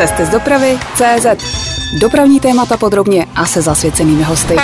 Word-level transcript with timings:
Cesty 0.00 0.26
z 0.26 0.28
dopravy 0.28 0.78
CZ. 0.94 1.26
Dopravní 2.00 2.40
témata 2.40 2.76
podrobně 2.76 3.26
a 3.34 3.46
se 3.46 3.62
zasvěcenými 3.62 4.22
hosty. 4.22 4.56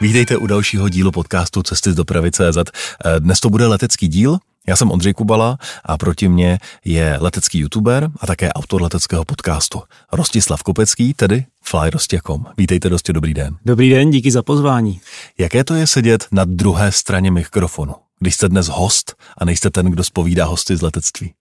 Vítejte 0.00 0.36
u 0.36 0.46
dalšího 0.46 0.88
dílu 0.88 1.12
podcastu 1.12 1.62
Cesty 1.62 1.92
z 1.92 1.94
dopravy 1.94 2.30
CZ. 2.30 2.56
Eh, 2.56 3.20
Dnes 3.20 3.40
to 3.40 3.50
bude 3.50 3.66
letecký 3.66 4.08
díl. 4.08 4.38
Já 4.68 4.76
jsem 4.76 4.90
Ondřej 4.90 5.14
Kubala 5.14 5.58
a 5.84 5.98
proti 5.98 6.28
mně 6.28 6.58
je 6.84 7.16
letecký 7.20 7.58
youtuber 7.58 8.10
a 8.20 8.26
také 8.26 8.52
autor 8.52 8.82
leteckého 8.82 9.24
podcastu 9.24 9.82
Rostislav 10.12 10.62
Kopecký, 10.62 11.14
tedy 11.14 11.44
flyrostěkom. 11.64 12.46
Vítejte, 12.56 12.88
dosti 12.88 13.12
dobrý 13.12 13.34
den. 13.34 13.56
Dobrý 13.64 13.90
den, 13.90 14.10
díky 14.10 14.30
za 14.30 14.42
pozvání. 14.42 15.00
Jaké 15.38 15.64
to 15.64 15.74
je 15.74 15.86
sedět 15.86 16.26
na 16.32 16.44
druhé 16.44 16.92
straně 16.92 17.30
mikrofonu, 17.30 17.94
když 18.18 18.34
jste 18.34 18.48
dnes 18.48 18.68
host 18.68 19.14
a 19.38 19.44
nejste 19.44 19.70
ten, 19.70 19.86
kdo 19.86 20.04
spovídá 20.04 20.44
hosty 20.44 20.76
z 20.76 20.82
letectví? 20.82 21.32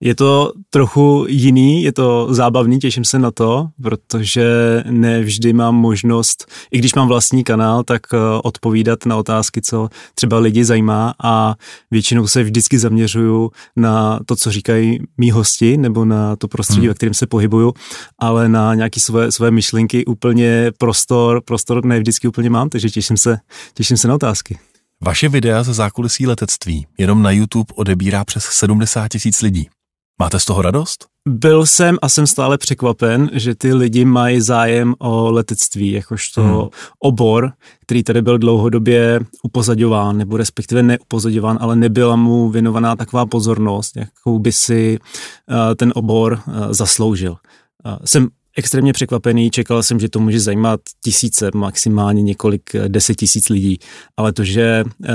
Je 0.00 0.14
to 0.14 0.52
trochu 0.70 1.26
jiný, 1.28 1.82
je 1.82 1.92
to 1.92 2.28
zábavný, 2.30 2.78
těším 2.78 3.04
se 3.04 3.18
na 3.18 3.30
to, 3.30 3.68
protože 3.82 4.46
ne 4.90 5.20
vždy 5.20 5.52
mám 5.52 5.74
možnost, 5.74 6.46
i 6.70 6.78
když 6.78 6.94
mám 6.94 7.08
vlastní 7.08 7.44
kanál, 7.44 7.84
tak 7.84 8.02
eh, 8.12 8.16
odpovídat 8.42 9.06
na 9.06 9.16
otázky, 9.16 9.62
co 9.62 9.88
třeba 10.14 10.38
lidi 10.38 10.64
zajímá 10.64 11.14
a 11.22 11.54
většinou 11.90 12.26
se 12.26 12.42
vždycky 12.42 12.78
zaměřuju 12.78 13.50
na 13.76 14.20
to, 14.26 14.36
co 14.36 14.50
říkají 14.50 14.98
mý 15.18 15.30
hosti 15.30 15.76
nebo 15.76 16.04
na 16.04 16.36
to 16.36 16.48
prostředí, 16.48 16.80
hmm. 16.80 16.88
ve 16.88 16.94
kterém 16.94 17.14
se 17.14 17.26
pohybuju, 17.26 17.72
ale 18.18 18.48
na 18.48 18.74
nějaké 18.74 19.00
své, 19.00 19.32
své 19.32 19.50
myšlenky 19.50 20.04
úplně 20.04 20.72
prostor, 20.78 21.40
prostor 21.44 21.84
ne 21.84 21.98
vždycky 21.98 22.28
úplně 22.28 22.50
mám, 22.50 22.68
takže 22.68 22.90
těším 22.90 23.16
se, 23.16 23.38
těším 23.74 23.96
se 23.96 24.08
na 24.08 24.14
otázky. 24.14 24.58
Vaše 25.00 25.28
videa 25.28 25.62
ze 25.62 25.74
zákulisí 25.74 26.26
letectví 26.26 26.86
jenom 26.98 27.22
na 27.22 27.30
YouTube 27.30 27.74
odebírá 27.74 28.24
přes 28.24 28.44
70 28.44 29.08
tisíc 29.08 29.42
lidí. 29.42 29.68
Máte 30.18 30.40
z 30.40 30.44
toho 30.44 30.62
radost? 30.62 31.06
Byl 31.28 31.66
jsem 31.66 31.96
a 32.02 32.08
jsem 32.08 32.26
stále 32.26 32.58
překvapen, 32.58 33.30
že 33.32 33.54
ty 33.54 33.74
lidi 33.74 34.04
mají 34.04 34.40
zájem 34.40 34.94
o 34.98 35.30
letectví, 35.30 35.92
jakožto 35.92 36.42
hmm. 36.42 36.68
obor, 36.98 37.52
který 37.82 38.02
tady 38.02 38.22
byl 38.22 38.38
dlouhodobě 38.38 39.20
upozadován, 39.42 40.16
nebo 40.16 40.36
respektive 40.36 40.82
neupozadován, 40.82 41.58
ale 41.60 41.76
nebyla 41.76 42.16
mu 42.16 42.50
věnovaná 42.50 42.96
taková 42.96 43.26
pozornost, 43.26 43.96
jakou 43.96 44.38
by 44.38 44.52
si 44.52 44.98
uh, 44.98 45.56
ten 45.74 45.92
obor 45.94 46.32
uh, 46.32 46.54
zasloužil. 46.70 47.30
Uh, 47.30 47.96
jsem 48.04 48.28
extrémně 48.56 48.92
překvapený, 48.92 49.50
čekal 49.50 49.82
jsem, 49.82 50.00
že 50.00 50.08
to 50.08 50.20
může 50.20 50.40
zajímat 50.40 50.80
tisíce, 51.04 51.50
maximálně 51.54 52.22
několik 52.22 52.74
eh, 52.74 52.88
deset 52.88 53.14
tisíc 53.14 53.48
lidí, 53.48 53.78
ale 54.16 54.32
to, 54.32 54.44
že 54.44 54.84
uh, 54.84 55.06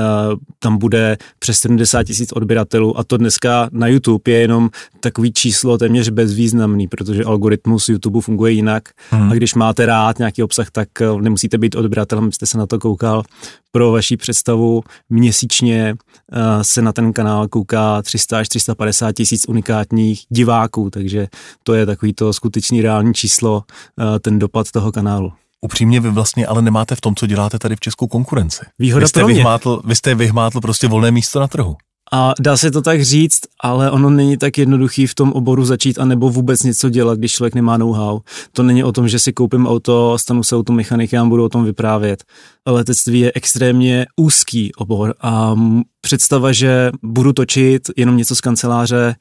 tam 0.60 0.78
bude 0.78 1.18
přes 1.40 1.60
70 1.60 2.04
tisíc 2.04 2.32
odběratelů 2.32 3.00
a 3.00 3.04
to 3.04 3.18
dneska 3.18 3.70
na 3.72 3.88
YouTube 3.88 4.32
je 4.32 4.40
jenom 4.40 4.70
takový 5.00 5.34
číslo 5.34 5.78
téměř 5.78 6.10
bezvýznamný, 6.10 6.88
protože 6.88 7.24
algoritmus 7.24 7.90
YouTube 7.90 8.22
funguje 8.22 8.52
jinak 8.52 8.84
hmm. 9.10 9.32
a 9.32 9.34
když 9.34 9.56
máte 9.56 9.86
rád 9.86 10.20
nějaký 10.20 10.44
obsah, 10.44 10.72
tak 10.72 10.88
uh, 11.12 11.22
nemusíte 11.22 11.58
být 11.58 11.76
odběratelem, 11.76 12.24
abyste 12.24 12.46
se 12.46 12.58
na 12.58 12.68
to 12.68 12.80
koukal. 12.80 13.24
Pro 13.72 13.92
vaši 13.92 14.18
představu 14.18 14.82
měsíčně 15.10 15.96
uh, 15.96 16.62
se 16.62 16.82
na 16.82 16.94
ten 16.94 17.14
kanál 17.14 17.48
kouká 17.48 18.02
300 18.02 18.38
až 18.38 18.50
350 18.50 19.12
tisíc 19.12 19.46
unikátních 19.48 20.24
diváků, 20.30 20.90
takže 20.90 21.28
to 21.64 21.74
je 21.74 21.86
takový 21.86 22.14
to 22.14 22.34
skutečný 22.34 22.82
reální 22.82 23.14
číslo 23.14 23.31
číslo, 23.32 23.64
eh, 24.00 24.20
ten 24.20 24.40
dopad 24.40 24.72
toho 24.72 24.92
kanálu. 24.92 25.34
Upřímně 25.62 26.00
vy 26.00 26.10
vlastně 26.10 26.48
ale 26.48 26.62
nemáte 26.62 26.96
v 26.96 27.02
tom, 27.02 27.16
co 27.16 27.28
děláte 27.28 27.60
tady 27.60 27.76
v 27.76 27.80
Českou 27.80 28.08
konkurenci. 28.08 28.66
Výhoda 28.80 29.04
vy 29.04 29.08
jste 29.08 29.20
pro 29.20 29.28
mě. 29.28 29.36
Vyhmátl, 29.36 29.82
vy 29.86 29.96
jste 29.96 30.16
vyhmátl 30.16 30.62
prostě 30.62 30.88
volné 30.88 31.12
místo 31.12 31.40
na 31.40 31.48
trhu. 31.48 31.76
A 32.14 32.34
dá 32.40 32.58
se 32.58 32.72
to 32.72 32.82
tak 32.82 33.02
říct, 33.02 33.40
ale 33.60 33.92
ono 33.92 34.10
není 34.10 34.38
tak 34.38 34.58
jednoduchý 34.58 35.08
v 35.08 35.16
tom 35.16 35.32
oboru 35.32 35.66
začít 35.66 36.00
a 36.00 36.06
nebo 36.06 36.30
vůbec 36.30 36.64
něco 36.64 36.90
dělat, 36.90 37.18
když 37.18 37.32
člověk 37.32 37.56
nemá 37.56 37.78
know-how. 37.78 38.20
To 38.52 38.64
není 38.64 38.84
o 38.84 38.92
tom, 38.92 39.08
že 39.08 39.20
si 39.20 39.34
koupím 39.34 39.68
auto, 39.68 40.18
stanu 40.18 40.44
se 40.44 40.56
automechanikem 40.56 41.22
a 41.22 41.30
budu 41.30 41.44
o 41.44 41.50
tom 41.50 41.66
vyprávět. 41.66 42.24
Letectví 42.68 43.20
je 43.20 43.32
extrémně 43.36 44.06
úzký 44.16 44.76
obor 44.76 45.14
a 45.22 45.56
představa, 46.02 46.52
že 46.52 46.92
budu 47.04 47.34
točit 47.34 47.82
jenom 47.98 48.18
něco 48.18 48.36
z 48.36 48.42
kanceláře, 48.42 49.16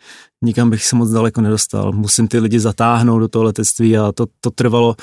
nikam 0.44 0.70
bych 0.70 0.84
se 0.84 0.96
moc 0.96 1.10
daleko 1.10 1.40
nedostal. 1.40 1.92
Musím 1.92 2.28
ty 2.28 2.38
lidi 2.38 2.60
zatáhnout 2.60 3.20
do 3.20 3.28
toho 3.28 3.42
letectví 3.42 3.98
a 3.98 4.12
to, 4.12 4.26
to 4.40 4.50
trvalo 4.50 4.96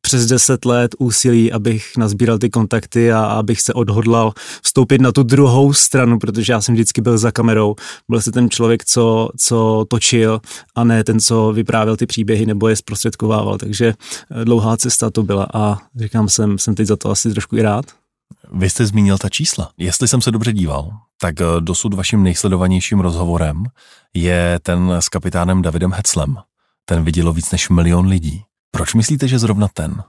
přes 0.00 0.26
deset 0.26 0.64
let 0.64 0.94
úsilí, 0.98 1.52
abych 1.52 1.96
nazbíral 1.96 2.38
ty 2.38 2.50
kontakty 2.50 3.12
a 3.12 3.24
abych 3.24 3.60
se 3.60 3.72
odhodlal 3.72 4.32
vstoupit 4.62 5.00
na 5.00 5.12
tu 5.12 5.22
druhou 5.22 5.72
stranu, 5.72 6.18
protože 6.18 6.52
já 6.52 6.60
jsem 6.60 6.74
vždycky 6.74 7.00
byl 7.00 7.18
za 7.18 7.32
kamerou. 7.32 7.74
Byl 8.08 8.20
jsem 8.20 8.32
ten 8.32 8.50
člověk, 8.50 8.84
co, 8.84 9.28
co 9.38 9.84
točil 9.88 10.40
a 10.74 10.84
ne 10.84 11.04
ten, 11.04 11.20
co 11.20 11.52
vyprávěl 11.52 11.96
ty 11.96 12.06
příběhy 12.06 12.46
nebo 12.46 12.68
je 12.68 12.76
zprostředkovával. 12.76 13.58
Takže 13.58 13.94
eh, 14.30 14.44
dlouhá 14.44 14.76
cesta 14.76 15.10
to 15.10 15.22
byla 15.22 15.46
a 15.54 15.78
říkám, 15.96 16.28
jsem, 16.28 16.58
jsem 16.58 16.74
teď 16.74 16.86
za 16.86 16.96
to 16.96 17.10
asi 17.10 17.30
trošku 17.30 17.56
i 17.56 17.62
rád. 17.62 17.84
Vy 18.52 18.70
jste 18.70 18.86
zmínil 18.86 19.18
ta 19.18 19.28
čísla. 19.28 19.70
Jestli 19.78 20.08
jsem 20.08 20.20
se 20.20 20.30
dobře 20.30 20.52
díval, 20.52 20.90
tak 21.20 21.40
eh, 21.40 21.44
dosud 21.60 21.94
vaším 21.94 22.22
nejsledovanějším 22.22 23.00
rozhovorem 23.00 23.64
je 24.14 24.58
ten 24.62 24.92
s 24.92 25.08
kapitánem 25.08 25.62
Davidem 25.62 25.92
Heclem. 25.92 26.36
Ten 26.84 27.04
vidělo 27.04 27.32
víc 27.32 27.50
než 27.50 27.68
milion 27.68 28.06
lidí. 28.06 28.42
Proč 28.70 28.94
myslíte, 28.94 29.28
že 29.28 29.38
zrovna 29.38 29.68
ten? 29.74 30.02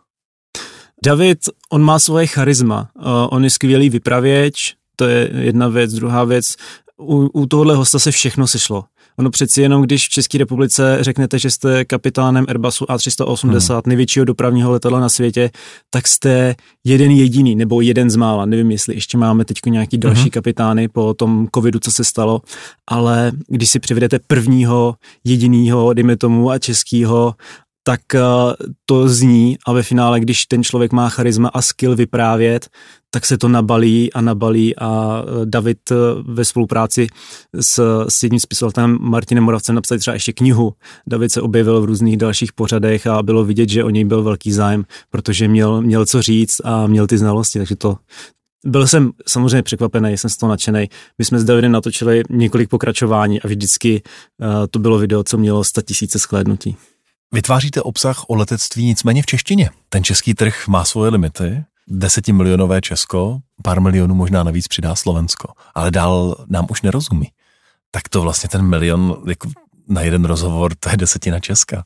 David, 1.06 1.40
on 1.70 1.82
má 1.82 2.00
svoje 2.00 2.28
charisma. 2.28 2.90
Uh, 2.96 3.04
on 3.32 3.44
je 3.44 3.50
skvělý 3.50 3.90
vypravěč, 3.90 4.76
to 4.96 5.06
je 5.06 5.30
jedna 5.34 5.68
věc. 5.68 5.94
Druhá 5.94 6.24
věc, 6.24 6.56
u, 7.00 7.30
u 7.34 7.46
tohohle 7.46 7.76
hosta 7.76 8.00
se 8.00 8.12
všechno 8.12 8.48
sešlo. 8.48 8.84
Ono 9.20 9.30
přeci 9.30 9.62
jenom, 9.62 9.82
když 9.82 10.08
v 10.08 10.10
České 10.10 10.38
republice 10.38 10.98
řeknete, 11.02 11.40
že 11.40 11.52
jste 11.52 11.86
kapitánem 11.86 12.46
Airbusu 12.48 12.86
A380, 12.86 13.74
hmm. 13.74 13.82
největšího 13.86 14.26
dopravního 14.26 14.72
letadla 14.72 15.00
na 15.00 15.10
světě, 15.10 15.50
tak 15.90 16.08
jste 16.08 16.56
jeden 16.84 17.12
jediný, 17.12 17.56
nebo 17.56 17.82
jeden 17.82 18.10
z 18.10 18.16
mála. 18.16 18.46
Nevím, 18.46 18.72
jestli 18.72 18.96
ještě 18.96 19.18
máme 19.18 19.46
teď 19.46 19.58
nějaký 19.68 19.98
další 19.98 20.22
hmm. 20.22 20.30
kapitány 20.30 20.88
po 20.88 21.14
tom 21.14 21.48
covidu, 21.56 21.80
co 21.80 21.92
se 21.92 22.04
stalo, 22.04 22.42
ale 22.88 23.32
když 23.48 23.70
si 23.70 23.80
přivedete 23.80 24.20
prvního, 24.28 24.96
jedinýho, 25.24 25.94
dejme 25.94 26.18
tomu, 26.18 26.52
a 26.52 26.60
českýho 26.60 27.36
tak 27.84 28.16
eh, 28.16 28.20
to 28.86 29.10
zní 29.10 29.58
a 29.68 29.74
ve 29.74 29.84
finále, 29.84 30.20
když 30.20 30.46
ten 30.46 30.64
člověk 30.64 30.92
má 30.92 31.10
charisma 31.10 31.50
a 31.50 31.62
skill 31.62 31.96
vyprávět, 31.96 32.70
tak 33.10 33.26
se 33.26 33.38
to 33.38 33.48
nabalí 33.48 34.14
a 34.14 34.22
nabalí 34.22 34.76
a 34.76 35.22
eh, 35.24 35.46
David 35.46 35.92
eh, 35.92 35.96
ve 36.24 36.46
spolupráci 36.46 37.08
s, 37.60 38.06
s 38.10 38.24
jedním 38.24 38.40
spisovatelem 38.40 38.98
Martinem 39.02 39.44
Moravcem 39.44 39.76
napsal 39.76 39.98
třeba 39.98 40.14
ještě 40.14 40.34
knihu. 40.34 40.74
David 41.08 41.32
se 41.32 41.42
objevil 41.42 41.82
v 41.82 41.86
různých 41.86 42.18
dalších 42.18 42.54
pořadech 42.54 43.08
a 43.08 43.24
bylo 43.24 43.46
vidět, 43.46 43.70
že 43.70 43.84
o 43.84 43.90
něj 43.90 44.06
byl 44.06 44.24
velký 44.24 44.52
zájem, 44.52 44.86
protože 45.10 45.48
měl, 45.48 45.82
měl 45.82 46.06
co 46.06 46.22
říct 46.22 46.62
a 46.64 46.88
měl 46.88 47.08
ty 47.08 47.18
znalosti, 47.18 47.60
takže 47.60 47.76
to, 47.76 47.98
byl 48.66 48.88
jsem 48.88 49.12
samozřejmě 49.28 49.64
překvapený, 49.64 50.18
jsem 50.18 50.30
z 50.30 50.38
toho 50.38 50.50
nadšený. 50.50 50.90
My 51.18 51.26
jsme 51.26 51.40
s 51.40 51.44
Davidem 51.44 51.72
natočili 51.72 52.24
několik 52.30 52.70
pokračování 52.70 53.42
a 53.42 53.48
vždycky 53.48 54.02
uh, 54.42 54.48
to 54.72 54.80
bylo 54.80 54.98
video, 54.98 55.24
co 55.24 55.38
mělo 55.38 55.64
100 55.64 55.82
tisíce 55.82 56.20
sklédnutí. 56.20 56.78
Vytváříte 57.34 57.82
obsah 57.82 58.24
o 58.30 58.36
letectví 58.36 58.86
nicméně 58.86 59.22
v 59.22 59.26
češtině. 59.26 59.70
Ten 59.90 60.04
český 60.04 60.34
trh 60.34 60.68
má 60.68 60.86
svoje 60.86 61.12
limity. 61.12 61.64
Desetimilionové 61.88 62.82
Česko, 62.82 63.40
pár 63.64 63.82
milionů 63.82 64.16
možná 64.16 64.44
navíc 64.44 64.68
přidá 64.68 64.96
Slovensko, 64.96 65.54
ale 65.76 65.92
dál 65.92 66.46
nám 66.48 66.68
už 66.70 66.82
nerozumí. 66.82 67.28
Tak 67.92 68.10
to 68.10 68.22
vlastně 68.22 68.50
ten 68.50 68.62
milion 68.62 69.24
jako 69.28 69.50
na 69.88 70.02
jeden 70.02 70.26
rozhovor, 70.26 70.76
to 70.76 70.90
je 70.90 70.98
desetina 70.98 71.40
Česka. 71.40 71.84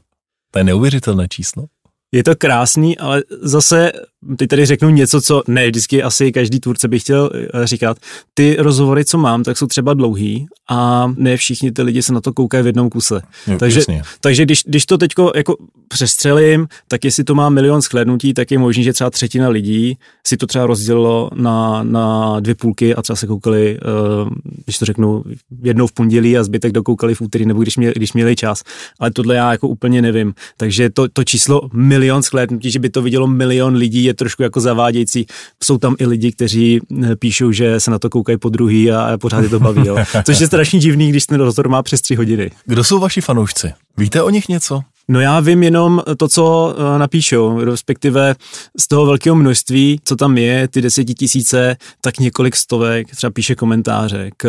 To 0.51 0.59
je 0.59 0.63
neuvěřitelné 0.63 1.27
číslo. 1.27 1.65
Je 2.15 2.23
to 2.23 2.35
krásný, 2.35 2.97
ale 2.97 3.23
zase 3.41 3.91
teď 4.37 4.49
tady 4.49 4.65
řeknu 4.65 4.89
něco, 4.89 5.21
co 5.21 5.43
ne 5.47 5.67
vždycky 5.67 6.03
asi 6.03 6.31
každý 6.31 6.59
tvůrce 6.59 6.87
by 6.87 6.99
chtěl 6.99 7.29
eh, 7.33 7.67
říkat. 7.67 7.97
Ty 8.33 8.55
rozhovory, 8.59 9.05
co 9.05 9.17
mám, 9.17 9.43
tak 9.43 9.57
jsou 9.57 9.67
třeba 9.67 9.93
dlouhý 9.93 10.47
a 10.69 11.11
ne 11.17 11.37
všichni 11.37 11.71
ty 11.71 11.81
lidi 11.81 12.03
se 12.03 12.13
na 12.13 12.21
to 12.21 12.33
koukají 12.33 12.63
v 12.63 12.67
jednom 12.67 12.89
kuse. 12.89 13.21
Jo, 13.47 13.57
takže, 13.59 13.79
jasně. 13.79 14.01
takže 14.21 14.45
když, 14.45 14.63
když 14.65 14.85
to 14.85 14.97
teďko 14.97 15.31
jako 15.35 15.55
přestřelím, 15.87 16.67
tak 16.87 17.05
jestli 17.05 17.23
to 17.23 17.35
má 17.35 17.49
milion 17.49 17.81
shlédnutí, 17.81 18.33
tak 18.33 18.51
je 18.51 18.57
možný, 18.57 18.83
že 18.83 18.93
třeba 18.93 19.09
třetina 19.09 19.49
lidí 19.49 19.97
si 20.27 20.37
to 20.37 20.47
třeba 20.47 20.65
rozdělilo 20.65 21.29
na, 21.33 21.83
na 21.83 22.39
dvě 22.39 22.55
půlky 22.55 22.95
a 22.95 23.01
třeba 23.01 23.15
se 23.15 23.27
koukali, 23.27 23.79
uh, 24.23 24.29
když 24.65 24.77
to 24.77 24.85
řeknu, 24.85 25.23
jednou 25.63 25.87
v 25.87 25.91
pondělí 25.91 26.37
a 26.37 26.43
zbytek 26.43 26.71
dokoukali 26.71 27.15
v 27.15 27.21
úterý, 27.21 27.45
nebo 27.45 27.61
když, 27.61 27.77
mě, 27.77 27.93
když 27.95 28.13
měli 28.13 28.35
čas. 28.35 28.63
Ale 28.99 29.11
tohle 29.11 29.35
já 29.35 29.51
jako 29.51 29.67
úplně 29.67 30.01
nevím. 30.01 30.33
Takže 30.57 30.89
to, 30.89 31.07
to 31.09 31.23
číslo 31.23 31.69
milion 31.73 32.04
shlédnutí, 32.21 32.71
že 32.71 32.79
by 32.79 32.89
to 32.89 33.01
vidělo 33.01 33.27
milion 33.27 33.75
lidí, 33.75 34.03
je 34.03 34.13
trošku 34.13 34.43
jako 34.43 34.61
zavádějící. 34.61 35.25
Jsou 35.63 35.77
tam 35.77 35.95
i 35.99 36.05
lidi, 36.05 36.31
kteří 36.31 36.79
eh, 37.03 37.15
píšou, 37.15 37.51
že 37.51 37.79
se 37.79 37.91
na 37.91 37.99
to 37.99 38.09
koukají 38.09 38.37
po 38.37 38.49
druhý 38.49 38.91
a 38.91 39.17
pořád 39.17 39.41
je 39.41 39.49
to 39.49 39.59
baví. 39.59 39.87
Jo. 39.87 39.97
Což 40.25 40.39
je 40.39 40.47
strašně 40.47 40.79
divný, 40.79 41.09
když 41.09 41.25
ten 41.25 41.41
rozhovor 41.41 41.69
má 41.69 41.83
přes 41.83 42.01
tři 42.01 42.15
hodiny. 42.15 42.51
Kdo 42.65 42.83
jsou 42.83 42.99
vaši 42.99 43.21
fanoušci? 43.21 43.73
Víte 43.97 44.23
o 44.23 44.29
nich 44.29 44.49
něco? 44.49 44.81
No 45.07 45.19
já 45.19 45.39
vím 45.39 45.63
jenom 45.63 46.01
to, 46.17 46.27
co 46.27 46.75
eh, 46.77 46.99
napíšou, 46.99 47.59
respektive 47.59 48.35
z 48.79 48.87
toho 48.87 49.05
velkého 49.05 49.35
množství, 49.35 49.99
co 50.03 50.15
tam 50.15 50.37
je, 50.37 50.67
ty 50.67 50.81
desetitisíce, 50.81 51.77
tak 52.01 52.19
několik 52.19 52.55
stovek 52.55 53.15
třeba 53.15 53.31
píše 53.31 53.55
komentáře 53.55 54.29
k 54.37 54.47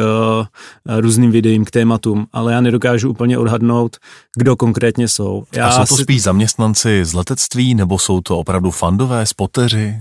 eh, 0.89 1.01
různým 1.01 1.31
videím, 1.31 1.65
k 1.65 1.71
tématům, 1.71 2.27
ale 2.33 2.53
já 2.53 2.61
nedokážu 2.61 3.11
úplně 3.11 3.39
odhadnout, 3.39 3.97
kdo 4.37 4.57
konkrétně 4.57 5.09
jsou. 5.09 5.45
Já 5.53 5.69
A 5.69 5.87
jsou 5.87 5.97
to 5.97 6.03
spíš 6.03 6.23
zaměstnanci 6.23 7.05
z 7.05 7.15
letectví, 7.15 7.75
nebo 7.75 7.99
jsou 7.99 8.21
to 8.21 8.39
opravdu 8.39 8.71
fandové, 8.71 9.27
spoteři? 9.27 10.01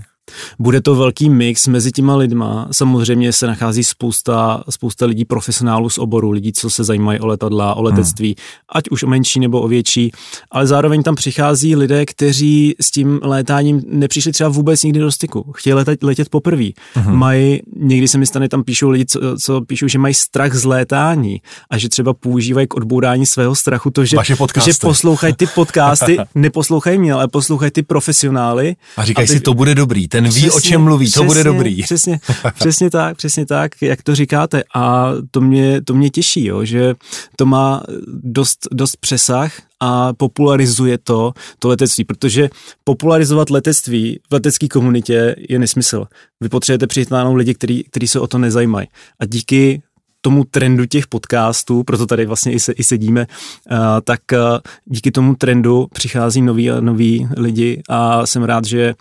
Bude 0.58 0.80
to 0.80 0.94
velký 0.94 1.30
mix 1.30 1.66
mezi 1.66 1.92
těma 1.92 2.16
lidma. 2.16 2.68
Samozřejmě 2.70 3.32
se 3.32 3.46
nachází 3.46 3.84
spousta, 3.84 4.64
spousta 4.70 5.06
lidí 5.06 5.24
profesionálů 5.24 5.90
z 5.90 5.98
oboru, 5.98 6.30
lidí, 6.30 6.52
co 6.52 6.70
se 6.70 6.84
zajímají 6.84 7.20
o 7.20 7.26
letadla, 7.26 7.74
o 7.74 7.82
letectví, 7.82 8.28
hmm. 8.28 8.34
ať 8.68 8.84
už 8.90 9.02
o 9.02 9.06
menší 9.06 9.40
nebo 9.40 9.60
o 9.60 9.68
větší, 9.68 10.12
ale 10.50 10.66
zároveň 10.66 11.02
tam 11.02 11.14
přichází 11.14 11.76
lidé, 11.76 12.06
kteří 12.06 12.74
s 12.80 12.90
tím 12.90 13.20
létáním 13.22 13.82
nepřišli 13.86 14.32
třeba 14.32 14.48
vůbec 14.48 14.82
nikdy 14.82 15.00
do 15.00 15.12
styku. 15.12 15.52
Chtějí 15.52 15.74
letět, 15.74 16.02
letět 16.02 16.28
poprvé. 16.28 16.68
Hmm. 16.94 17.16
Mají, 17.16 17.60
někdy 17.76 18.08
se 18.08 18.18
mi 18.18 18.26
stane, 18.26 18.48
tam 18.48 18.64
píšou 18.64 18.90
lidi, 18.90 19.06
co, 19.06 19.20
co 19.42 19.60
píšou, 19.60 19.88
že 19.88 19.98
mají 19.98 20.14
strach 20.14 20.54
z 20.54 20.64
létání 20.64 21.40
a 21.70 21.78
že 21.78 21.88
třeba 21.88 22.14
používají 22.14 22.66
k 22.66 22.74
odbourání 22.74 23.26
svého 23.26 23.54
strachu 23.54 23.90
to, 23.90 24.04
že, 24.04 24.16
že 24.26 24.72
poslouchají 24.80 25.34
ty 25.34 25.46
podcasty, 25.46 26.16
neposlouchají 26.34 26.98
mě, 26.98 27.12
ale 27.12 27.28
poslouchají 27.28 27.70
ty 27.70 27.82
profesionály. 27.82 28.76
A 28.96 29.04
říkají 29.04 29.28
a 29.28 29.28
ty, 29.28 29.34
si, 29.34 29.40
to 29.40 29.54
bude 29.54 29.74
dobrý 29.74 30.08
ten 30.16 30.24
ví, 30.24 30.30
přesně, 30.30 30.50
o 30.50 30.60
čem 30.60 30.82
mluví, 30.82 31.06
přesně, 31.06 31.20
to 31.20 31.26
bude 31.26 31.44
dobrý. 31.44 31.82
Přesně, 31.82 32.20
přesně 32.54 32.90
tak, 32.90 33.16
přesně 33.16 33.46
tak, 33.46 33.72
jak 33.80 34.02
to 34.02 34.14
říkáte. 34.14 34.62
A 34.74 35.12
to 35.30 35.40
mě, 35.40 35.80
to 35.82 35.94
mě 35.94 36.10
těší, 36.10 36.44
jo, 36.44 36.64
že 36.64 36.94
to 37.36 37.46
má 37.46 37.82
dost, 38.08 38.58
dost 38.72 38.96
přesah 38.96 39.52
a 39.80 40.12
popularizuje 40.12 40.98
to, 40.98 41.32
to 41.58 41.68
letectví, 41.68 42.04
protože 42.04 42.48
popularizovat 42.84 43.50
letectví 43.50 44.20
v 44.30 44.34
letecké 44.34 44.68
komunitě 44.68 45.36
je 45.48 45.58
nesmysl. 45.58 46.06
Vy 46.40 46.48
potřebujete 46.48 46.86
přitáhnout 46.86 47.36
lidi, 47.36 47.54
kteří 47.90 48.08
se 48.08 48.20
o 48.20 48.26
to 48.26 48.38
nezajímají. 48.38 48.88
A 49.20 49.26
díky 49.26 49.82
tomu 50.26 50.44
trendu 50.44 50.86
těch 50.86 51.06
podcastů, 51.06 51.82
proto 51.82 52.06
tady 52.06 52.26
vlastně 52.26 52.52
i, 52.52 52.60
se, 52.60 52.72
i 52.72 52.84
sedíme, 52.84 53.26
uh, 53.70 53.78
tak 54.04 54.20
uh, 54.32 54.38
díky 54.84 55.10
tomu 55.10 55.34
trendu 55.34 55.86
přichází 55.92 56.42
noví 56.42 56.70
a 56.70 56.80
noví 56.80 57.28
lidi 57.36 57.82
a 57.88 58.26
jsem 58.26 58.42
rád, 58.42 58.64
že 58.64 58.94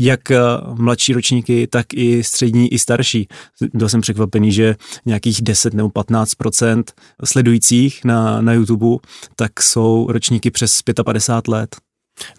jak 0.00 0.20
uh, 0.30 0.78
mladší 0.78 1.12
ročníky, 1.12 1.66
tak 1.66 1.86
i 1.94 2.24
střední, 2.24 2.72
i 2.72 2.78
starší. 2.78 3.28
Byl 3.74 3.88
jsem 3.88 4.00
překvapený, 4.00 4.52
že 4.52 4.76
nějakých 5.06 5.42
10 5.42 5.74
nebo 5.74 5.88
15% 5.88 6.84
sledujících 7.24 8.04
na, 8.04 8.40
na 8.40 8.52
YouTube, 8.52 8.98
tak 9.36 9.62
jsou 9.62 10.06
ročníky 10.10 10.50
přes 10.50 10.82
55 11.04 11.52
let. 11.52 11.76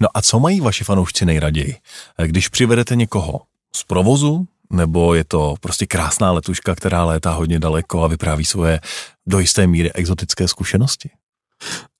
No 0.01 0.07
a 0.13 0.21
co 0.21 0.39
mají 0.39 0.61
vaši 0.61 0.83
fanoušci 0.83 1.25
nejraději? 1.25 1.75
Když 2.25 2.47
přivedete 2.47 2.95
někoho 2.95 3.41
z 3.75 3.83
provozu, 3.83 4.47
nebo 4.73 5.13
je 5.13 5.23
to 5.23 5.55
prostě 5.61 5.85
krásná 5.85 6.31
letuška, 6.31 6.75
která 6.75 7.05
létá 7.05 7.31
hodně 7.31 7.59
daleko 7.59 8.03
a 8.03 8.07
vypráví 8.07 8.45
svoje 8.45 8.79
do 9.27 9.39
jisté 9.39 9.67
míry 9.67 9.93
exotické 9.93 10.47
zkušenosti? 10.47 11.09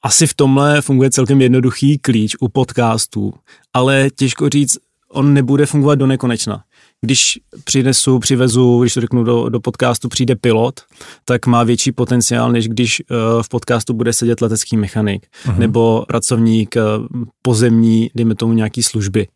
Asi 0.04 0.28
v 0.28 0.34
tomhle 0.34 0.81
funguje 0.81 1.12
celkem 1.12 1.42
jednoduchý 1.42 1.98
klíč 1.98 2.36
u 2.40 2.50
podcastů, 2.50 3.34
ale 3.74 4.10
těžko 4.16 4.50
říct, 4.50 4.78
on 5.10 5.34
nebude 5.34 5.66
fungovat 5.66 5.96
do 5.96 6.08
nekonečna. 6.08 6.64
Když 7.02 7.40
přinesu, 7.64 8.20
přivezu, 8.20 8.81
když 8.81 8.94
to 8.94 9.02
řeknu 9.02 9.24
do, 9.24 9.50
do 9.50 9.60
podcastu, 9.60 10.10
přijde 10.10 10.36
pilot, 10.36 10.80
tak 11.25 11.48
má 11.48 11.64
větší 11.64 11.92
potenciál, 11.92 12.52
než 12.52 12.68
když 12.68 13.02
uh, 13.02 13.44
v 13.44 13.50
podcastu 13.50 13.94
bude 13.94 14.14
sedět 14.14 14.42
letecký 14.42 14.78
mechanik 14.78 15.28
uh-huh. 15.46 15.58
nebo 15.58 16.06
pracovník 16.08 16.75
uh, 16.75 16.84
pozemní, 17.42 18.10
dejme 18.16 18.36
tomu 18.36 18.54
nějaký 18.54 18.84
služby. 18.84 19.28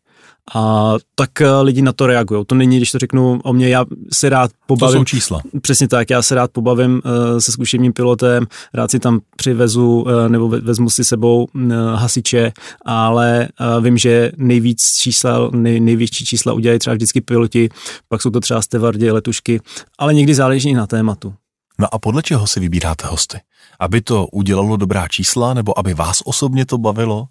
A 0.55 0.93
tak 1.15 1.41
eh, 1.41 1.61
lidi 1.61 1.81
na 1.81 1.93
to 1.93 2.07
reagují. 2.07 2.45
To 2.45 2.55
není, 2.55 2.77
když 2.77 2.91
to 2.91 2.99
řeknu 2.99 3.39
o 3.43 3.53
mě, 3.53 3.69
já 3.69 3.85
se 4.13 4.29
rád 4.29 4.51
pobavím. 4.67 4.93
To 4.93 4.99
jsou 4.99 5.03
čísla. 5.03 5.41
Přesně 5.61 5.87
tak, 5.87 6.09
já 6.09 6.21
se 6.21 6.35
rád 6.35 6.51
pobavím 6.51 7.01
uh, 7.05 7.39
se 7.39 7.51
zkušeným 7.51 7.93
pilotem, 7.93 8.47
rád 8.73 8.91
si 8.91 8.99
tam 8.99 9.19
přivezu 9.35 10.01
uh, 10.01 10.29
nebo 10.29 10.49
vezmu 10.49 10.89
si 10.89 11.03
sebou 11.03 11.47
uh, 11.55 11.71
hasiče, 11.95 12.51
ale 12.85 13.47
uh, 13.77 13.83
vím, 13.83 13.97
že 13.97 14.31
nejvíc 14.37 14.91
čísla, 14.97 15.49
nej, 15.51 15.79
největší 15.79 16.25
čísla 16.25 16.53
udělají 16.53 16.79
třeba 16.79 16.93
vždycky 16.93 17.21
piloti, 17.21 17.69
pak 18.09 18.21
jsou 18.21 18.29
to 18.29 18.39
třeba 18.39 18.61
stevardi, 18.61 19.11
letušky, 19.11 19.61
ale 19.97 20.13
někdy 20.13 20.35
záleží 20.35 20.73
na 20.73 20.87
tématu. 20.87 21.33
No 21.79 21.93
a 21.93 21.99
podle 21.99 22.23
čeho 22.23 22.47
si 22.47 22.59
vybíráte 22.59 23.07
hosty? 23.07 23.39
Aby 23.79 24.01
to 24.01 24.27
udělalo 24.27 24.77
dobrá 24.77 25.07
čísla, 25.07 25.53
nebo 25.53 25.79
aby 25.79 25.93
vás 25.93 26.21
osobně 26.25 26.65
to 26.65 26.77
bavilo? 26.77 27.27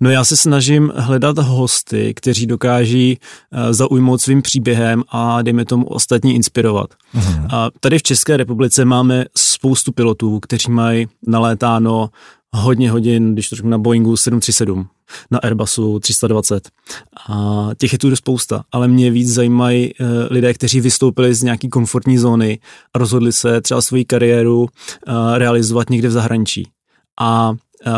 No 0.00 0.10
já 0.10 0.24
se 0.24 0.36
snažím 0.36 0.92
hledat 0.96 1.38
hosty, 1.38 2.14
kteří 2.16 2.46
dokáží 2.46 3.18
uh, 3.18 3.72
zaujmout 3.72 4.20
svým 4.20 4.42
příběhem 4.42 5.02
a 5.08 5.42
dejme 5.42 5.64
tomu 5.64 5.86
ostatní 5.86 6.34
inspirovat. 6.34 6.90
Mm-hmm. 7.14 7.46
A 7.50 7.70
tady 7.80 7.98
v 7.98 8.02
České 8.02 8.36
republice 8.36 8.84
máme 8.84 9.24
spoustu 9.36 9.92
pilotů, 9.92 10.40
kteří 10.40 10.70
mají 10.70 11.06
nalétáno 11.26 12.10
hodně 12.54 12.90
hodin, 12.90 13.32
když 13.32 13.48
to 13.48 13.56
řeknu 13.56 13.70
na 13.70 13.78
Boeingu 13.78 14.16
737, 14.16 14.86
na 15.30 15.38
Airbusu 15.38 15.98
320. 15.98 16.68
A 17.28 17.68
těch 17.78 17.92
je 17.92 17.98
tu 17.98 18.16
spousta, 18.16 18.64
ale 18.72 18.88
mě 18.88 19.10
víc 19.10 19.32
zajímají 19.32 19.94
uh, 19.94 20.06
lidé, 20.30 20.54
kteří 20.54 20.80
vystoupili 20.80 21.34
z 21.34 21.42
nějaký 21.42 21.68
komfortní 21.68 22.18
zóny 22.18 22.58
a 22.94 22.98
rozhodli 22.98 23.32
se 23.32 23.60
třeba 23.60 23.82
svoji 23.82 24.04
kariéru 24.04 24.60
uh, 24.60 24.68
realizovat 25.34 25.90
někde 25.90 26.08
v 26.08 26.12
zahraničí. 26.12 26.68
A 27.20 27.52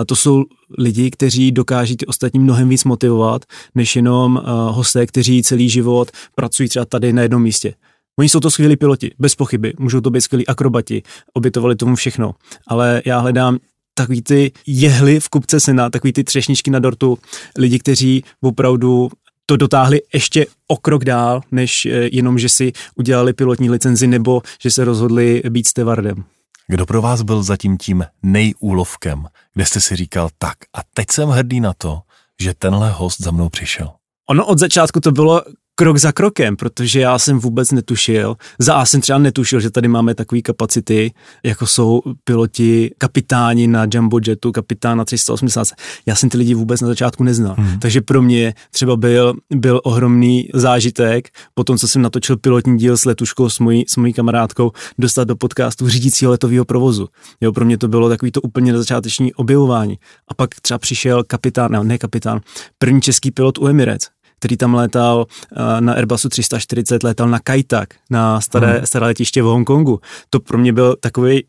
to 0.06 0.16
jsou 0.16 0.44
lidi, 0.78 1.10
kteří 1.10 1.52
dokáží 1.52 1.96
ty 1.96 2.06
ostatní 2.06 2.40
mnohem 2.40 2.69
víc 2.69 2.84
motivovat, 2.84 3.44
než 3.75 3.96
jenom 3.96 4.42
hosté, 4.70 5.06
kteří 5.06 5.42
celý 5.42 5.69
život 5.69 6.10
pracují 6.34 6.69
třeba 6.69 6.84
tady 6.84 7.12
na 7.12 7.22
jednom 7.22 7.42
místě. 7.42 7.75
Oni 8.19 8.28
jsou 8.28 8.40
to 8.40 8.50
skvělí 8.50 8.76
piloti, 8.76 9.10
bez 9.19 9.34
pochyby, 9.34 9.75
můžou 9.78 10.00
to 10.00 10.10
být 10.10 10.20
skvělí 10.20 10.46
akrobati, 10.46 11.02
obětovali 11.32 11.76
tomu 11.76 11.96
všechno, 11.96 12.34
ale 12.66 13.02
já 13.06 13.19
hledám 13.19 13.58
takový 13.94 14.22
ty 14.22 14.52
jehly 14.66 15.20
v 15.20 15.28
kupce 15.28 15.60
sena, 15.60 15.90
takový 15.90 16.12
ty 16.12 16.25
třešničky 16.25 16.70
na 16.70 16.78
dortu, 16.78 17.19
lidi, 17.58 17.78
kteří 17.78 18.25
opravdu 18.40 19.10
to 19.46 19.56
dotáhli 19.56 20.00
ještě 20.14 20.46
o 20.69 20.76
krok 20.76 21.04
dál, 21.04 21.40
než 21.52 21.86
eh, 21.86 22.08
jenom, 22.12 22.38
že 22.38 22.48
si 22.48 22.72
udělali 22.96 23.32
pilotní 23.32 23.70
licenzi 23.70 24.06
nebo 24.06 24.42
že 24.62 24.70
se 24.70 24.84
rozhodli 24.84 25.42
být 25.48 25.69
stevardem. 25.69 26.25
Kdo 26.69 26.87
pro 26.87 27.02
vás 27.02 27.22
byl 27.22 27.43
zatím 27.43 27.78
tím 27.78 28.05
nejúlovkem, 28.22 29.26
kde 29.55 29.66
jste 29.66 29.81
si 29.81 29.96
říkal, 29.96 30.28
tak 30.38 30.55
a 30.72 30.78
teď 30.94 31.06
jsem 31.11 31.28
hrdý 31.28 31.61
na 31.61 31.72
to, 31.72 32.00
že 32.40 32.55
tenhle 32.55 32.90
host 32.90 33.20
za 33.20 33.31
mnou 33.31 33.49
přišel? 33.49 33.93
Ono 34.28 34.46
od 34.46 34.58
začátku 34.58 35.00
to 35.00 35.12
bylo 35.12 35.43
krok 35.74 35.96
za 35.96 36.12
krokem, 36.12 36.56
protože 36.56 37.00
já 37.00 37.18
jsem 37.18 37.38
vůbec 37.38 37.70
netušil, 37.70 38.36
za 38.58 38.74
A 38.74 38.86
jsem 38.86 39.00
třeba 39.00 39.18
netušil, 39.18 39.60
že 39.60 39.70
tady 39.70 39.88
máme 39.88 40.14
takové 40.14 40.40
kapacity, 40.40 41.12
jako 41.44 41.66
jsou 41.66 42.02
piloti, 42.24 42.94
kapitáni 42.98 43.66
na 43.66 43.86
Jumbo 43.92 44.20
Jetu, 44.26 44.52
kapitán 44.52 44.98
na 44.98 45.04
380. 45.04 45.68
Já 46.06 46.14
jsem 46.14 46.28
ty 46.28 46.38
lidi 46.38 46.54
vůbec 46.54 46.80
na 46.80 46.88
začátku 46.88 47.24
neznal. 47.24 47.54
Hmm. 47.58 47.78
Takže 47.78 48.00
pro 48.00 48.22
mě 48.22 48.54
třeba 48.70 48.96
byl, 48.96 49.34
byl 49.54 49.81
ohromný 49.84 50.48
zážitek, 50.54 51.28
po 51.54 51.64
tom, 51.64 51.78
co 51.78 51.88
jsem 51.88 52.02
natočil 52.02 52.36
pilotní 52.36 52.78
díl 52.78 52.96
s 52.96 53.04
letuškou, 53.04 53.48
s 53.48 53.58
mojí, 53.58 53.84
s 53.88 53.96
mojí 53.96 54.12
kamarádkou, 54.12 54.72
dostat 54.98 55.24
do 55.24 55.36
podcastu 55.36 55.88
řídícího 55.88 56.31
letového 56.31 56.64
provozu. 56.64 57.08
Jo, 57.40 57.52
pro 57.52 57.64
mě 57.64 57.78
to 57.78 57.88
bylo 57.88 58.08
takový 58.08 58.32
to 58.32 58.40
úplně 58.40 58.72
na 58.72 58.78
začáteční 58.78 59.34
objevování. 59.34 59.98
A 60.28 60.34
pak 60.34 60.50
třeba 60.60 60.78
přišel 60.78 61.24
kapitán, 61.24 61.72
ne, 61.72 61.84
ne 61.84 61.98
kapitán, 61.98 62.40
první 62.78 63.00
český 63.00 63.31
pilot 63.31 63.58
u 63.58 63.66
Emirates 63.66 64.13
který 64.44 64.56
tam 64.56 64.74
létal 64.74 65.27
eh, 65.53 65.81
na 65.81 65.93
Airbusu 65.93 66.29
340, 66.29 67.03
létal 67.03 67.29
na 67.29 67.39
Kajtak, 67.39 67.94
na 68.10 68.41
staré, 68.41 68.72
hmm. 68.72 68.86
staré 68.86 69.06
letiště 69.06 69.43
v 69.43 69.44
Hongkongu. 69.44 70.01
To 70.31 70.41
pro 70.41 70.58
mě 70.58 70.72
byl 70.72 70.96
takový 71.01 71.44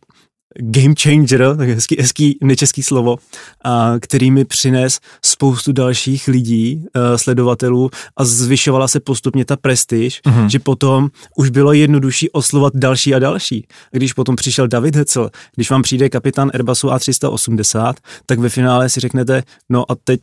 game 0.59 0.93
changer, 1.01 1.57
tak 1.57 1.69
hezký, 1.69 1.95
hezký 1.99 2.37
nečeský 2.43 2.83
slovo, 2.83 3.17
a, 3.63 3.93
který 4.01 4.31
mi 4.31 4.45
přines 4.45 4.99
spoustu 5.25 5.71
dalších 5.71 6.27
lidí, 6.27 6.85
a, 6.93 7.17
sledovatelů 7.17 7.89
a 8.17 8.25
zvyšovala 8.25 8.87
se 8.87 8.99
postupně 8.99 9.45
ta 9.45 9.55
prestiž, 9.55 10.21
mm-hmm. 10.25 10.45
že 10.45 10.59
potom 10.59 11.09
už 11.37 11.49
bylo 11.49 11.73
jednodušší 11.73 12.31
oslovat 12.31 12.73
další 12.75 13.15
a 13.15 13.19
další. 13.19 13.67
Když 13.91 14.13
potom 14.13 14.35
přišel 14.35 14.67
David 14.67 14.95
Hecel, 14.95 15.29
když 15.55 15.69
vám 15.69 15.81
přijde 15.81 16.09
kapitán 16.09 16.51
Airbusu 16.53 16.87
A380, 16.87 17.93
tak 18.25 18.39
ve 18.39 18.49
finále 18.49 18.89
si 18.89 18.99
řeknete, 18.99 19.43
no 19.69 19.91
a 19.91 19.95
teď 20.03 20.21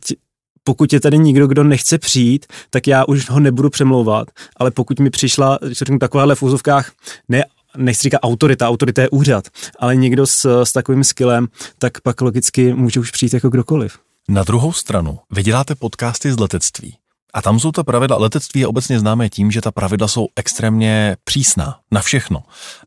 pokud 0.63 0.93
je 0.93 0.99
tady 0.99 1.17
nikdo, 1.17 1.47
kdo 1.47 1.63
nechce 1.63 1.97
přijít, 1.97 2.45
tak 2.69 2.87
já 2.87 3.05
už 3.05 3.29
ho 3.29 3.39
nebudu 3.39 3.69
přemlouvat, 3.69 4.27
ale 4.57 4.71
pokud 4.71 4.99
mi 4.99 5.09
přišla, 5.09 5.59
že 5.67 5.73
řeknu 5.73 5.99
takovéhle 5.99 6.35
v 6.35 6.43
úzovkách, 6.43 6.91
ne 7.29 7.43
nechci 7.77 8.03
říkat 8.03 8.19
autorita, 8.23 8.69
autorita 8.69 9.01
je 9.01 9.09
úřad, 9.09 9.47
ale 9.79 9.95
někdo 9.95 10.27
s, 10.27 10.63
s 10.63 10.71
takovým 10.71 11.03
skillem, 11.03 11.47
tak 11.77 12.01
pak 12.01 12.21
logicky 12.21 12.73
může 12.73 12.99
už 12.99 13.11
přijít 13.11 13.33
jako 13.33 13.49
kdokoliv. 13.49 13.99
Na 14.29 14.43
druhou 14.43 14.73
stranu, 14.73 15.19
vy 15.31 15.43
děláte 15.43 15.75
podcasty 15.75 16.31
z 16.31 16.39
letectví 16.39 16.97
A 17.33 17.41
tam 17.41 17.59
jsou 17.59 17.71
ta 17.71 17.83
pravidla, 17.83 18.17
letectví 18.17 18.59
je 18.61 18.67
obecně 18.67 18.99
známé 18.99 19.29
tím, 19.29 19.51
že 19.51 19.61
ta 19.61 19.71
pravidla 19.71 20.07
jsou 20.07 20.27
extrémně 20.35 21.17
přísná 21.23 21.79
na 21.91 22.01
všechno. 22.01 22.43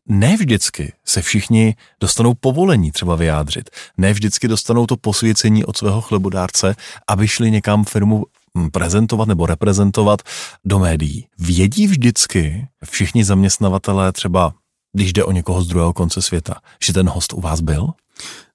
Ne 0.07 0.37
vždycky 0.37 0.93
se 1.05 1.21
všichni 1.21 1.75
dostanou 2.01 2.33
povolení 2.33 2.91
třeba 2.91 3.15
vyjádřit. 3.15 3.69
Ne 3.97 4.13
vždycky 4.13 4.47
dostanou 4.47 4.85
to 4.85 4.97
posvěcení 4.97 5.65
od 5.65 5.77
svého 5.77 6.01
chlebodárce, 6.01 6.75
aby 7.07 7.27
šli 7.27 7.51
někam 7.51 7.83
firmu 7.83 8.25
prezentovat 8.71 9.27
nebo 9.27 9.45
reprezentovat 9.45 10.21
do 10.65 10.79
médií. 10.79 11.27
Vědí 11.39 11.87
vždycky 11.87 12.67
všichni 12.85 13.23
zaměstnavatelé 13.23 14.11
třeba 14.11 14.53
když 14.93 15.13
jde 15.13 15.23
o 15.23 15.31
někoho 15.31 15.61
z 15.61 15.67
druhého 15.67 15.93
konce 15.93 16.21
světa, 16.21 16.55
že 16.83 16.93
ten 16.93 17.09
host 17.09 17.33
u 17.33 17.41
vás 17.41 17.61
byl? 17.61 17.87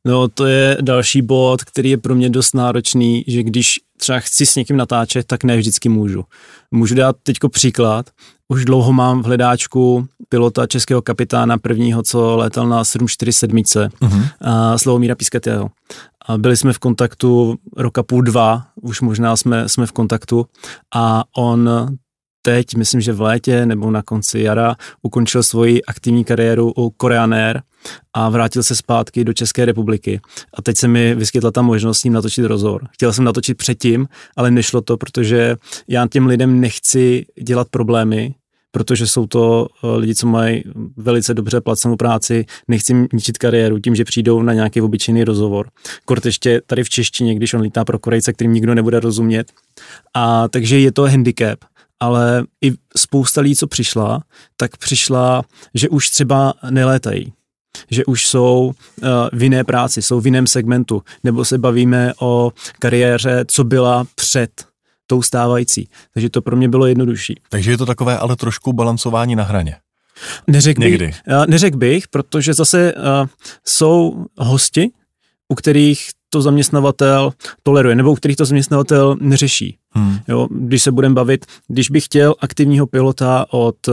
No 0.04 0.28
to 0.28 0.46
je 0.46 0.78
další 0.80 1.22
bod, 1.22 1.64
který 1.64 1.90
je 1.90 1.98
pro 1.98 2.14
mě 2.14 2.30
dost 2.30 2.54
náročný, 2.54 3.24
že 3.26 3.42
když 3.42 3.80
třeba 4.02 4.20
chci 4.20 4.46
s 4.46 4.56
někým 4.56 4.76
natáčet, 4.76 5.26
tak 5.26 5.44
ne 5.44 5.56
vždycky 5.56 5.88
můžu. 5.88 6.24
Můžu 6.70 6.94
dát 6.94 7.16
teďko 7.22 7.48
příklad. 7.48 8.10
Už 8.48 8.64
dlouho 8.64 8.92
mám 8.92 9.22
v 9.22 9.26
hledáčku 9.26 10.06
pilota 10.28 10.66
českého 10.66 11.02
kapitána 11.02 11.58
prvního, 11.58 12.02
co 12.02 12.36
létal 12.36 12.68
na 12.68 12.84
747, 12.84 13.88
uh-huh. 14.00 14.28
a 14.40 14.78
Slavomíra 14.78 15.14
Pískatého. 15.14 15.70
A 16.26 16.38
byli 16.38 16.56
jsme 16.56 16.72
v 16.72 16.78
kontaktu 16.78 17.56
roka 17.76 18.02
půl 18.02 18.22
dva, 18.22 18.66
už 18.82 19.00
možná 19.00 19.36
jsme, 19.36 19.68
jsme 19.68 19.86
v 19.86 19.92
kontaktu 19.92 20.46
a 20.94 21.24
on 21.36 21.70
teď, 22.42 22.74
myslím, 22.74 23.00
že 23.00 23.12
v 23.12 23.20
létě 23.20 23.66
nebo 23.66 23.90
na 23.90 24.02
konci 24.02 24.40
jara, 24.40 24.74
ukončil 25.02 25.42
svoji 25.42 25.84
aktivní 25.84 26.24
kariéru 26.24 26.72
u 26.76 26.90
Korean 26.90 27.34
Air 27.34 27.62
a 28.14 28.28
vrátil 28.28 28.62
se 28.62 28.76
zpátky 28.76 29.24
do 29.24 29.32
České 29.32 29.64
republiky. 29.64 30.20
A 30.54 30.62
teď 30.62 30.76
se 30.76 30.88
mi 30.88 31.14
vyskytla 31.14 31.50
ta 31.50 31.62
možnost 31.62 31.98
s 31.98 32.04
ním 32.04 32.12
natočit 32.12 32.44
rozhovor. 32.44 32.88
Chtěl 32.92 33.12
jsem 33.12 33.24
natočit 33.24 33.56
předtím, 33.56 34.08
ale 34.36 34.50
nešlo 34.50 34.80
to, 34.80 34.96
protože 34.96 35.56
já 35.88 36.06
těm 36.08 36.26
lidem 36.26 36.60
nechci 36.60 37.26
dělat 37.42 37.68
problémy, 37.70 38.34
protože 38.70 39.06
jsou 39.06 39.26
to 39.26 39.66
eh, 39.66 39.96
lidi, 39.96 40.14
co 40.14 40.26
mají 40.26 40.62
velice 40.96 41.34
dobře 41.34 41.60
placenou 41.60 41.96
práci, 41.96 42.44
nechci 42.68 43.06
ničit 43.12 43.38
kariéru 43.38 43.78
tím, 43.78 43.94
že 43.94 44.04
přijdou 44.04 44.42
na 44.42 44.52
nějaký 44.52 44.80
obyčejný 44.80 45.24
rozhovor. 45.24 45.68
Kort 46.04 46.26
ještě 46.26 46.60
tady 46.66 46.84
v 46.84 46.88
češtině, 46.88 47.34
když 47.34 47.54
on 47.54 47.60
lítá 47.60 47.84
pro 47.84 47.98
Korejce, 47.98 48.32
kterým 48.32 48.52
nikdo 48.52 48.74
nebude 48.74 49.00
rozumět. 49.00 49.52
A 50.14 50.48
takže 50.48 50.78
je 50.78 50.92
to 50.92 51.02
handicap 51.02 51.58
ale 52.02 52.44
i 52.64 52.72
spousta 52.96 53.40
lidí, 53.40 53.56
co 53.56 53.66
přišla, 53.66 54.24
tak 54.56 54.76
přišla, 54.76 55.42
že 55.74 55.88
už 55.88 56.10
třeba 56.10 56.54
nelétají 56.70 57.32
že 57.90 58.04
už 58.04 58.26
jsou 58.28 58.72
uh, 59.02 59.08
v 59.32 59.42
jiné 59.42 59.64
práci, 59.64 60.02
jsou 60.02 60.20
v 60.20 60.26
jiném 60.26 60.46
segmentu, 60.46 61.02
nebo 61.24 61.44
se 61.44 61.58
bavíme 61.58 62.12
o 62.20 62.52
kariéře, 62.78 63.44
co 63.48 63.64
byla 63.64 64.06
před 64.14 64.50
tou 65.06 65.22
stávající. 65.22 65.88
Takže 66.14 66.30
to 66.30 66.42
pro 66.42 66.56
mě 66.56 66.68
bylo 66.68 66.86
jednodušší. 66.86 67.40
Takže 67.48 67.70
je 67.70 67.78
to 67.78 67.86
takové 67.86 68.18
ale 68.18 68.36
trošku 68.36 68.72
balancování 68.72 69.36
na 69.36 69.44
hraně. 69.44 69.76
Neřekl 70.46 70.80
bych, 70.80 71.00
uh, 71.00 71.46
neřek 71.46 71.74
bych, 71.74 72.08
protože 72.08 72.54
zase 72.54 72.94
uh, 72.94 73.02
jsou 73.64 74.26
hosti, 74.38 74.90
u 75.48 75.54
kterých 75.54 76.08
to 76.32 76.42
zaměstnavatel 76.42 77.32
toleruje, 77.62 77.94
nebo 77.94 78.12
u 78.12 78.14
kterých 78.14 78.36
to 78.36 78.44
zaměstnavatel 78.44 79.16
neřeší. 79.20 79.78
Hmm. 79.90 80.18
Jo, 80.28 80.48
když 80.50 80.82
se 80.82 80.92
budeme 80.92 81.14
bavit, 81.14 81.46
když 81.68 81.90
bych 81.90 82.04
chtěl 82.04 82.34
aktivního 82.40 82.86
pilota 82.86 83.46
od 83.50 83.88
eh, 83.88 83.92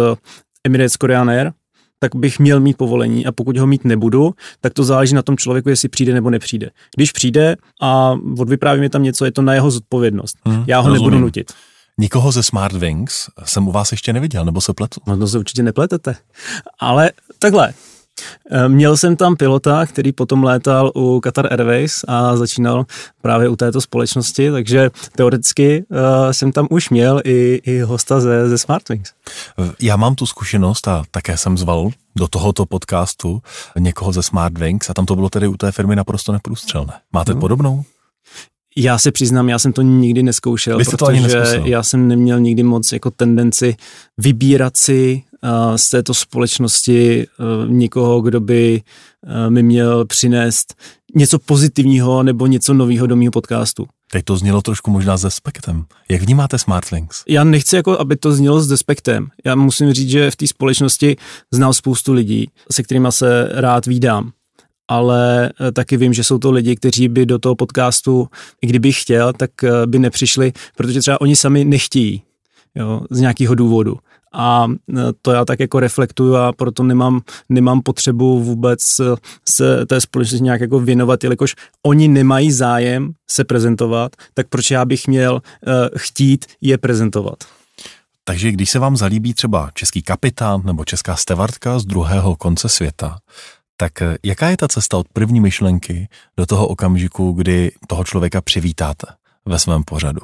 Emirates 0.63 0.97
Korean 0.97 1.29
Air, 1.29 1.51
tak 1.99 2.15
bych 2.15 2.39
měl 2.39 2.59
mít 2.59 2.77
povolení 2.77 3.25
a 3.25 3.31
pokud 3.31 3.57
ho 3.57 3.67
mít 3.67 3.85
nebudu, 3.85 4.33
tak 4.61 4.73
to 4.73 4.83
záleží 4.83 5.15
na 5.15 5.21
tom 5.21 5.37
člověku, 5.37 5.69
jestli 5.69 5.89
přijde 5.89 6.13
nebo 6.13 6.29
nepřijde. 6.29 6.69
Když 6.95 7.11
přijde 7.11 7.55
a 7.81 8.15
odvypráví 8.39 8.79
mi 8.81 8.89
tam 8.89 9.03
něco, 9.03 9.25
je 9.25 9.31
to 9.31 9.41
na 9.41 9.53
jeho 9.53 9.71
zodpovědnost. 9.71 10.37
Hmm, 10.45 10.63
Já 10.67 10.79
ho 10.79 10.87
rozumím. 10.89 11.03
nebudu 11.11 11.21
nutit. 11.25 11.51
Nikoho 11.97 12.31
ze 12.31 12.43
Smart 12.43 12.75
Wings 12.75 13.29
jsem 13.43 13.67
u 13.67 13.71
vás 13.71 13.91
ještě 13.91 14.13
neviděl, 14.13 14.45
nebo 14.45 14.61
se 14.61 14.73
pletu? 14.73 15.01
No 15.07 15.17
to 15.17 15.27
se 15.27 15.39
určitě 15.39 15.63
nepletete. 15.63 16.15
Ale 16.79 17.11
takhle, 17.39 17.73
měl 18.67 18.97
jsem 18.97 19.15
tam 19.15 19.35
pilota, 19.35 19.85
který 19.85 20.11
potom 20.11 20.43
létal 20.43 20.91
u 20.95 21.19
Qatar 21.19 21.53
Airways 21.53 22.05
a 22.07 22.35
začínal 22.35 22.85
právě 23.21 23.49
u 23.49 23.55
této 23.55 23.81
společnosti, 23.81 24.51
takže 24.51 24.89
teoreticky 25.15 25.85
uh, 25.89 25.97
jsem 26.31 26.51
tam 26.51 26.67
už 26.69 26.89
měl 26.89 27.21
i, 27.23 27.61
i 27.65 27.79
hosta 27.79 28.19
ze, 28.19 28.49
ze 28.49 28.57
Smartwings. 28.57 29.11
Já 29.81 29.95
mám 29.95 30.15
tu 30.15 30.25
zkušenost 30.25 30.87
a 30.87 31.03
také 31.11 31.37
jsem 31.37 31.57
zval 31.57 31.89
do 32.15 32.27
tohoto 32.27 32.65
podcastu 32.65 33.41
někoho 33.79 34.11
ze 34.11 34.23
Smartwings 34.23 34.89
a 34.89 34.93
tam 34.93 35.05
to 35.05 35.15
bylo 35.15 35.29
tedy 35.29 35.47
u 35.47 35.57
té 35.57 35.71
firmy 35.71 35.95
naprosto 35.95 36.31
neprůstřelné. 36.31 36.93
Máte 37.13 37.31
hmm. 37.31 37.41
podobnou? 37.41 37.83
Já 38.77 38.97
se 38.97 39.11
přiznám, 39.11 39.49
já 39.49 39.59
jsem 39.59 39.73
to 39.73 39.81
nikdy 39.81 40.23
neskoušel, 40.23 40.77
Vy 40.77 40.83
protože 40.83 41.61
já 41.63 41.83
jsem 41.83 42.07
neměl 42.07 42.39
nikdy 42.39 42.63
moc 42.63 42.91
jako 42.91 43.11
tendenci 43.11 43.75
vybírat 44.17 44.77
si 44.77 45.23
z 45.75 45.89
této 45.89 46.13
společnosti 46.13 47.27
někoho, 47.67 48.21
kdo 48.21 48.39
by 48.39 48.81
mi 49.49 49.63
měl 49.63 50.05
přinést 50.05 50.75
něco 51.15 51.39
pozitivního 51.39 52.23
nebo 52.23 52.47
něco 52.47 52.73
nového 52.73 53.07
do 53.07 53.15
mého 53.15 53.31
podcastu. 53.31 53.85
Teď 54.11 54.25
to 54.25 54.37
znělo 54.37 54.61
trošku 54.61 54.91
možná 54.91 55.17
s 55.17 55.21
despektem. 55.21 55.85
Jak 56.09 56.21
vnímáte 56.21 56.57
Smartlinks? 56.57 57.23
Já 57.27 57.43
nechci, 57.43 57.75
jako, 57.75 57.99
aby 57.99 58.15
to 58.15 58.31
znělo 58.31 58.61
s 58.61 58.67
despektem. 58.67 59.27
Já 59.45 59.55
musím 59.55 59.93
říct, 59.93 60.09
že 60.09 60.31
v 60.31 60.35
té 60.35 60.47
společnosti 60.47 61.15
znám 61.53 61.73
spoustu 61.73 62.13
lidí, 62.13 62.49
se 62.71 62.83
kterými 62.83 63.07
se 63.09 63.49
rád 63.51 63.85
vídám. 63.85 64.31
Ale 64.87 65.49
e, 65.61 65.71
taky 65.71 65.97
vím, 65.97 66.13
že 66.13 66.23
jsou 66.23 66.37
to 66.37 66.51
lidi, 66.51 66.75
kteří 66.75 67.07
by 67.07 67.25
do 67.25 67.39
toho 67.39 67.55
podcastu, 67.55 68.27
i 68.61 68.67
kdyby 68.67 68.91
chtěl, 68.91 69.33
tak 69.33 69.63
e, 69.63 69.71
by 69.85 69.99
nepřišli, 69.99 70.53
protože 70.77 70.99
třeba 70.99 71.21
oni 71.21 71.35
sami 71.35 71.65
nechtějí 71.65 72.23
jo, 72.75 73.01
z 73.11 73.19
nějakého 73.19 73.55
důvodu 73.55 73.97
a 74.33 74.67
e, 74.97 75.01
to 75.21 75.31
já 75.31 75.45
tak 75.45 75.59
jako 75.59 75.79
reflektuju 75.79 76.35
a 76.35 76.53
proto 76.53 76.83
nemám, 76.83 77.21
nemám 77.49 77.81
potřebu 77.81 78.43
vůbec 78.43 78.99
e, 78.99 79.03
se 79.49 79.85
té 79.85 80.01
společnosti 80.01 80.43
nějak 80.43 80.61
jako 80.61 80.79
věnovat, 80.79 81.23
jelikož 81.23 81.55
oni 81.85 82.07
nemají 82.07 82.51
zájem 82.51 83.13
se 83.29 83.43
prezentovat, 83.43 84.11
tak 84.33 84.47
proč 84.49 84.71
já 84.71 84.85
bych 84.85 85.07
měl 85.07 85.33
uh, 85.33 85.73
chtít 85.97 86.45
je 86.61 86.77
prezentovat? 86.77 87.37
Takže 88.23 88.51
když 88.51 88.69
se 88.69 88.79
vám 88.79 88.97
zalíbí 88.97 89.33
třeba 89.33 89.71
český 89.73 90.01
kapitán 90.01 90.61
nebo 90.65 90.85
česká 90.85 91.15
stevardka 91.15 91.79
z 91.79 91.85
druhého 91.85 92.35
konce 92.35 92.69
světa, 92.69 93.19
tak 93.77 93.91
jaká 94.23 94.49
je 94.49 94.57
ta 94.57 94.67
cesta 94.67 94.97
od 94.97 95.07
první 95.13 95.39
myšlenky 95.39 96.07
do 96.37 96.45
toho 96.45 96.67
okamžiku, 96.67 97.31
kdy 97.31 97.71
toho 97.87 98.03
člověka 98.03 98.41
přivítáte 98.41 99.07
ve 99.45 99.59
svém 99.59 99.83
pořadu? 99.83 100.21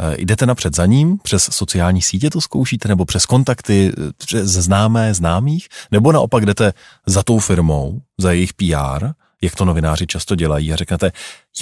Eh, 0.00 0.14
jdete 0.18 0.46
napřed 0.46 0.76
za 0.76 0.86
ním, 0.86 1.18
přes 1.18 1.48
sociální 1.52 2.02
sítě 2.02 2.30
to 2.30 2.40
zkoušíte, 2.40 2.88
nebo 2.88 3.04
přes 3.04 3.26
kontakty 3.26 3.92
eh, 3.98 4.10
přes 4.16 4.50
známé, 4.50 5.14
známých, 5.14 5.68
nebo 5.90 6.12
naopak 6.12 6.46
jdete 6.46 6.72
za 7.06 7.22
tou 7.22 7.38
firmou, 7.38 8.00
za 8.20 8.32
jejich 8.32 8.54
PR, 8.54 9.08
jak 9.42 9.54
to 9.54 9.64
novináři 9.64 10.06
často 10.06 10.34
dělají 10.34 10.72
a 10.72 10.76
řeknete, 10.76 11.12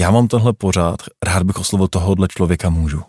já 0.01 0.11
mám 0.11 0.29
tenhle 0.29 0.53
pořád, 0.53 1.03
rád 1.25 1.43
bych 1.43 1.57
oslovil 1.57 1.89
tohohle 1.89 2.29
člověka, 2.29 2.71
můžu. 2.71 3.03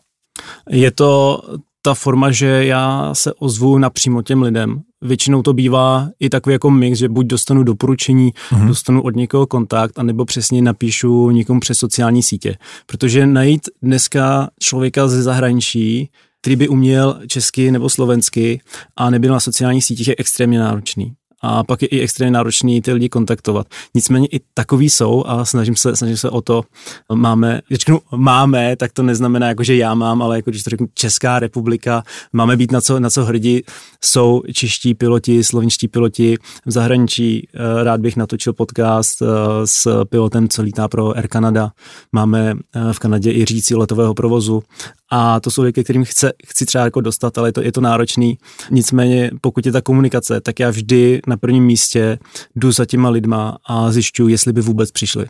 Je 0.70 0.92
to 0.92 1.42
ta 1.86 1.94
forma, 1.94 2.32
že 2.32 2.66
já 2.66 3.14
se 3.14 3.34
ozvu 3.34 3.78
napřímo 3.78 4.22
těm 4.22 4.42
lidem. 4.42 4.82
Většinou 5.02 5.42
to 5.42 5.54
bývá 5.54 6.10
i 6.20 6.30
takový 6.30 6.54
jako 6.54 6.72
mix, 6.72 7.00
že 7.00 7.10
buď 7.10 7.26
dostanu 7.26 7.64
doporučení, 7.64 8.32
mm-hmm. 8.32 8.68
dostanu 8.68 9.02
od 9.02 9.16
někoho 9.16 9.48
kontakt, 9.48 10.00
anebo 10.00 10.26
přesně 10.26 10.62
napíšu 10.62 11.30
někomu 11.30 11.60
přes 11.60 11.78
sociální 11.78 12.24
sítě. 12.24 12.56
Protože 12.86 13.28
najít 13.28 13.70
dneska 13.82 14.50
člověka 14.60 15.08
ze 15.08 15.24
zahraničí, 15.24 16.10
který 16.42 16.56
by 16.56 16.68
uměl 16.68 17.20
česky 17.28 17.72
nebo 17.72 17.90
slovensky 17.90 18.62
a 18.98 19.10
nebyl 19.10 19.34
na 19.34 19.40
sociálních 19.40 19.86
sítích, 19.86 20.08
je 20.08 20.16
extrémně 20.18 20.60
náročný 20.60 21.14
a 21.44 21.64
pak 21.64 21.82
je 21.82 21.88
i 21.88 22.02
extrémně 22.02 22.32
náročný 22.32 22.82
ty 22.82 22.94
lidi 22.94 23.10
kontaktovat. 23.10 23.68
Nicméně 23.96 24.28
i 24.28 24.40
takový 24.54 24.90
jsou 24.90 25.24
a 25.28 25.46
snažím 25.46 25.76
se, 25.76 25.96
snažím 25.96 26.18
se 26.18 26.30
o 26.30 26.42
to. 26.42 26.64
Máme, 27.14 27.62
když 27.68 27.80
řeknu 27.80 28.00
máme, 28.16 28.76
tak 28.76 28.92
to 28.92 29.04
neznamená 29.04 29.48
jako, 29.48 29.64
že 29.64 29.76
já 29.76 29.94
mám, 29.94 30.22
ale 30.22 30.36
jako 30.36 30.50
když 30.50 30.64
to 30.64 30.70
řeknu 30.70 30.88
Česká 30.94 31.40
republika, 31.40 32.04
máme 32.34 32.58
být 32.58 32.72
na 32.72 32.82
co, 32.82 33.00
na 33.00 33.10
co 33.10 33.26
hrdí. 33.26 33.64
Jsou 34.02 34.42
čeští 34.54 34.94
piloti, 34.94 35.44
slovenští 35.44 35.88
piloti 35.88 36.38
v 36.66 36.72
zahraničí. 36.72 37.48
Eh, 37.54 37.84
rád 37.84 38.02
bych 38.02 38.16
natočil 38.16 38.54
podcast 38.54 39.22
eh, 39.22 39.26
s 39.66 40.06
pilotem, 40.06 40.50
co 40.50 40.62
lítá 40.62 40.88
pro 40.88 41.18
Air 41.18 41.28
Canada. 41.28 41.72
Máme 42.12 42.54
eh, 42.76 42.94
v 42.94 43.00
Kanadě 43.00 43.32
i 43.32 43.46
říci 43.46 43.76
letového 43.76 44.14
provozu 44.14 44.64
a 45.16 45.40
to 45.40 45.52
jsou 45.52 45.62
věci, 45.62 45.84
kterým 45.84 46.06
chce, 46.06 46.34
chci 46.48 46.66
třeba 46.66 46.84
jako 46.84 47.02
dostat, 47.02 47.38
ale 47.38 47.50
je 47.50 47.54
to, 47.54 47.62
je 47.62 47.72
to 47.72 47.82
náročný. 47.82 48.38
Nicméně, 48.72 49.32
pokud 49.42 49.66
je 49.66 49.72
ta 49.72 49.82
komunikace, 49.82 50.42
tak 50.42 50.60
já 50.60 50.70
vždy 50.70 51.22
na 51.28 51.38
prvním 51.38 51.66
místě 51.66 52.20
jdu 52.56 52.72
za 52.72 52.86
těma 52.86 53.10
lidma 53.10 53.58
a 53.66 53.92
zjišťuju, 53.92 54.30
jestli 54.30 54.54
by 54.54 54.62
vůbec 54.62 54.92
přišli. 54.92 55.26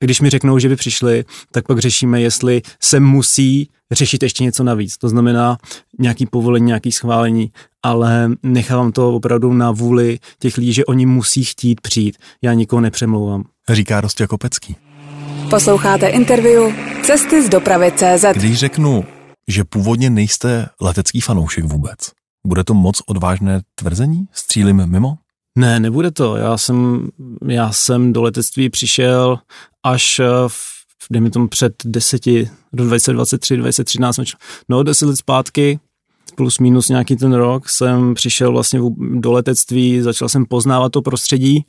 Když 0.00 0.20
mi 0.20 0.30
řeknou, 0.30 0.58
že 0.58 0.68
by 0.68 0.76
přišli, 0.76 1.24
tak 1.52 1.66
pak 1.66 1.78
řešíme, 1.78 2.20
jestli 2.20 2.62
se 2.80 3.00
musí 3.00 3.68
řešit 3.90 4.22
ještě 4.22 4.44
něco 4.44 4.64
navíc. 4.64 4.98
To 4.98 5.08
znamená 5.08 5.58
nějaký 5.98 6.26
povolení, 6.26 6.66
nějaký 6.66 6.92
schválení, 6.92 7.52
ale 7.82 8.30
nechávám 8.42 8.92
to 8.92 9.14
opravdu 9.14 9.52
na 9.52 9.70
vůli 9.70 10.18
těch 10.38 10.56
lidí, 10.56 10.72
že 10.72 10.84
oni 10.84 11.06
musí 11.06 11.44
chtít 11.44 11.80
přijít. 11.80 12.16
Já 12.42 12.52
nikoho 12.52 12.80
nepřemlouvám. 12.80 13.44
Říká 13.70 14.00
Rostě 14.00 14.26
Kopecký. 14.26 14.76
Posloucháte 15.52 16.08
interview 16.08 16.74
Cesty 17.02 17.46
z 17.46 17.48
dopravy 17.48 17.92
CZ. 17.96 18.24
Když 18.34 18.58
řeknu, 18.58 19.04
že 19.48 19.64
původně 19.64 20.10
nejste 20.10 20.68
letecký 20.80 21.20
fanoušek 21.20 21.64
vůbec. 21.64 21.98
Bude 22.46 22.64
to 22.64 22.74
moc 22.74 23.02
odvážné 23.06 23.60
tvrzení? 23.74 24.24
Střílim 24.32 24.86
mimo? 24.86 25.14
Ne, 25.58 25.80
nebude 25.80 26.10
to. 26.10 26.36
Já 26.36 26.58
jsem, 26.58 27.08
já 27.48 27.72
jsem 27.72 28.12
do 28.12 28.22
letectví 28.22 28.70
přišel 28.70 29.38
až 29.82 30.18
eh, 30.18 30.24
v, 30.46 30.56
dejme 31.10 31.30
tomu 31.30 31.48
před 31.48 31.74
deseti, 31.84 32.50
do 32.72 32.84
2023, 32.84 33.56
2013, 33.56 34.20
no 34.68 34.82
deset 34.82 35.06
let 35.06 35.16
zpátky, 35.16 35.80
plus 36.34 36.58
minus 36.58 36.88
nějaký 36.88 37.16
ten 37.16 37.32
rok, 37.32 37.68
jsem 37.68 38.14
přišel 38.14 38.52
vlastně 38.52 38.80
do 39.14 39.32
letectví, 39.32 40.00
začal 40.00 40.28
jsem 40.28 40.46
poznávat 40.46 40.92
to 40.92 41.02
prostředí 41.02 41.64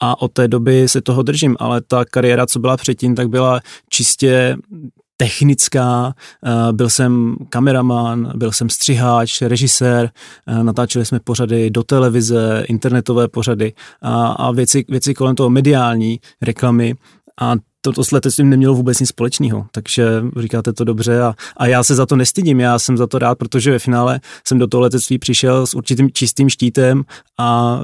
a 0.00 0.22
od 0.22 0.32
té 0.32 0.48
doby 0.48 0.88
se 0.88 1.00
toho 1.00 1.22
držím, 1.22 1.56
ale 1.58 1.80
ta 1.80 2.04
kariéra, 2.04 2.46
co 2.46 2.58
byla 2.58 2.76
předtím, 2.76 3.14
tak 3.14 3.28
byla 3.28 3.60
čistě 3.90 4.56
technická, 5.16 6.14
eh, 6.46 6.72
byl 6.72 6.90
jsem 6.90 7.36
kameraman, 7.48 8.32
byl 8.34 8.52
jsem 8.52 8.70
střiháč, 8.70 9.42
režisér, 9.42 10.10
eh, 10.46 10.64
natáčeli 10.64 11.04
jsme 11.04 11.20
pořady 11.20 11.70
do 11.70 11.82
televize, 11.82 12.64
internetové 12.68 13.28
pořady 13.28 13.72
a, 14.02 14.26
a 14.26 14.52
věci, 14.52 14.84
věci 14.88 15.14
kolem 15.14 15.36
toho 15.36 15.50
mediální, 15.50 16.20
reklamy. 16.42 16.94
A 17.40 17.54
to 17.92 18.04
s 18.04 18.10
letectvím 18.10 18.50
nemělo 18.50 18.74
vůbec 18.74 19.00
nic 19.00 19.08
společného, 19.08 19.66
takže 19.72 20.22
říkáte 20.40 20.72
to 20.72 20.84
dobře 20.84 21.22
a, 21.22 21.34
a 21.56 21.66
já 21.66 21.84
se 21.84 21.94
za 21.94 22.06
to 22.06 22.16
nestydím, 22.16 22.60
já 22.60 22.78
jsem 22.78 22.96
za 22.96 23.06
to 23.06 23.18
rád, 23.18 23.38
protože 23.38 23.70
ve 23.70 23.78
finále 23.78 24.20
jsem 24.46 24.58
do 24.58 24.66
toho 24.66 24.80
letectví 24.80 25.18
přišel 25.18 25.66
s 25.66 25.74
určitým 25.74 26.10
čistým 26.12 26.48
štítem 26.48 27.02
a 27.38 27.80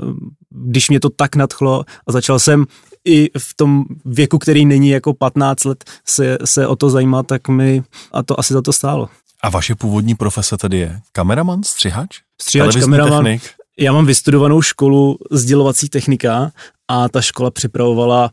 když 0.54 0.88
mě 0.88 1.00
to 1.00 1.11
tak 1.11 1.37
nadchlo 1.37 1.85
a 2.06 2.12
začal 2.12 2.38
jsem 2.38 2.66
i 3.04 3.30
v 3.38 3.54
tom 3.56 3.85
věku, 4.04 4.38
který 4.38 4.66
není 4.66 4.88
jako 4.88 5.14
15 5.14 5.64
let, 5.64 5.85
se, 6.06 6.38
se 6.44 6.66
o 6.66 6.76
to 6.76 6.90
zajímat, 6.90 7.26
tak 7.26 7.49
mi 7.49 7.82
a 8.12 8.23
to 8.23 8.40
asi 8.40 8.54
za 8.54 8.62
to 8.62 8.73
stálo. 8.73 9.09
A 9.42 9.50
vaše 9.50 9.75
původní 9.75 10.14
profese 10.14 10.56
tedy 10.56 10.78
je 10.78 11.00
kameraman, 11.12 11.62
střihač? 11.62 12.18
Střihač, 12.40 12.76
kameraman. 12.76 13.25
Technik? 13.25 13.42
Já 13.78 13.92
mám 13.92 14.06
vystudovanou 14.06 14.62
školu 14.62 15.18
sdělovací 15.30 15.88
technika 15.88 16.52
a 16.88 17.09
ta 17.09 17.21
škola 17.21 17.50
připravovala 17.50 18.30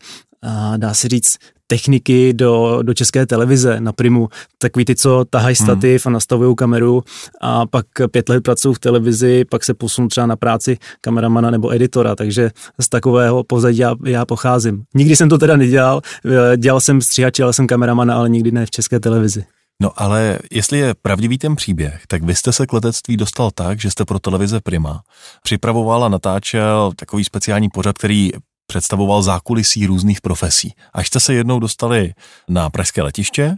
dá 0.78 0.94
se 0.94 1.08
říct, 1.08 1.38
techniky 1.70 2.34
do, 2.34 2.80
do 2.82 2.94
české 2.94 3.26
televize 3.26 3.80
na 3.80 3.94
Primu. 3.94 4.30
Takový 4.58 4.86
ty, 4.86 4.96
co 4.96 5.26
tahají 5.30 5.56
hmm. 5.60 5.66
stativ 5.66 6.06
hmm. 6.06 6.12
a 6.12 6.14
nastavují 6.14 6.56
kameru 6.56 7.04
a 7.42 7.66
pak 7.66 7.86
pět 8.12 8.30
let 8.30 8.44
pracují 8.44 8.76
v 8.76 8.80
televizi, 8.80 9.46
pak 9.46 9.64
se 9.64 9.74
posunu 9.74 10.08
třeba 10.08 10.28
na 10.28 10.36
práci 10.36 10.78
kameramana 11.02 11.52
nebo 11.52 11.74
editora, 11.74 12.16
takže 12.16 12.52
z 12.80 12.90
takového 12.90 13.44
pozadí 13.44 13.78
já, 13.78 13.96
já 14.06 14.26
pocházím. 14.26 14.84
Nikdy 14.96 15.16
jsem 15.16 15.30
to 15.30 15.38
teda 15.38 15.58
nedělal, 15.58 16.02
dělal 16.58 16.82
jsem 16.82 17.02
stříhače, 17.02 17.40
dělal 17.40 17.54
jsem 17.54 17.68
kameramana, 17.68 18.16
ale 18.16 18.30
nikdy 18.30 18.52
ne 18.52 18.66
v 18.66 18.72
české 18.72 19.00
televizi. 19.00 19.44
No 19.82 19.92
ale 19.96 20.40
jestli 20.52 20.78
je 20.78 20.94
pravdivý 21.02 21.38
ten 21.38 21.56
příběh, 21.56 22.02
tak 22.08 22.24
vy 22.24 22.36
jste 22.36 22.54
se 22.54 22.68
k 22.68 22.74
letectví 22.74 23.18
dostal 23.18 23.52
tak, 23.52 23.80
že 23.80 23.92
jste 23.92 24.06
pro 24.06 24.20
televize 24.20 24.60
Prima 24.62 25.02
připravoval 25.44 26.04
a 26.04 26.10
natáčel 26.10 26.92
takový 26.96 27.24
speciální 27.24 27.70
pořad, 27.70 27.98
který 27.98 28.32
představoval 28.70 29.24
zákulisí 29.24 29.86
různých 29.86 30.22
profesí. 30.22 30.74
Až 30.94 31.08
jste 31.08 31.20
se 31.20 31.34
jednou 31.34 31.60
dostali 31.60 32.14
na 32.50 32.70
pražské 32.70 33.02
letiště 33.02 33.56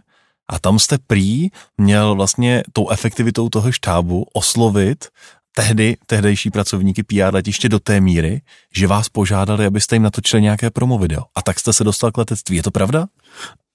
a 0.49 0.59
tam 0.59 0.79
jste 0.79 0.97
prý 1.07 1.49
měl 1.77 2.15
vlastně 2.15 2.63
tou 2.73 2.89
efektivitou 2.89 3.49
toho 3.49 3.71
štábu 3.71 4.25
oslovit 4.33 5.07
tehdy, 5.55 5.97
tehdejší 6.07 6.49
pracovníky 6.49 7.03
PR 7.03 7.33
letiště 7.33 7.69
do 7.69 7.79
té 7.79 8.01
míry, 8.01 8.41
že 8.75 8.87
vás 8.87 9.09
požádali, 9.09 9.65
abyste 9.65 9.95
jim 9.95 10.03
natočili 10.03 10.41
nějaké 10.41 10.69
promo 10.69 10.97
video. 10.97 11.23
A 11.35 11.41
tak 11.41 11.59
jste 11.59 11.73
se 11.73 11.83
dostal 11.83 12.11
k 12.11 12.17
letectví. 12.17 12.55
Je 12.55 12.63
to 12.63 12.71
pravda? 12.71 13.07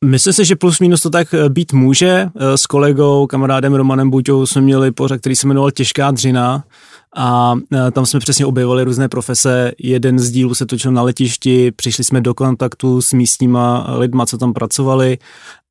Myslím 0.04 0.32
si, 0.32 0.44
že 0.44 0.56
plus 0.56 0.80
minus 0.80 1.02
to 1.02 1.10
tak 1.10 1.34
eh, 1.34 1.48
být 1.48 1.72
může. 1.72 2.28
Eh, 2.36 2.58
s 2.58 2.66
kolegou, 2.66 3.26
kamarádem 3.26 3.74
Romanem 3.74 4.10
Buťou 4.10 4.46
jsme 4.46 4.60
měli 4.60 4.92
pořad, 4.92 5.20
který 5.20 5.36
se 5.36 5.46
jmenoval 5.46 5.70
Těžká 5.70 6.10
dřina 6.10 6.64
a 7.16 7.54
eh, 7.72 7.90
tam 7.90 8.06
jsme 8.06 8.20
přesně 8.20 8.46
objevovali 8.46 8.84
různé 8.84 9.08
profese. 9.08 9.72
Jeden 9.78 10.18
z 10.18 10.30
dílů 10.30 10.54
se 10.54 10.66
točil 10.66 10.92
na 10.92 11.02
letišti, 11.02 11.72
přišli 11.72 12.04
jsme 12.04 12.20
do 12.20 12.34
kontaktu 12.34 13.02
s 13.02 13.12
místníma 13.12 13.86
lidma, 13.98 14.26
co 14.26 14.38
tam 14.38 14.52
pracovali 14.52 15.18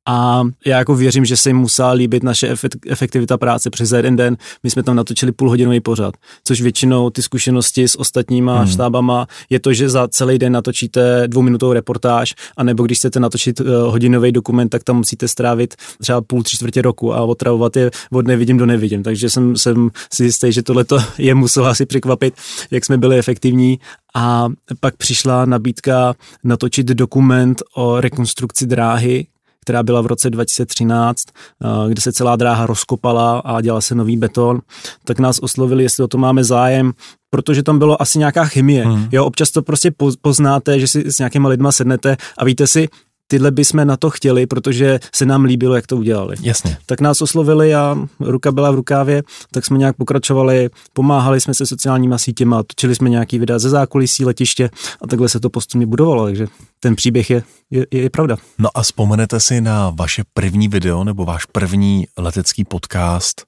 a 0.06 0.42
já 0.66 0.78
jako 0.78 0.94
věřím, 0.94 1.24
že 1.24 1.36
se 1.36 1.48
jim 1.48 1.56
musela 1.56 1.92
líbit 1.92 2.22
naše 2.22 2.54
efektivita 2.88 3.38
práce, 3.38 3.70
přes 3.70 3.92
jeden 3.92 4.16
den 4.16 4.36
my 4.62 4.70
jsme 4.70 4.82
tam 4.82 4.96
natočili 4.96 5.32
půlhodinový 5.32 5.80
pořad, 5.80 6.14
což 6.44 6.60
většinou 6.60 7.10
ty 7.10 7.22
zkušenosti 7.22 7.88
s 7.88 7.98
ostatníma 7.98 8.58
hmm. 8.58 8.66
štábama 8.66 9.26
je 9.50 9.60
to, 9.60 9.72
že 9.72 9.88
za 9.88 10.08
celý 10.08 10.38
den 10.38 10.52
natočíte 10.52 11.22
dvouminutovou 11.26 11.72
reportáž, 11.72 12.34
anebo 12.56 12.82
když 12.82 12.98
chcete 12.98 13.20
natočit 13.20 13.60
uh, 13.60 13.66
hodinový 13.66 14.32
dokument, 14.32 14.68
tak 14.68 14.84
tam 14.84 14.96
musíte 14.96 15.28
strávit 15.28 15.74
třeba 16.00 16.20
půl, 16.20 16.42
tři 16.42 16.56
čtvrtě 16.56 16.82
roku 16.82 17.14
a 17.14 17.22
otravovat 17.22 17.76
je 17.76 17.90
od 18.12 18.26
nevidím 18.26 18.56
do 18.56 18.66
nevidím. 18.66 19.02
Takže 19.02 19.30
jsem, 19.30 19.56
jsem 19.56 19.90
si 20.12 20.24
jistý, 20.24 20.52
že 20.52 20.62
tohle 20.62 20.84
je 21.18 21.34
muselo 21.34 21.66
asi 21.66 21.86
překvapit, 21.86 22.34
jak 22.70 22.84
jsme 22.84 22.98
byli 22.98 23.18
efektivní 23.18 23.78
a 24.14 24.48
pak 24.80 24.96
přišla 24.96 25.44
nabídka 25.44 26.14
natočit 26.44 26.86
dokument 26.86 27.62
o 27.74 28.00
rekonstrukci 28.00 28.66
dráhy, 28.66 29.26
která 29.66 29.82
byla 29.82 30.00
v 30.00 30.06
roce 30.06 30.30
2013, 30.30 31.22
eh, 31.28 31.90
kde 31.90 32.00
se 32.02 32.12
celá 32.12 32.36
dráha 32.36 32.66
rozkopala 32.66 33.38
a 33.38 33.60
dělal 33.60 33.80
se 33.80 33.94
nový 33.94 34.16
beton, 34.16 34.60
tak 35.04 35.18
nás 35.18 35.38
oslovili, 35.38 35.82
jestli 35.82 36.04
o 36.04 36.08
to 36.08 36.18
máme 36.18 36.44
zájem, 36.44 36.92
protože 37.30 37.62
tam 37.62 37.78
bylo 37.78 38.02
asi 38.02 38.18
nějaká 38.18 38.44
chemie. 38.44 38.84
Hmm. 38.84 39.08
Jo, 39.12 39.24
občas 39.24 39.50
to 39.50 39.62
prostě 39.62 39.90
poznáte, 40.22 40.80
že 40.80 40.88
si 40.88 41.10
s 41.10 41.18
nějakýma 41.18 41.48
lidma 41.48 41.72
sednete 41.72 42.16
a 42.38 42.44
víte 42.44 42.66
si, 42.66 42.88
tyhle 43.26 43.50
bychom 43.50 43.86
na 43.86 43.96
to 43.96 44.10
chtěli, 44.10 44.46
protože 44.46 44.98
se 45.14 45.26
nám 45.26 45.44
líbilo, 45.44 45.74
jak 45.74 45.86
to 45.86 45.96
udělali. 45.96 46.36
Jasně. 46.40 46.78
Tak 46.86 47.00
nás 47.00 47.22
oslovili 47.22 47.74
a 47.74 47.98
ruka 48.20 48.52
byla 48.52 48.70
v 48.70 48.74
rukávě, 48.74 49.22
tak 49.52 49.64
jsme 49.64 49.78
nějak 49.78 49.96
pokračovali, 49.96 50.70
pomáhali 50.92 51.40
jsme 51.40 51.54
se 51.54 51.66
sociálníma 51.66 52.18
sítěma, 52.18 52.62
točili 52.62 52.94
jsme 52.94 53.10
nějaký 53.10 53.38
videa 53.38 53.58
ze 53.58 53.70
zákulisí 53.70 54.24
letiště 54.24 54.70
a 55.02 55.06
takhle 55.06 55.28
se 55.28 55.40
to 55.40 55.50
postupně 55.50 55.86
budovalo, 55.86 56.24
takže 56.24 56.46
ten 56.80 56.96
příběh 56.96 57.30
je, 57.30 57.42
je, 57.70 57.86
je 57.90 58.10
pravda. 58.10 58.36
No 58.58 58.68
a 58.74 58.82
vzpomenete 58.82 59.40
si 59.40 59.60
na 59.60 59.90
vaše 59.90 60.22
první 60.34 60.68
video 60.68 61.04
nebo 61.04 61.24
váš 61.24 61.44
první 61.44 62.06
letecký 62.18 62.64
podcast, 62.64 63.42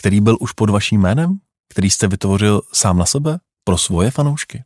který 0.00 0.20
byl 0.20 0.36
už 0.40 0.52
pod 0.52 0.70
vaším 0.70 1.00
jménem, 1.00 1.38
který 1.70 1.90
jste 1.90 2.08
vytvořil 2.08 2.60
sám 2.72 2.98
na 2.98 3.06
sebe 3.06 3.38
pro 3.64 3.78
svoje 3.78 4.10
fanoušky? 4.10 4.62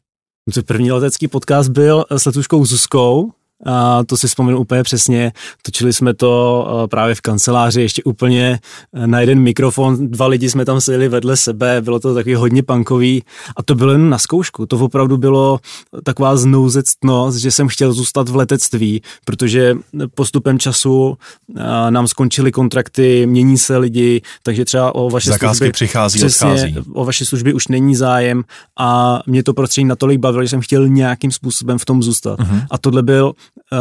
První 0.67 0.93
letecký 0.93 1.29
podcast 1.29 1.71
byl 1.71 2.05
s 2.11 2.25
letuškou 2.25 2.65
Zuzkou, 2.65 3.33
a 3.65 4.05
to 4.05 4.17
si 4.17 4.29
vzpomínám 4.29 4.61
úplně 4.61 4.83
přesně. 4.83 5.33
Točili 5.63 5.93
jsme 5.93 6.15
to 6.15 6.67
eh, 6.69 6.89
právě 6.89 7.15
v 7.15 7.21
kanceláři, 7.21 7.81
ještě 7.81 8.03
úplně 8.03 8.61
eh, 8.95 9.07
na 9.07 9.21
jeden 9.21 9.41
mikrofon, 9.41 10.11
dva 10.11 10.27
lidi 10.27 10.51
jsme 10.51 10.65
tam 10.65 10.81
seděli 10.81 11.09
vedle 11.09 11.37
sebe, 11.37 11.81
bylo 11.81 12.01
to 12.01 12.15
takový 12.15 12.35
hodně 12.35 12.63
punkový 12.63 13.23
a 13.57 13.63
to 13.63 13.75
bylo 13.75 13.93
jen 13.93 14.11
na 14.11 14.19
zkoušku. 14.19 14.67
To 14.67 14.79
opravdu 14.79 15.17
bylo 15.17 15.61
taková 16.05 16.37
znouzectnost, 16.37 17.39
že 17.39 17.51
jsem 17.51 17.69
chtěl 17.69 17.93
zůstat 17.93 18.29
v 18.29 18.37
letectví, 18.37 19.03
protože 19.25 19.75
postupem 20.15 20.59
času 20.59 21.17
eh, 21.57 21.91
nám 21.91 22.09
skončily 22.09 22.53
kontrakty, 22.53 23.27
mění 23.27 23.59
se 23.59 23.77
lidi, 23.77 24.23
takže 24.43 24.65
třeba 24.65 24.95
o 24.95 25.11
vaše 25.11 25.31
Zakázky 25.31 25.57
služby, 25.57 25.73
přichází, 25.73 26.19
přesně, 26.19 26.53
odchází. 26.53 26.77
o 26.93 27.05
vaše 27.05 27.25
služby 27.25 27.53
už 27.55 27.69
není 27.69 27.97
zájem 27.97 28.43
a 28.79 29.21
mě 29.27 29.43
to 29.43 29.55
prostředí 29.55 29.85
natolik 29.85 30.21
bavilo, 30.21 30.45
že 30.45 30.49
jsem 30.49 30.61
chtěl 30.61 30.89
nějakým 30.89 31.33
způsobem 31.33 31.79
v 31.79 31.85
tom 31.85 32.03
zůstat. 32.03 32.39
Uh-huh. 32.41 32.67
A 32.71 32.79
tohle 32.79 33.03
byl 33.03 33.33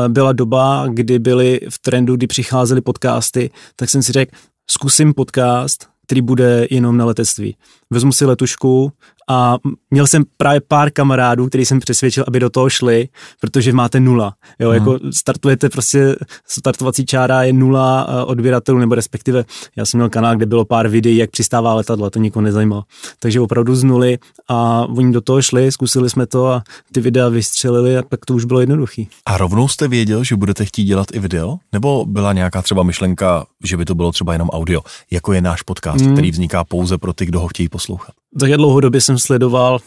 byla 0.08 0.34
doba, 0.34 0.88
kdy 0.90 1.20
byly 1.20 1.60
v 1.70 1.80
trendu, 1.80 2.16
kdy 2.16 2.28
přicházely 2.28 2.82
podcasty, 2.82 3.50
tak 3.76 3.90
jsem 3.90 4.04
si 4.04 4.12
řekl, 4.12 4.38
zkusím 4.70 5.14
podcast, 5.14 5.88
který 6.06 6.22
bude 6.22 6.68
jenom 6.70 6.98
na 6.98 7.06
letectví. 7.06 7.58
Vezmu 7.90 8.12
si 8.12 8.26
letušku 8.26 8.92
a 9.30 9.58
měl 9.92 10.08
jsem 10.08 10.24
právě 10.38 10.62
pár 10.68 10.92
kamarádů, 10.92 11.48
který 11.48 11.66
jsem 11.66 11.80
přesvědčil, 11.80 12.24
aby 12.28 12.40
do 12.40 12.50
toho 12.50 12.70
šli, 12.70 13.10
protože 13.42 13.74
máte 13.74 14.00
nula. 14.00 14.34
Jo, 14.60 14.70
mm. 14.70 14.76
jako 14.76 15.00
startujete 15.14 15.70
prostě, 15.70 16.16
startovací 16.48 17.06
čára 17.06 17.44
je 17.44 17.54
nula 17.54 18.08
eh, 18.10 18.24
odběratelů, 18.24 18.80
nebo 18.80 18.96
respektive 18.96 19.46
já 19.76 19.86
jsem 19.86 19.98
měl 19.98 20.10
kanál, 20.10 20.36
kde 20.36 20.46
bylo 20.46 20.66
pár 20.66 20.88
videí, 20.88 21.18
jak 21.18 21.32
přistává 21.32 21.74
letadlo, 21.74 22.10
to 22.10 22.20
nikoho 22.20 22.44
nezajímalo. 22.44 22.84
Takže 23.20 23.42
opravdu 23.42 23.76
z 23.76 23.84
nuly 23.84 24.18
a 24.50 24.82
oni 24.82 25.14
do 25.14 25.22
toho 25.22 25.42
šli, 25.42 25.72
zkusili 25.72 26.10
jsme 26.10 26.26
to 26.28 26.48
a 26.48 26.64
ty 26.94 27.02
videa 27.02 27.30
vystřelili 27.30 27.98
a 27.98 28.04
pak 28.04 28.26
to 28.26 28.34
už 28.34 28.46
bylo 28.46 28.60
jednoduchý. 28.60 29.08
A 29.26 29.38
rovnou 29.38 29.68
jste 29.68 29.88
věděl, 29.88 30.24
že 30.24 30.36
budete 30.36 30.66
chtít 30.66 30.84
dělat 30.84 31.08
i 31.14 31.20
video? 31.20 31.58
Nebo 31.74 32.06
byla 32.06 32.34
nějaká 32.34 32.62
třeba 32.62 32.84
myšlenka, 32.84 33.46
že 33.64 33.78
by 33.78 33.86
to 33.86 33.96
bylo 33.96 34.12
třeba 34.12 34.34
jenom 34.34 34.50
audio, 34.50 34.82
jako 35.12 35.34
je 35.34 35.42
náš 35.42 35.62
podcast, 35.62 36.06
mm. 36.06 36.14
který 36.14 36.32
vzniká 36.32 36.64
pouze 36.64 36.98
pro 36.98 37.14
ty, 37.14 37.26
kdo 37.26 37.40
ho 37.40 37.48
chtějí 37.48 37.70
poslouchat? 37.70 38.16
Tak 38.40 38.50
já 38.50 38.58
dlouhodobě 38.58 39.02
jsem 39.02 39.18
sledoval, 39.18 39.80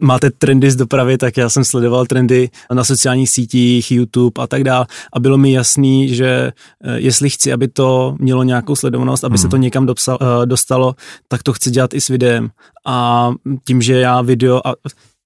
máte 0.00 0.30
trendy 0.30 0.70
z 0.70 0.76
dopravy, 0.76 1.18
tak 1.18 1.36
já 1.36 1.48
jsem 1.48 1.64
sledoval 1.64 2.06
trendy 2.06 2.50
na 2.72 2.84
sociálních 2.84 3.30
sítích, 3.30 3.90
YouTube 3.90 4.42
a 4.42 4.46
tak 4.46 4.64
dále 4.64 4.86
a 5.12 5.20
bylo 5.20 5.38
mi 5.38 5.52
jasný, 5.52 6.14
že 6.14 6.52
eh, 6.84 7.00
jestli 7.00 7.30
chci, 7.30 7.52
aby 7.52 7.68
to 7.68 8.16
mělo 8.18 8.42
nějakou 8.42 8.76
sledovanost, 8.76 9.24
aby 9.24 9.32
hmm. 9.32 9.42
se 9.42 9.48
to 9.48 9.56
někam 9.56 9.86
dopsal, 9.86 10.18
eh, 10.20 10.46
dostalo, 10.46 10.94
tak 11.28 11.42
to 11.42 11.52
chci 11.52 11.70
dělat 11.70 11.94
i 11.94 12.00
s 12.00 12.08
videem 12.08 12.50
a 12.86 13.30
tím, 13.66 13.82
že 13.82 14.00
já 14.00 14.22
video 14.22 14.66
a 14.66 14.74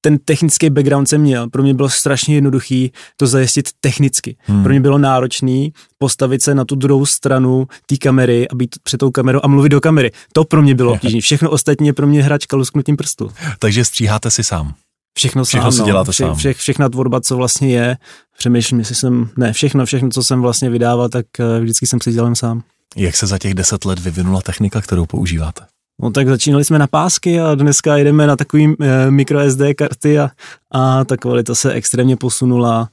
ten 0.00 0.18
technický 0.18 0.70
background 0.70 1.08
jsem 1.08 1.20
měl. 1.20 1.50
Pro 1.50 1.62
mě 1.62 1.74
bylo 1.74 1.88
strašně 1.88 2.34
jednoduchý 2.34 2.92
to 3.16 3.26
zajistit 3.26 3.68
technicky. 3.80 4.36
Hmm. 4.40 4.62
Pro 4.62 4.70
mě 4.70 4.80
bylo 4.80 4.98
náročný 4.98 5.72
postavit 5.98 6.42
se 6.42 6.54
na 6.54 6.64
tu 6.64 6.74
druhou 6.74 7.06
stranu 7.06 7.66
té 7.86 7.96
kamery 7.96 8.48
a 8.48 8.54
být 8.54 8.76
před 8.82 8.98
tou 8.98 9.10
kamerou 9.10 9.40
a 9.42 9.48
mluvit 9.48 9.68
do 9.68 9.80
kamery. 9.80 10.10
To 10.32 10.44
pro 10.44 10.62
mě 10.62 10.74
bylo 10.74 10.92
obtížné. 11.00 11.20
Všechno 11.20 11.50
ostatní 11.50 11.86
je 11.86 11.92
pro 11.92 12.06
mě 12.06 12.22
hračka 12.22 12.56
lusknutím 12.56 12.96
prstu. 12.96 13.30
Takže 13.58 13.84
stříháte 13.84 14.30
si 14.30 14.44
sám. 14.44 14.74
Všechno, 15.18 15.44
všechno 15.44 15.64
sám, 15.64 15.72
si 15.72 15.80
no. 15.80 15.86
děláte 15.86 16.12
Vše, 16.12 16.22
sám. 16.22 16.34
Vše, 16.34 16.54
všechna 16.54 16.88
tvorba, 16.88 17.20
co 17.20 17.36
vlastně 17.36 17.68
je, 17.68 17.96
přemýšlím, 18.38 18.78
jestli 18.78 18.94
jsem, 18.94 19.30
ne, 19.36 19.52
všechno, 19.52 19.86
všechno, 19.86 20.10
co 20.10 20.24
jsem 20.24 20.40
vlastně 20.40 20.70
vydával, 20.70 21.08
tak 21.08 21.26
eh, 21.40 21.60
vždycky 21.60 21.86
jsem 21.86 22.00
si 22.00 22.12
dělal 22.12 22.34
sám. 22.34 22.62
Jak 22.96 23.16
se 23.16 23.26
za 23.26 23.38
těch 23.38 23.54
deset 23.54 23.84
let 23.84 23.98
vyvinula 23.98 24.40
technika, 24.40 24.80
kterou 24.80 25.06
používáte? 25.06 25.64
No 26.02 26.10
tak 26.10 26.28
začínali 26.28 26.64
jsme 26.64 26.78
na 26.78 26.86
pásky 26.86 27.40
a 27.40 27.54
dneska 27.54 27.96
jedeme 27.96 28.26
na 28.26 28.36
takový 28.36 28.74
e, 28.80 29.10
micro 29.10 29.50
SD 29.50 29.60
karty 29.76 30.18
a, 30.18 30.30
a 30.70 31.04
ta 31.04 31.16
kvalita 31.16 31.54
se 31.54 31.72
extrémně 31.72 32.16
posunula 32.16 32.88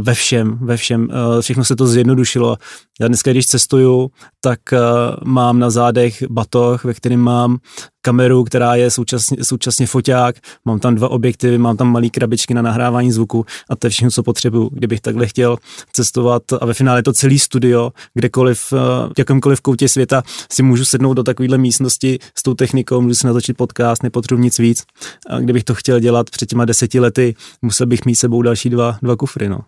ve 0.00 0.14
všem, 0.14 0.58
ve 0.60 0.76
všem. 0.76 1.08
E, 1.38 1.42
všechno 1.42 1.64
se 1.64 1.76
to 1.76 1.86
zjednodušilo. 1.86 2.56
Já 3.00 3.08
dneska, 3.08 3.30
když 3.30 3.46
cestuju, 3.46 4.10
tak 4.40 4.72
e, 4.72 4.78
mám 5.24 5.58
na 5.58 5.70
zádech 5.70 6.22
batoh, 6.30 6.84
ve 6.84 6.94
kterém 6.94 7.20
mám 7.20 7.58
kameru, 8.02 8.44
která 8.44 8.74
je 8.74 8.90
současně, 8.90 9.44
současně 9.44 9.86
foťák, 9.86 10.36
mám 10.64 10.78
tam 10.78 10.94
dva 10.94 11.08
objektivy, 11.08 11.58
mám 11.58 11.76
tam 11.76 11.92
malé 11.92 12.08
krabičky 12.08 12.54
na 12.54 12.62
nahrávání 12.62 13.12
zvuku 13.12 13.46
a 13.70 13.76
to 13.76 13.86
je 13.86 13.90
všechno, 13.90 14.10
co 14.10 14.22
potřebuju. 14.22 14.70
Kdybych 14.72 15.00
takhle 15.00 15.26
chtěl 15.26 15.56
cestovat 15.92 16.42
a 16.60 16.66
ve 16.66 16.74
finále 16.74 16.98
je 16.98 17.02
to 17.02 17.12
celý 17.12 17.38
studio, 17.38 17.92
kdekoliv, 18.14 18.72
v 18.72 19.12
jakémkoliv 19.18 19.60
koutě 19.60 19.88
světa 19.88 20.22
si 20.52 20.62
můžu 20.62 20.84
sednout 20.84 21.14
do 21.14 21.22
takovéhle 21.22 21.58
místnosti 21.58 22.18
s 22.38 22.42
tou 22.42 22.54
technikou, 22.54 23.00
můžu 23.00 23.14
si 23.14 23.26
natočit 23.26 23.56
podcast, 23.56 24.02
nepotřebuji 24.02 24.42
nic 24.42 24.58
víc. 24.58 24.84
A 25.30 25.38
kdybych 25.38 25.64
to 25.64 25.74
chtěl 25.74 26.00
dělat 26.00 26.30
před 26.30 26.46
těma 26.46 26.64
deseti 26.64 27.00
lety, 27.00 27.34
musel 27.62 27.86
bych 27.86 28.04
mít 28.04 28.14
sebou 28.14 28.42
další 28.42 28.70
dva, 28.70 28.98
dva 29.02 29.16
kufry. 29.16 29.49
No. 29.50 29.60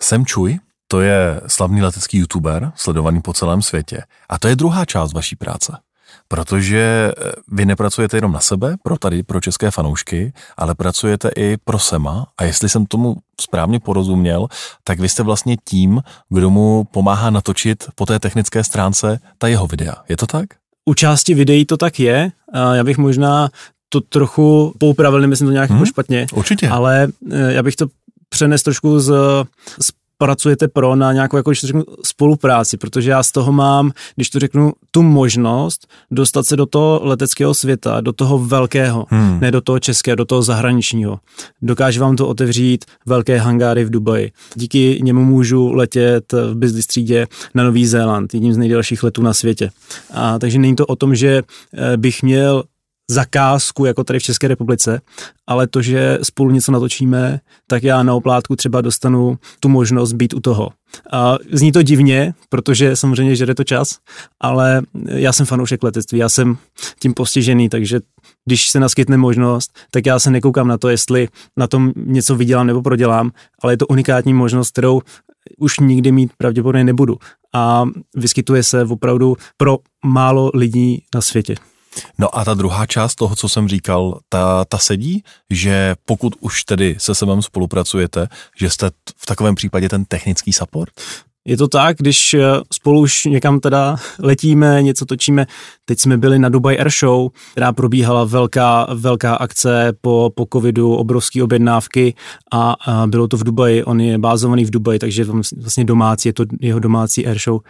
Sem 0.00 0.26
Čuj, 0.26 0.58
to 0.88 1.00
je 1.00 1.40
slavný 1.46 1.82
letecký 1.82 2.18
youtuber, 2.18 2.72
sledovaný 2.74 3.20
po 3.20 3.32
celém 3.32 3.62
světě. 3.62 4.02
A 4.28 4.38
to 4.38 4.48
je 4.48 4.56
druhá 4.56 4.84
část 4.84 5.12
vaší 5.12 5.36
práce. 5.36 5.72
Protože 6.28 7.12
vy 7.48 7.66
nepracujete 7.66 8.16
jenom 8.16 8.32
na 8.32 8.40
sebe, 8.40 8.76
pro 8.82 8.98
tady, 8.98 9.22
pro 9.22 9.40
české 9.40 9.70
fanoušky, 9.70 10.32
ale 10.56 10.74
pracujete 10.74 11.30
i 11.36 11.56
pro 11.56 11.78
Sema. 11.78 12.26
A 12.38 12.44
jestli 12.44 12.68
jsem 12.68 12.86
tomu 12.86 13.16
správně 13.40 13.80
porozuměl, 13.80 14.46
tak 14.84 15.00
vy 15.00 15.08
jste 15.08 15.22
vlastně 15.22 15.56
tím, 15.64 16.02
kdo 16.28 16.50
mu 16.50 16.84
pomáhá 16.84 17.30
natočit 17.30 17.84
po 17.94 18.06
té 18.06 18.18
technické 18.18 18.64
stránce 18.64 19.20
ta 19.38 19.48
jeho 19.48 19.66
videa. 19.66 19.94
Je 20.08 20.16
to 20.16 20.26
tak? 20.26 20.46
U 20.84 20.94
části 20.94 21.34
videí 21.34 21.64
to 21.64 21.76
tak 21.76 22.00
je. 22.00 22.32
Já 22.72 22.84
bych 22.84 22.98
možná 22.98 23.48
to 23.88 24.00
trochu 24.00 24.74
poupravil, 24.78 25.20
nemyslím 25.20 25.48
to 25.48 25.52
nějak 25.52 25.70
hmm, 25.70 25.86
špatně. 25.86 26.26
Určitě. 26.34 26.68
Ale 26.68 27.08
já 27.48 27.62
bych 27.62 27.76
to 27.76 27.86
přenes 28.32 28.62
trošku 28.62 29.00
z, 29.00 29.12
z 29.80 29.90
pracujete 30.18 30.68
pro 30.68 30.96
na 30.96 31.12
nějakou 31.12 31.36
jako, 31.36 31.50
když 31.50 31.60
to 31.60 31.66
řeknu, 31.66 31.84
spolupráci, 32.04 32.76
protože 32.76 33.10
já 33.10 33.22
z 33.22 33.32
toho 33.32 33.52
mám, 33.52 33.92
když 34.14 34.30
to 34.30 34.38
řeknu, 34.38 34.72
tu 34.90 35.02
možnost 35.02 35.86
dostat 36.10 36.46
se 36.46 36.56
do 36.56 36.66
toho 36.66 37.00
leteckého 37.02 37.54
světa, 37.54 38.00
do 38.00 38.12
toho 38.12 38.38
velkého, 38.38 39.06
hmm. 39.08 39.40
ne 39.40 39.50
do 39.50 39.60
toho 39.60 39.78
českého, 39.78 40.16
do 40.16 40.24
toho 40.24 40.42
zahraničního. 40.42 41.18
Dokáže 41.62 42.00
vám 42.00 42.16
to 42.16 42.28
otevřít 42.28 42.84
velké 43.06 43.38
hangáry 43.38 43.84
v 43.84 43.90
Dubaji. 43.90 44.30
Díky 44.54 45.00
němu 45.02 45.24
můžu 45.24 45.72
letět 45.72 46.32
v 46.32 46.54
business 46.54 46.86
třídě 46.86 47.26
na 47.54 47.64
Nový 47.64 47.86
Zéland, 47.86 48.34
jedním 48.34 48.54
z 48.54 48.58
nejdelších 48.58 49.02
letů 49.02 49.22
na 49.22 49.34
světě. 49.34 49.70
A, 50.14 50.38
takže 50.38 50.58
není 50.58 50.76
to 50.76 50.86
o 50.86 50.96
tom, 50.96 51.14
že 51.14 51.42
bych 51.96 52.22
měl 52.22 52.64
zakázku, 53.12 53.84
jako 53.84 54.04
tady 54.04 54.18
v 54.18 54.22
České 54.22 54.48
republice, 54.48 55.00
ale 55.46 55.66
to, 55.66 55.82
že 55.82 56.18
spolu 56.22 56.50
něco 56.50 56.72
natočíme, 56.72 57.40
tak 57.66 57.82
já 57.82 58.02
na 58.02 58.14
oplátku 58.14 58.56
třeba 58.56 58.80
dostanu 58.80 59.38
tu 59.60 59.68
možnost 59.68 60.12
být 60.12 60.34
u 60.34 60.40
toho. 60.40 60.70
A 61.12 61.36
zní 61.52 61.72
to 61.72 61.82
divně, 61.82 62.34
protože 62.48 62.96
samozřejmě 62.96 63.36
žere 63.36 63.54
to 63.54 63.64
čas, 63.64 63.98
ale 64.40 64.82
já 65.04 65.32
jsem 65.32 65.46
fanoušek 65.46 65.82
letectví, 65.82 66.18
já 66.18 66.28
jsem 66.28 66.56
tím 67.00 67.14
postižený, 67.14 67.68
takže 67.68 68.00
když 68.44 68.70
se 68.70 68.80
naskytne 68.80 69.16
možnost, 69.16 69.78
tak 69.90 70.06
já 70.06 70.18
se 70.18 70.30
nekoukám 70.30 70.68
na 70.68 70.78
to, 70.78 70.88
jestli 70.88 71.28
na 71.56 71.66
tom 71.66 71.92
něco 71.96 72.36
vydělám 72.36 72.66
nebo 72.66 72.82
prodělám, 72.82 73.30
ale 73.62 73.72
je 73.72 73.76
to 73.76 73.86
unikátní 73.86 74.34
možnost, 74.34 74.70
kterou 74.70 75.00
už 75.58 75.78
nikdy 75.78 76.12
mít 76.12 76.32
pravděpodobně 76.38 76.84
nebudu. 76.84 77.16
A 77.54 77.84
vyskytuje 78.16 78.62
se 78.62 78.84
opravdu 78.84 79.36
pro 79.56 79.78
málo 80.04 80.50
lidí 80.54 81.02
na 81.14 81.20
světě. 81.20 81.54
No 82.18 82.38
a 82.38 82.44
ta 82.44 82.54
druhá 82.54 82.86
část 82.86 83.14
toho, 83.14 83.36
co 83.36 83.48
jsem 83.48 83.68
říkal, 83.68 84.20
ta, 84.28 84.64
ta 84.64 84.78
sedí, 84.78 85.24
že 85.50 85.94
pokud 86.04 86.34
už 86.40 86.64
tedy 86.64 86.96
se 86.98 87.14
sebem 87.14 87.42
spolupracujete, 87.42 88.28
že 88.56 88.70
jste 88.70 88.90
v 89.16 89.26
takovém 89.26 89.54
případě 89.54 89.88
ten 89.88 90.04
technický 90.04 90.52
support? 90.52 90.90
Je 91.44 91.56
to 91.56 91.68
tak, 91.68 91.96
když 91.96 92.36
spolu 92.72 93.00
už 93.00 93.24
někam 93.24 93.60
teda 93.60 93.96
letíme, 94.18 94.82
něco 94.82 95.06
točíme. 95.06 95.46
Teď 95.84 96.00
jsme 96.00 96.18
byli 96.18 96.38
na 96.38 96.48
Dubai 96.48 96.78
Air 96.78 96.90
Show, 96.90 97.30
která 97.52 97.72
probíhala 97.72 98.24
velká, 98.24 98.86
velká 98.94 99.34
akce 99.34 99.92
po, 100.00 100.30
po 100.34 100.46
covidu, 100.52 100.94
obrovské 100.94 101.42
objednávky 101.42 102.14
a, 102.52 102.76
a 102.86 103.06
bylo 103.06 103.28
to 103.28 103.36
v 103.36 103.44
Dubaji. 103.44 103.84
On 103.84 104.00
je 104.00 104.18
bázovaný 104.18 104.64
v 104.64 104.70
Dubaji, 104.70 104.98
takže 104.98 105.24
vlastně 105.56 105.84
domácí, 105.84 106.28
je 106.28 106.32
to 106.32 106.44
jeho 106.60 106.80
domácí 106.80 107.26
Air 107.26 107.38
Show. 107.38 107.60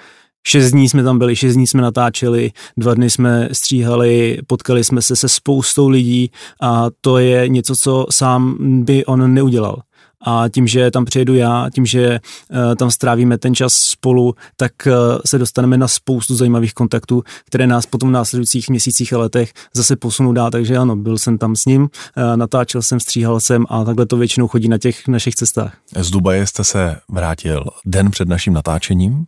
Šest 0.46 0.70
dní 0.70 0.88
jsme 0.88 1.02
tam 1.02 1.18
byli, 1.18 1.36
šest 1.36 1.54
dní 1.54 1.66
jsme 1.66 1.82
natáčeli, 1.82 2.50
dva 2.76 2.94
dny 2.94 3.10
jsme 3.10 3.48
stříhali, 3.52 4.38
potkali 4.46 4.84
jsme 4.84 5.02
se 5.02 5.16
se 5.16 5.28
spoustou 5.28 5.88
lidí 5.88 6.30
a 6.60 6.86
to 7.00 7.18
je 7.18 7.48
něco, 7.48 7.76
co 7.76 8.06
sám 8.10 8.56
by 8.84 9.04
on 9.04 9.34
neudělal. 9.34 9.82
A 10.26 10.44
tím, 10.48 10.66
že 10.66 10.90
tam 10.90 11.04
přijedu 11.04 11.34
já, 11.34 11.70
tím, 11.74 11.86
že 11.86 12.20
uh, 12.50 12.74
tam 12.74 12.90
strávíme 12.90 13.38
ten 13.38 13.54
čas 13.54 13.74
spolu, 13.74 14.34
tak 14.56 14.72
uh, 14.86 14.92
se 15.26 15.38
dostaneme 15.38 15.78
na 15.78 15.88
spoustu 15.88 16.36
zajímavých 16.36 16.74
kontaktů, 16.74 17.22
které 17.46 17.66
nás 17.66 17.86
potom 17.86 18.08
v 18.08 18.12
následujících 18.12 18.70
měsících 18.70 19.12
a 19.12 19.18
letech 19.18 19.52
zase 19.74 19.96
posunou 19.96 20.32
dál. 20.32 20.50
Takže 20.50 20.76
ano, 20.76 20.96
byl 20.96 21.18
jsem 21.18 21.38
tam 21.38 21.56
s 21.56 21.64
ním, 21.64 21.82
uh, 21.82 21.88
natáčel 22.36 22.82
jsem, 22.82 23.00
stříhal 23.00 23.40
jsem 23.40 23.64
a 23.68 23.84
takhle 23.84 24.06
to 24.06 24.16
většinou 24.16 24.48
chodí 24.48 24.68
na 24.68 24.78
těch 24.78 25.08
našich 25.08 25.34
cestách. 25.34 25.76
Z 25.96 26.10
Dubaje 26.10 26.46
jste 26.46 26.64
se 26.64 26.96
vrátil 27.08 27.64
den 27.86 28.10
před 28.10 28.28
naším 28.28 28.52
natáčením. 28.52 29.24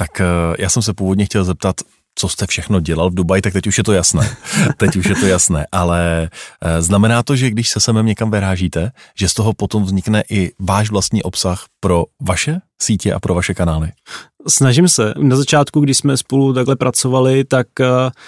Tak 0.00 0.22
já 0.58 0.68
jsem 0.68 0.82
se 0.82 0.94
původně 0.94 1.24
chtěl 1.24 1.44
zeptat, 1.44 1.76
co 2.20 2.28
jste 2.28 2.46
všechno 2.46 2.80
dělal 2.80 3.10
v 3.10 3.14
Dubaji, 3.14 3.42
tak 3.42 3.52
teď 3.52 3.66
už 3.66 3.78
je 3.78 3.84
to 3.84 3.92
jasné. 3.92 4.36
teď 4.76 4.96
už 4.96 5.06
je 5.06 5.14
to 5.14 5.26
jasné, 5.26 5.66
ale 5.72 6.30
znamená 6.78 7.22
to, 7.22 7.36
že 7.36 7.50
když 7.50 7.68
se 7.68 7.80
semem 7.80 8.06
někam 8.06 8.30
vyrážíte, 8.30 8.92
že 9.18 9.28
z 9.28 9.34
toho 9.34 9.52
potom 9.52 9.84
vznikne 9.84 10.22
i 10.30 10.52
váš 10.58 10.90
vlastní 10.90 11.22
obsah 11.22 11.64
pro 11.80 12.04
vaše 12.20 12.60
sítě 12.82 13.12
a 13.12 13.20
pro 13.20 13.34
vaše 13.34 13.54
kanály? 13.54 13.88
Snažím 14.48 14.88
se. 14.88 15.14
Na 15.18 15.36
začátku, 15.36 15.80
když 15.80 15.96
jsme 15.96 16.16
spolu 16.16 16.52
takhle 16.52 16.76
pracovali, 16.76 17.44
tak 17.44 17.66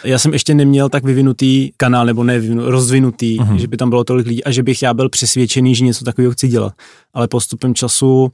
já 0.04 0.18
jsem 0.18 0.32
ještě 0.32 0.54
neměl 0.54 0.88
tak 0.88 1.04
vyvinutý 1.04 1.70
kanál, 1.76 2.06
nebo 2.06 2.24
ne 2.24 2.40
rozvinutý, 2.56 3.40
uh-huh. 3.40 3.56
že 3.56 3.66
by 3.66 3.76
tam 3.76 3.90
bylo 3.90 4.04
tolik 4.04 4.26
lidí 4.26 4.44
a 4.44 4.50
že 4.50 4.62
bych 4.62 4.82
já 4.82 4.94
byl 4.94 5.08
přesvědčený, 5.08 5.74
že 5.74 5.84
něco 5.84 6.04
takového 6.04 6.32
chci 6.32 6.48
dělat. 6.48 6.72
Ale 7.14 7.28
postupem 7.28 7.74
času 7.74 8.22
uh, 8.22 8.30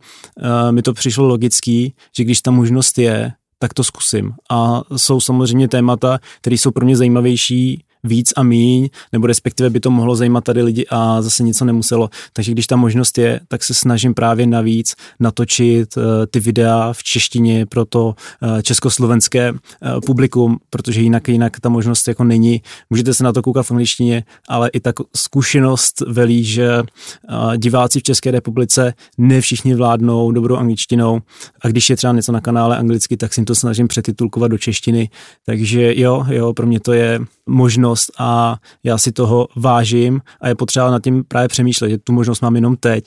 mi 0.71 0.83
to 0.83 0.92
přišlo 0.92 1.27
logický, 1.27 1.94
že 2.16 2.25
když 2.25 2.42
ta 2.42 2.51
možnost 2.51 2.99
je, 2.99 3.33
tak 3.59 3.75
to 3.75 3.85
zkusím. 3.85 4.33
A 4.51 4.83
jsou 4.97 5.21
samozřejmě 5.21 5.68
témata, 5.68 6.18
které 6.40 6.55
jsou 6.55 6.71
pro 6.71 6.85
mě 6.85 6.97
zajímavější 6.97 7.85
víc 8.05 8.33
a 8.37 8.43
míň, 8.43 8.89
nebo 9.13 9.27
respektive 9.27 9.71
by 9.71 9.81
to 9.81 9.91
mohlo 9.91 10.17
zajímat 10.17 10.45
tady 10.45 10.63
lidi 10.63 10.87
a 10.91 11.23
zase 11.23 11.43
něco 11.43 11.65
nemuselo. 11.65 12.11
Takže 12.33 12.53
když 12.53 12.67
ta 12.67 12.77
možnost 12.77 13.19
je, 13.19 13.41
tak 13.49 13.65
se 13.65 13.75
snažím 13.75 14.15
právě 14.15 14.47
navíc 14.47 14.95
natočit 15.21 15.97
uh, 15.97 16.03
ty 16.31 16.41
videa 16.41 16.93
v 16.93 17.03
češtině 17.03 17.67
pro 17.67 17.85
to 17.85 18.07
uh, 18.07 18.61
československé 18.63 19.53
uh, 19.53 19.59
publikum, 20.07 20.59
protože 20.71 21.01
jinak, 21.01 21.29
jinak 21.29 21.61
ta 21.61 21.69
možnost 21.69 22.09
jako 22.09 22.25
není. 22.25 22.63
Můžete 22.91 23.15
se 23.15 23.25
na 23.25 23.33
to 23.33 23.43
koukat 23.43 23.67
v 23.67 23.71
angličtině, 23.71 24.25
ale 24.49 24.69
i 24.69 24.81
tak 24.81 24.95
zkušenost 25.17 26.01
velí, 26.01 26.45
že 26.45 26.83
diváci 27.57 28.01
v 28.01 28.03
České 28.03 28.31
republice 28.31 28.95
ne 29.19 29.41
všichni 29.41 29.75
vládnou 29.75 30.33
dobrou 30.33 30.57
angličtinou 30.57 31.21
a 31.63 31.69
když 31.69 31.91
je 31.91 31.97
třeba 31.97 32.13
něco 32.13 32.33
na 32.33 32.41
kanále 32.41 32.79
anglicky, 32.79 33.17
tak 33.17 33.35
si 33.35 33.45
to 33.45 33.55
snažím 33.55 33.89
přetitulkovat 33.89 34.51
do 34.51 34.59
češtiny. 34.59 35.11
Takže 35.47 35.95
jo, 35.97 36.27
jo, 36.29 36.53
pro 36.53 36.67
mě 36.67 36.81
to 36.81 36.93
je 36.93 37.21
možnost 37.47 37.88
a 38.18 38.57
já 38.85 38.98
si 38.98 39.12
toho 39.12 39.48
vážím 39.57 40.20
a 40.40 40.48
je 40.48 40.55
potřeba 40.55 40.90
nad 40.90 41.03
tím 41.03 41.24
právě 41.29 41.48
přemýšlet, 41.48 41.90
že 41.90 41.98
tu 41.98 42.12
možnost 42.12 42.40
mám 42.40 42.55
jenom 42.55 42.77
teď. 42.77 43.05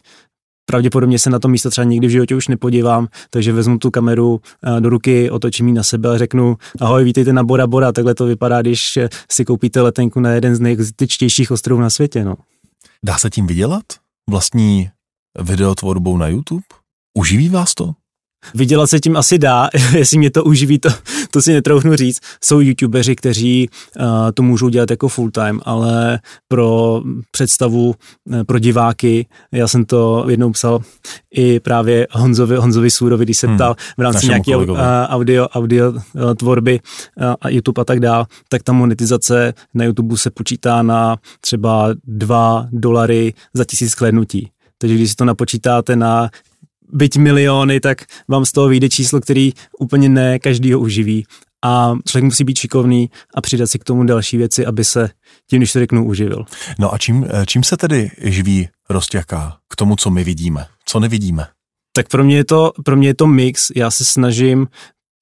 Pravděpodobně 0.66 1.20
se 1.20 1.30
na 1.30 1.40
to 1.40 1.48
místo 1.48 1.70
třeba 1.70 1.86
nikdy 1.86 2.08
v 2.08 2.10
životě 2.10 2.36
už 2.36 2.48
nepodívám, 2.48 3.08
takže 3.30 3.54
vezmu 3.54 3.78
tu 3.78 3.92
kameru 3.92 4.42
do 4.80 4.90
ruky, 4.90 5.30
otočím 5.30 5.68
ji 5.68 5.74
na 5.74 5.84
sebe 5.84 6.10
a 6.10 6.18
řeknu 6.18 6.58
ahoj, 6.80 7.04
vítejte 7.04 7.34
na 7.34 7.44
Bora 7.44 7.68
Bora, 7.68 7.92
takhle 7.92 8.16
to 8.16 8.26
vypadá, 8.26 8.62
když 8.62 9.00
si 9.32 9.46
koupíte 9.46 9.82
letenku 9.82 10.20
na 10.20 10.32
jeden 10.32 10.56
z 10.56 10.60
nejexotičtějších 10.60 11.52
ostrovů 11.52 11.82
na 11.82 11.90
světě. 11.90 12.24
No. 12.24 12.36
Dá 13.06 13.18
se 13.18 13.30
tím 13.30 13.48
vydělat? 13.48 13.84
Vlastní 14.30 14.90
videotvorbou 15.42 16.18
na 16.18 16.28
YouTube? 16.28 16.64
Uživí 17.18 17.50
vás 17.50 17.74
to? 17.74 17.94
Vydělat 18.56 18.90
se 18.90 19.00
tím 19.00 19.18
asi 19.18 19.38
dá, 19.38 19.70
jestli 19.98 20.18
mě 20.18 20.32
to 20.32 20.44
uživí, 20.44 20.80
to, 20.80 20.90
to 21.32 21.42
si 21.42 21.54
netroufnu 21.54 21.96
říct. 21.96 22.20
Jsou 22.44 22.60
youtubeři, 22.60 23.16
kteří 23.16 23.70
uh, 24.00 24.06
to 24.34 24.44
můžou 24.44 24.70
dělat 24.70 24.92
jako 24.92 25.08
full 25.08 25.32
time, 25.32 25.60
ale 25.66 26.20
pro 26.48 27.02
představu, 27.32 27.96
uh, 28.26 28.44
pro 28.44 28.60
diváky, 28.60 29.26
já 29.52 29.68
jsem 29.68 29.86
to 29.86 30.26
jednou 30.30 30.52
psal 30.52 30.82
i 31.36 31.60
právě 31.60 32.08
Honzovi, 32.12 32.56
Honzovi 32.56 32.92
Súrovi, 32.92 33.26
když 33.26 33.38
se 33.38 33.48
hmm. 33.48 33.56
ptal 33.56 33.76
v 33.98 34.02
rámci 34.02 34.28
nějaké 34.28 34.58
uh, 34.58 34.78
audio, 35.06 35.48
audio 35.48 35.92
uh, 35.92 36.00
tvorby 36.38 36.80
uh, 37.18 37.34
a 37.42 37.50
YouTube 37.50 37.82
a 37.82 37.86
tak 37.86 38.00
dál, 38.00 38.26
tak 38.50 38.64
ta 38.64 38.74
monetizace 38.74 39.54
na 39.74 39.86
YouTube 39.86 40.18
se 40.18 40.30
počítá 40.30 40.84
na 40.84 41.18
třeba 41.42 41.90
2 42.04 42.68
dolary 42.72 43.34
za 43.54 43.66
tisíc 43.66 43.92
sklednutí. 43.92 44.50
Takže 44.78 44.96
když 44.96 45.10
si 45.10 45.16
to 45.16 45.26
napočítáte 45.26 45.96
na 45.96 46.30
byť 46.94 47.18
miliony, 47.18 47.80
tak 47.80 48.02
vám 48.28 48.46
z 48.46 48.52
toho 48.52 48.68
vyjde 48.68 48.90
číslo, 48.90 49.22
který 49.22 49.52
úplně 49.80 50.10
ne 50.10 50.40
každý 50.40 50.74
ho 50.74 50.80
uživí. 50.80 51.26
A 51.66 51.94
člověk 52.08 52.24
musí 52.24 52.44
být 52.44 52.58
šikovný 52.58 53.10
a 53.36 53.42
přidat 53.42 53.68
si 53.68 53.80
k 53.80 53.84
tomu 53.84 54.04
další 54.04 54.38
věci, 54.38 54.66
aby 54.66 54.84
se 54.86 55.10
tím, 55.50 55.60
když 55.60 55.74
to 55.74 55.80
řeknu, 55.80 56.06
uživil. 56.06 56.46
No 56.80 56.94
a 56.94 56.98
čím, 56.98 57.26
čím 57.46 57.64
se 57.64 57.78
tedy 57.78 58.12
živí 58.22 58.70
Rostěka 58.90 59.58
k 59.70 59.76
tomu, 59.76 59.96
co 59.96 60.10
my 60.10 60.24
vidíme? 60.24 60.66
Co 60.86 61.00
nevidíme? 61.00 61.48
Tak 61.96 62.08
pro 62.08 62.24
mě 62.24 62.36
je 62.36 62.46
to, 62.46 62.72
pro 62.86 62.96
mě 62.96 63.08
je 63.08 63.16
to 63.16 63.28
mix. 63.28 63.72
Já 63.76 63.92
se 63.92 64.06
snažím 64.06 64.68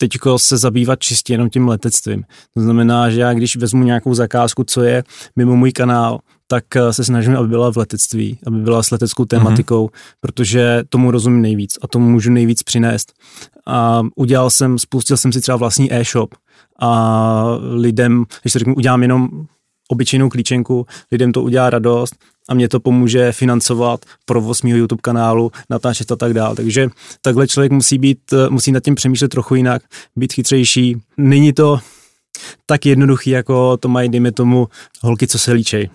teďko 0.02 0.40
se 0.40 0.58
zabývat 0.58 1.00
čistě 1.00 1.34
jenom 1.34 1.50
tím 1.50 1.68
letectvím. 1.68 2.24
To 2.54 2.62
znamená, 2.62 3.10
že 3.10 3.20
já 3.20 3.34
když 3.34 3.56
vezmu 3.56 3.84
nějakou 3.84 4.14
zakázku, 4.14 4.64
co 4.64 4.84
je 4.84 5.04
mimo 5.36 5.56
můj 5.56 5.72
kanál, 5.72 6.20
tak 6.52 6.76
eh, 6.76 6.94
se 6.94 7.04
snažím, 7.04 7.36
aby 7.36 7.48
byla 7.48 7.72
v 7.72 7.78
letectví, 7.78 8.40
aby 8.48 8.58
byla 8.58 8.84
s 8.84 8.92
leteckou 8.92 9.26
tématikou, 9.26 9.88
mm-hmm. 9.88 10.16
protože 10.20 10.84
tomu 10.90 11.12
rozumím 11.12 11.42
nejvíc 11.42 11.78
a 11.82 11.88
tomu 11.88 12.10
můžu 12.10 12.32
nejvíc 12.32 12.64
přinést. 12.64 13.14
A 13.68 14.02
udělal 14.16 14.50
jsem, 14.50 14.80
spustil 14.80 15.18
jsem 15.18 15.32
si 15.32 15.42
třeba 15.42 15.58
vlastní 15.58 15.94
e-shop 15.94 16.36
a 16.82 17.44
lidem, 17.60 18.26
když 18.42 18.54
to 18.54 18.60
řeknu, 18.60 18.76
udělám 18.76 19.02
jenom 19.02 19.30
obyčejnou 19.92 20.30
klíčenku, 20.30 20.86
lidem 21.12 21.32
to 21.32 21.42
udělá 21.42 21.70
radost 21.70 22.16
a 22.50 22.54
mě 22.54 22.70
to 22.70 22.80
pomůže 22.80 23.32
financovat 23.32 24.06
provoz 24.26 24.62
mého 24.62 24.78
YouTube 24.78 25.02
kanálu, 25.02 25.52
natáčet 25.70 26.12
a 26.12 26.16
tak 26.16 26.34
dále. 26.34 26.56
Takže 26.56 26.90
takhle 27.22 27.48
člověk 27.48 27.72
musí 27.72 27.98
být, 27.98 28.20
eh, 28.34 28.50
musí 28.50 28.72
nad 28.72 28.84
tím 28.84 28.96
přemýšlet 28.96 29.28
trochu 29.28 29.56
jinak, 29.56 29.82
být 30.16 30.34
chytřejší. 30.34 30.98
Není 31.18 31.54
to 31.54 31.80
tak 32.66 32.86
jednoduchý, 32.86 33.30
jako 33.30 33.78
to 33.78 33.88
mají, 33.88 34.10
dejme 34.10 34.32
tomu, 34.32 34.68
holky, 35.02 35.28
co 35.28 35.40
se 35.40 35.52
líčej. 35.52 35.90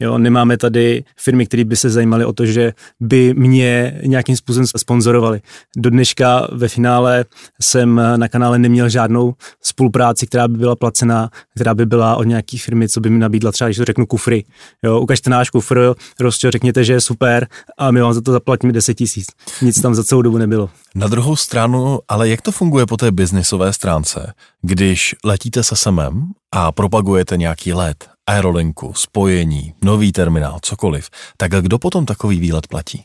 Jo, 0.00 0.18
nemáme 0.18 0.56
tady 0.56 1.04
firmy, 1.18 1.46
které 1.46 1.64
by 1.64 1.76
se 1.76 1.90
zajímaly 1.90 2.24
o 2.24 2.32
to, 2.32 2.46
že 2.46 2.72
by 3.00 3.34
mě 3.34 4.00
nějakým 4.06 4.36
způsobem 4.36 4.66
sponzorovali. 4.76 5.40
Do 5.76 5.90
dneška 5.90 6.48
ve 6.52 6.68
finále 6.68 7.24
jsem 7.62 8.00
na 8.16 8.28
kanále 8.28 8.58
neměl 8.58 8.88
žádnou 8.88 9.34
spolupráci, 9.62 10.26
která 10.26 10.48
by 10.48 10.58
byla 10.58 10.76
placená, 10.76 11.30
která 11.54 11.74
by 11.74 11.86
byla 11.86 12.16
od 12.16 12.24
nějaké 12.24 12.58
firmy, 12.58 12.88
co 12.88 13.00
by 13.00 13.10
mi 13.10 13.18
nabídla 13.18 13.52
třeba, 13.52 13.68
když 13.68 13.76
to 13.76 13.84
řeknu 13.84 14.06
kufry. 14.06 14.44
Jo, 14.82 15.00
ukažte 15.00 15.30
náš 15.30 15.50
kufr, 15.50 15.94
prostě 16.18 16.50
řekněte, 16.50 16.84
že 16.84 16.92
je 16.92 17.00
super 17.00 17.46
a 17.78 17.90
my 17.90 18.00
vám 18.00 18.14
za 18.14 18.20
to 18.20 18.32
zaplatíme 18.32 18.72
10 18.72 18.94
tisíc. 18.94 19.26
Nic 19.62 19.80
tam 19.80 19.94
za 19.94 20.04
celou 20.04 20.22
dobu 20.22 20.38
nebylo. 20.38 20.70
Na 20.94 21.08
druhou 21.08 21.36
stranu, 21.36 21.98
ale 22.08 22.28
jak 22.28 22.42
to 22.42 22.52
funguje 22.52 22.86
po 22.86 22.96
té 22.96 23.12
biznisové 23.12 23.72
stránce, 23.72 24.32
když 24.62 25.14
letíte 25.24 25.62
se 25.64 25.76
semem 25.76 26.26
a 26.52 26.72
propagujete 26.72 27.36
nějaký 27.36 27.72
let 27.72 28.13
aerolinku, 28.26 28.92
spojení, 28.94 29.74
nový 29.84 30.12
terminál, 30.12 30.58
cokoliv, 30.62 31.10
tak 31.36 31.50
kdo 31.50 31.78
potom 31.78 32.06
takový 32.06 32.40
výlet 32.40 32.66
platí? 32.66 33.04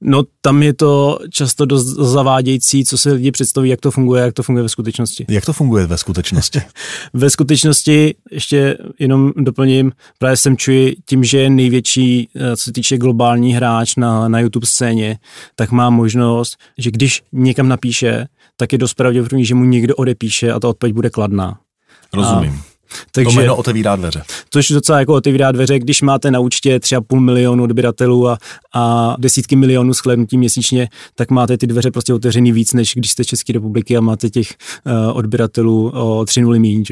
No 0.00 0.22
tam 0.40 0.62
je 0.62 0.74
to 0.74 1.18
často 1.30 1.66
dost 1.66 1.86
zavádějící, 1.86 2.84
co 2.84 2.98
si 2.98 3.12
lidi 3.12 3.30
představí, 3.30 3.68
jak 3.68 3.80
to 3.80 3.90
funguje, 3.90 4.22
jak 4.22 4.34
to 4.34 4.42
funguje 4.42 4.62
ve 4.62 4.68
skutečnosti. 4.68 5.26
Jak 5.28 5.44
to 5.44 5.52
funguje 5.52 5.86
ve 5.86 5.98
skutečnosti? 5.98 6.62
ve 7.12 7.30
skutečnosti, 7.30 8.14
ještě 8.30 8.78
jenom 8.98 9.32
doplním, 9.36 9.92
právě 10.18 10.36
jsem 10.36 10.56
čuji 10.56 10.96
tím, 11.06 11.24
že 11.24 11.38
je 11.38 11.50
největší, 11.50 12.28
eh, 12.36 12.56
co 12.56 12.62
se 12.62 12.72
týče 12.72 12.98
globální 12.98 13.54
hráč 13.54 13.96
na, 13.96 14.28
na 14.28 14.40
YouTube 14.40 14.66
scéně, 14.66 15.18
tak 15.54 15.70
má 15.70 15.90
možnost, 15.90 16.56
že 16.78 16.90
když 16.90 17.22
někam 17.32 17.68
napíše, 17.68 18.26
tak 18.56 18.72
je 18.72 18.78
dost 18.78 18.94
pravděpodobný, 18.94 19.44
že 19.44 19.54
mu 19.54 19.64
někdo 19.64 19.96
odepíše 19.96 20.52
a 20.52 20.60
ta 20.60 20.68
odpověď 20.68 20.94
bude 20.94 21.10
kladná. 21.10 21.58
Rozumím. 22.14 22.62
A 22.68 22.71
takže, 23.12 23.34
to 23.34 23.40
jméno 23.40 23.56
otevírá 23.56 23.96
dveře. 23.96 24.22
Což 24.50 24.70
docela 24.70 24.98
jako 24.98 25.14
otevírá 25.14 25.52
dveře, 25.52 25.78
když 25.78 26.02
máte 26.02 26.30
na 26.30 26.40
účtě 26.40 26.78
3,5 26.78 27.20
milionu 27.20 27.64
odběratelů 27.64 28.28
a, 28.28 28.38
a 28.74 29.16
desítky 29.18 29.56
milionů 29.56 29.92
shlédnutí 29.92 30.38
měsíčně, 30.38 30.88
tak 31.14 31.30
máte 31.30 31.58
ty 31.58 31.66
dveře 31.66 31.90
prostě 31.90 32.14
otevřený 32.14 32.52
víc, 32.52 32.72
než 32.72 32.94
když 32.94 33.10
jste 33.10 33.24
z 33.24 33.26
České 33.26 33.52
republiky 33.52 33.96
a 33.96 34.00
máte 34.00 34.30
těch 34.30 34.54
uh, 34.86 35.16
odběratelů 35.16 35.90
o 35.94 36.24
3 36.24 36.40
nuly 36.40 36.58
míň. 36.58 36.82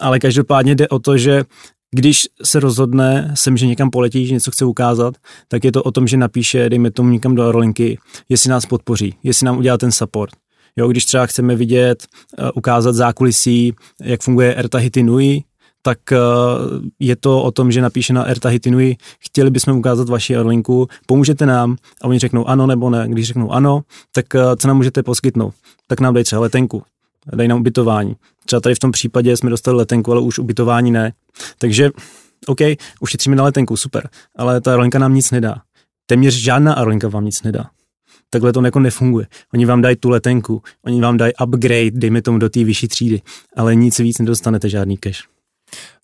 Ale 0.00 0.18
každopádně 0.18 0.74
jde 0.74 0.88
o 0.88 0.98
to, 0.98 1.18
že 1.18 1.44
když 1.90 2.26
se 2.44 2.60
rozhodne 2.60 3.32
sem, 3.34 3.56
že 3.56 3.66
někam 3.66 3.90
poletí, 3.90 4.26
že 4.26 4.34
něco 4.34 4.50
chce 4.50 4.64
ukázat, 4.64 5.14
tak 5.48 5.64
je 5.64 5.72
to 5.72 5.82
o 5.82 5.90
tom, 5.90 6.06
že 6.06 6.16
napíše, 6.16 6.68
dejme 6.68 6.90
tomu 6.90 7.10
někam 7.10 7.34
do 7.34 7.52
rolinky, 7.52 7.98
jestli 8.28 8.50
nás 8.50 8.66
podpoří, 8.66 9.14
jestli 9.22 9.46
nám 9.46 9.58
udělá 9.58 9.78
ten 9.78 9.92
support. 9.92 10.30
Jo, 10.78 10.88
když 10.88 11.04
třeba 11.04 11.26
chceme 11.26 11.56
vidět, 11.56 12.06
uh, 12.38 12.48
ukázat 12.54 12.94
zákulisí, 12.94 13.74
jak 14.02 14.22
funguje 14.22 14.54
Erta 14.54 14.78
Hitinui, 14.78 15.42
tak 15.82 15.98
uh, 16.12 16.18
je 16.98 17.16
to 17.16 17.42
o 17.42 17.50
tom, 17.50 17.72
že 17.72 17.82
napíše 17.82 18.12
na 18.12 18.24
Erta 18.24 18.48
Hitinui, 18.48 18.96
chtěli 19.18 19.50
bychom 19.50 19.78
ukázat 19.78 20.08
vaši 20.08 20.36
aerolinku, 20.36 20.88
pomůžete 21.06 21.46
nám 21.46 21.76
a 22.02 22.04
oni 22.04 22.18
řeknou 22.18 22.48
ano 22.48 22.66
nebo 22.66 22.90
ne. 22.90 23.08
Když 23.08 23.26
řeknou 23.26 23.52
ano, 23.52 23.82
tak 24.12 24.26
uh, 24.34 24.40
co 24.56 24.68
nám 24.68 24.76
můžete 24.76 25.02
poskytnout? 25.02 25.54
Tak 25.86 26.00
nám 26.00 26.14
dej 26.14 26.24
třeba 26.24 26.40
letenku, 26.40 26.82
dej 27.32 27.48
nám 27.48 27.60
ubytování. 27.60 28.16
Třeba 28.46 28.60
tady 28.60 28.74
v 28.74 28.78
tom 28.78 28.92
případě 28.92 29.36
jsme 29.36 29.50
dostali 29.50 29.76
letenku, 29.76 30.12
ale 30.12 30.20
už 30.20 30.38
ubytování 30.38 30.90
ne. 30.90 31.12
Takže 31.58 31.90
OK, 32.46 32.60
ušetříme 33.00 33.36
na 33.36 33.44
letenku, 33.44 33.76
super, 33.76 34.08
ale 34.36 34.60
ta 34.60 34.70
aerolinka 34.70 34.98
nám 34.98 35.14
nic 35.14 35.30
nedá. 35.30 35.56
Téměř 36.06 36.34
žádná 36.34 36.74
aerolinka 36.74 37.08
vám 37.08 37.24
nic 37.24 37.42
nedá 37.42 37.70
takhle 38.30 38.52
to 38.52 38.64
jako 38.64 38.80
nefunguje. 38.80 39.26
Oni 39.54 39.66
vám 39.66 39.82
dají 39.82 39.96
tu 39.96 40.08
letenku, 40.08 40.62
oni 40.84 41.00
vám 41.00 41.16
dají 41.16 41.32
upgrade, 41.46 41.90
dejme 41.90 42.22
tomu 42.22 42.38
do 42.38 42.48
té 42.48 42.64
vyšší 42.64 42.88
třídy, 42.88 43.22
ale 43.56 43.74
nic 43.74 43.98
víc 43.98 44.18
nedostanete 44.18 44.68
žádný 44.68 44.96
cash. 44.96 45.24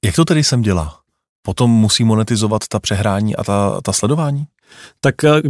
Jak 0.04 0.14
to 0.16 0.24
tedy 0.24 0.44
sem 0.44 0.62
dělá? 0.62 1.00
Potom 1.42 1.70
musí 1.70 2.04
monetizovat 2.04 2.68
ta 2.68 2.80
přehrání 2.80 3.36
a 3.36 3.44
ta, 3.44 3.80
ta 3.80 3.92
sledování? 3.92 4.44
Tak 5.00 5.24
eh, 5.24 5.42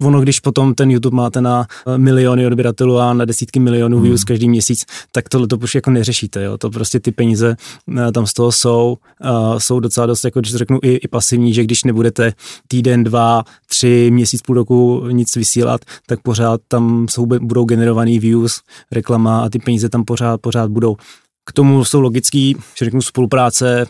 ono, 0.00 0.20
když 0.20 0.40
potom 0.40 0.74
ten 0.74 0.90
YouTube 0.90 1.16
máte 1.16 1.40
na 1.40 1.66
eh, 1.86 1.98
miliony 1.98 2.46
odběratelů 2.46 2.98
a 2.98 3.14
na 3.14 3.24
desítky 3.24 3.60
milionů 3.60 4.00
views 4.00 4.20
hmm. 4.20 4.26
každý 4.26 4.48
měsíc, 4.48 4.84
tak 5.12 5.28
tohle 5.28 5.46
to 5.46 5.56
už 5.56 5.74
jako 5.74 5.90
neřešíte, 5.90 6.42
jo. 6.42 6.58
To 6.58 6.70
prostě 6.70 7.00
ty 7.00 7.12
peníze 7.12 7.56
eh, 7.98 8.12
tam 8.12 8.26
z 8.26 8.32
toho 8.32 8.52
jsou, 8.52 8.96
uh, 9.24 9.58
jsou 9.58 9.80
docela 9.80 10.06
dost, 10.06 10.24
jako 10.24 10.40
když 10.40 10.54
řeknu, 10.54 10.78
i, 10.82 10.94
i 10.94 11.08
pasivní, 11.08 11.54
že 11.54 11.64
když 11.64 11.84
nebudete 11.84 12.32
týden, 12.68 13.04
dva, 13.04 13.44
tři, 13.66 14.10
měsíc, 14.12 14.42
půl 14.42 14.54
roku 14.54 15.08
nic 15.10 15.36
vysílat, 15.36 15.80
tak 16.06 16.20
pořád 16.22 16.60
tam 16.68 17.06
jsou, 17.10 17.26
budou 17.26 17.64
generovaný 17.64 18.18
views, 18.18 18.60
reklama 18.92 19.40
a 19.40 19.48
ty 19.48 19.58
peníze 19.58 19.88
tam 19.88 20.04
pořád, 20.04 20.40
pořád 20.40 20.70
budou. 20.70 20.96
K 21.44 21.52
tomu 21.52 21.84
jsou 21.84 22.00
logický, 22.00 22.56
že 22.78 22.84
řeknu, 22.84 23.02
spolupráce 23.02 23.86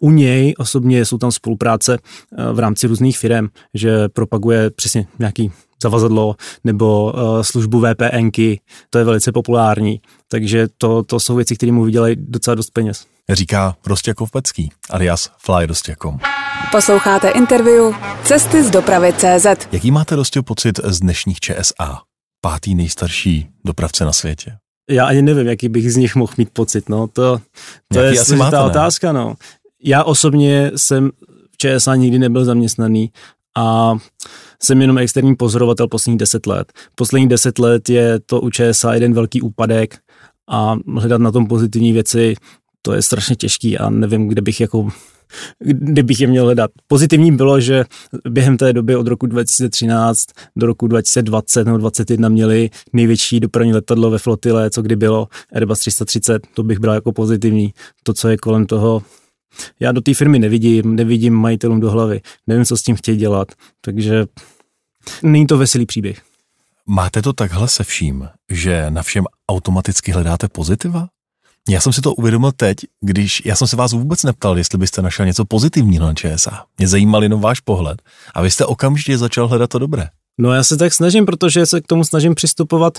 u 0.00 0.10
něj 0.10 0.54
osobně 0.58 1.04
jsou 1.04 1.18
tam 1.18 1.32
spolupráce 1.32 1.98
uh, 1.98 2.44
v 2.52 2.58
rámci 2.58 2.86
různých 2.86 3.18
firm, 3.18 3.48
že 3.74 4.08
propaguje 4.08 4.70
přesně 4.70 5.06
nějaký 5.18 5.52
zavazadlo 5.82 6.36
nebo 6.64 7.12
uh, 7.12 7.42
službu 7.42 7.80
VPNky, 7.80 8.60
to 8.90 8.98
je 8.98 9.04
velice 9.04 9.32
populární, 9.32 10.00
takže 10.28 10.66
to, 10.78 11.02
to 11.02 11.20
jsou 11.20 11.36
věci, 11.36 11.56
které 11.56 11.72
mu 11.72 11.84
vydělají 11.84 12.16
docela 12.18 12.54
dost 12.54 12.70
peněz. 12.70 13.06
Říká 13.30 13.76
Rostěkov 13.86 14.30
Pecký, 14.30 14.70
alias 14.90 15.30
Fly 15.38 15.66
Rostěkom. 15.66 16.18
Posloucháte 16.72 17.28
interview 17.28 17.94
Cesty 18.24 18.64
z 18.64 18.70
dopravy 18.70 19.12
CZ. 19.12 19.46
Jaký 19.72 19.90
máte 19.90 20.16
Rostě 20.16 20.42
pocit 20.42 20.80
z 20.84 21.00
dnešních 21.00 21.40
ČSA? 21.40 22.00
Pátý 22.40 22.74
nejstarší 22.74 23.48
dopravce 23.64 24.04
na 24.04 24.12
světě 24.12 24.58
já 24.90 25.06
ani 25.06 25.22
nevím, 25.22 25.46
jaký 25.46 25.68
bych 25.68 25.92
z 25.92 25.96
nich 25.96 26.16
mohl 26.16 26.32
mít 26.38 26.50
pocit, 26.50 26.88
no, 26.88 27.06
to, 27.06 27.40
to 27.92 28.00
je 28.00 28.14
ta 28.50 28.64
otázka, 28.64 29.12
no. 29.12 29.34
Já 29.82 30.04
osobně 30.04 30.70
jsem 30.76 31.10
v 31.52 31.56
ČSA 31.56 31.96
nikdy 31.96 32.18
nebyl 32.18 32.44
zaměstnaný 32.44 33.10
a 33.56 33.96
jsem 34.62 34.80
jenom 34.80 34.98
externí 34.98 35.36
pozorovatel 35.36 35.88
posledních 35.88 36.18
deset 36.18 36.46
let. 36.46 36.72
Posledních 36.94 37.28
deset 37.28 37.58
let 37.58 37.88
je 37.88 38.20
to 38.26 38.40
u 38.40 38.50
ČSA 38.50 38.94
jeden 38.94 39.14
velký 39.14 39.42
úpadek 39.42 39.98
a 40.48 40.76
hledat 40.96 41.20
na 41.20 41.32
tom 41.32 41.46
pozitivní 41.46 41.92
věci, 41.92 42.34
to 42.82 42.92
je 42.92 43.02
strašně 43.02 43.36
těžký 43.36 43.78
a 43.78 43.90
nevím, 43.90 44.28
kde 44.28 44.42
bych 44.42 44.60
jako 44.60 44.88
kdybych 45.64 46.20
je 46.20 46.26
měl 46.26 46.44
hledat. 46.44 46.70
Pozitivním 46.86 47.36
bylo, 47.36 47.60
že 47.60 47.84
během 48.28 48.56
té 48.56 48.72
doby 48.72 48.96
od 48.96 49.06
roku 49.06 49.26
2013 49.26 50.26
do 50.56 50.66
roku 50.66 50.86
2020 50.86 51.64
nebo 51.64 51.78
2021 51.78 52.28
měli 52.28 52.70
největší 52.92 53.40
dopravní 53.40 53.72
letadlo 53.72 54.10
ve 54.10 54.18
flotile, 54.18 54.70
co 54.70 54.82
kdy 54.82 54.96
bylo 54.96 55.28
Airbus 55.52 55.78
330, 55.78 56.46
to 56.54 56.62
bych 56.62 56.78
bral 56.78 56.94
jako 56.94 57.12
pozitivní. 57.12 57.72
To, 58.02 58.14
co 58.14 58.28
je 58.28 58.36
kolem 58.36 58.66
toho, 58.66 59.02
já 59.80 59.92
do 59.92 60.00
té 60.00 60.14
firmy 60.14 60.38
nevidím, 60.38 60.96
nevidím 60.96 61.34
majitelům 61.34 61.80
do 61.80 61.90
hlavy, 61.90 62.20
nevím, 62.46 62.64
co 62.64 62.76
s 62.76 62.82
tím 62.82 62.96
chtějí 62.96 63.18
dělat, 63.18 63.48
takže 63.80 64.26
není 65.22 65.46
to 65.46 65.58
veselý 65.58 65.86
příběh. 65.86 66.22
Máte 66.86 67.22
to 67.22 67.32
takhle 67.32 67.68
se 67.68 67.84
vším, 67.84 68.28
že 68.50 68.86
na 68.90 69.02
všem 69.02 69.24
automaticky 69.48 70.12
hledáte 70.12 70.48
pozitiva? 70.48 71.08
Já 71.68 71.80
jsem 71.80 71.92
si 71.92 72.00
to 72.00 72.14
uvědomil 72.14 72.52
teď, 72.52 72.76
když 73.00 73.42
já 73.44 73.56
jsem 73.56 73.68
se 73.68 73.76
vás 73.76 73.92
vůbec 73.92 74.22
neptal, 74.22 74.58
jestli 74.58 74.78
byste 74.78 75.02
našel 75.02 75.26
něco 75.26 75.44
pozitivního 75.44 76.06
na 76.06 76.14
ČSA. 76.14 76.64
Mě 76.78 76.88
zajímal 76.88 77.22
jenom 77.22 77.40
váš 77.40 77.60
pohled. 77.60 78.02
A 78.34 78.42
vy 78.42 78.50
jste 78.50 78.66
okamžitě 78.66 79.18
začal 79.18 79.48
hledat 79.48 79.70
to 79.70 79.78
dobré. 79.78 80.08
No 80.38 80.52
já 80.52 80.64
se 80.64 80.76
tak 80.76 80.94
snažím, 80.94 81.26
protože 81.26 81.66
se 81.66 81.80
k 81.80 81.86
tomu 81.86 82.04
snažím 82.04 82.34
přistupovat 82.34 82.98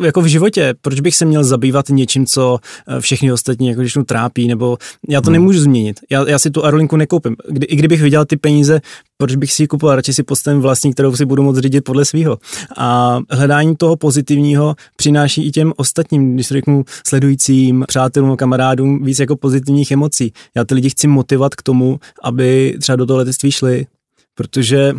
jako 0.00 0.20
v 0.20 0.26
životě. 0.26 0.74
Proč 0.82 1.00
bych 1.00 1.16
se 1.16 1.24
měl 1.24 1.44
zabývat 1.44 1.88
něčím, 1.88 2.26
co 2.26 2.58
eh, 2.88 3.00
všechny 3.00 3.32
ostatní 3.32 3.68
jako 3.68 3.80
když 3.80 3.98
trápí, 4.06 4.48
nebo 4.48 4.78
já 5.08 5.20
to 5.20 5.26
hmm. 5.26 5.32
nemůžu 5.32 5.60
změnit. 5.60 6.00
Já, 6.10 6.28
já 6.28 6.38
si 6.38 6.50
tu 6.50 6.64
aerolinku 6.64 6.96
nekoupím. 6.96 7.36
Kdy, 7.48 7.66
I 7.66 7.76
kdybych 7.76 8.02
vydělal 8.02 8.24
ty 8.24 8.36
peníze, 8.36 8.80
proč 9.16 9.36
bych 9.36 9.52
si 9.52 9.62
ji 9.62 9.66
kupoval? 9.66 9.96
Radši 9.96 10.14
si 10.14 10.22
postavím 10.22 10.60
vlastní, 10.60 10.92
kterou 10.92 11.16
si 11.16 11.24
budu 11.24 11.42
moct 11.42 11.58
řídit 11.58 11.80
podle 11.80 12.04
svého. 12.04 12.38
A 12.76 13.18
hledání 13.30 13.76
toho 13.76 13.96
pozitivního 13.96 14.74
přináší 14.96 15.46
i 15.46 15.50
těm 15.50 15.72
ostatním, 15.76 16.34
když 16.34 16.48
řeknu 16.48 16.84
sledujícím, 17.06 17.84
přátelům, 17.88 18.36
kamarádům, 18.36 19.04
víc 19.04 19.18
jako 19.18 19.36
pozitivních 19.36 19.90
emocí. 19.90 20.32
Já 20.56 20.64
ty 20.64 20.74
lidi 20.74 20.90
chci 20.90 21.06
motivovat 21.06 21.54
k 21.54 21.62
tomu, 21.62 22.00
aby 22.22 22.76
třeba 22.80 22.96
do 22.96 23.06
toho 23.06 23.16
letectví 23.16 23.50
šli, 23.50 23.86
protože 24.34 24.94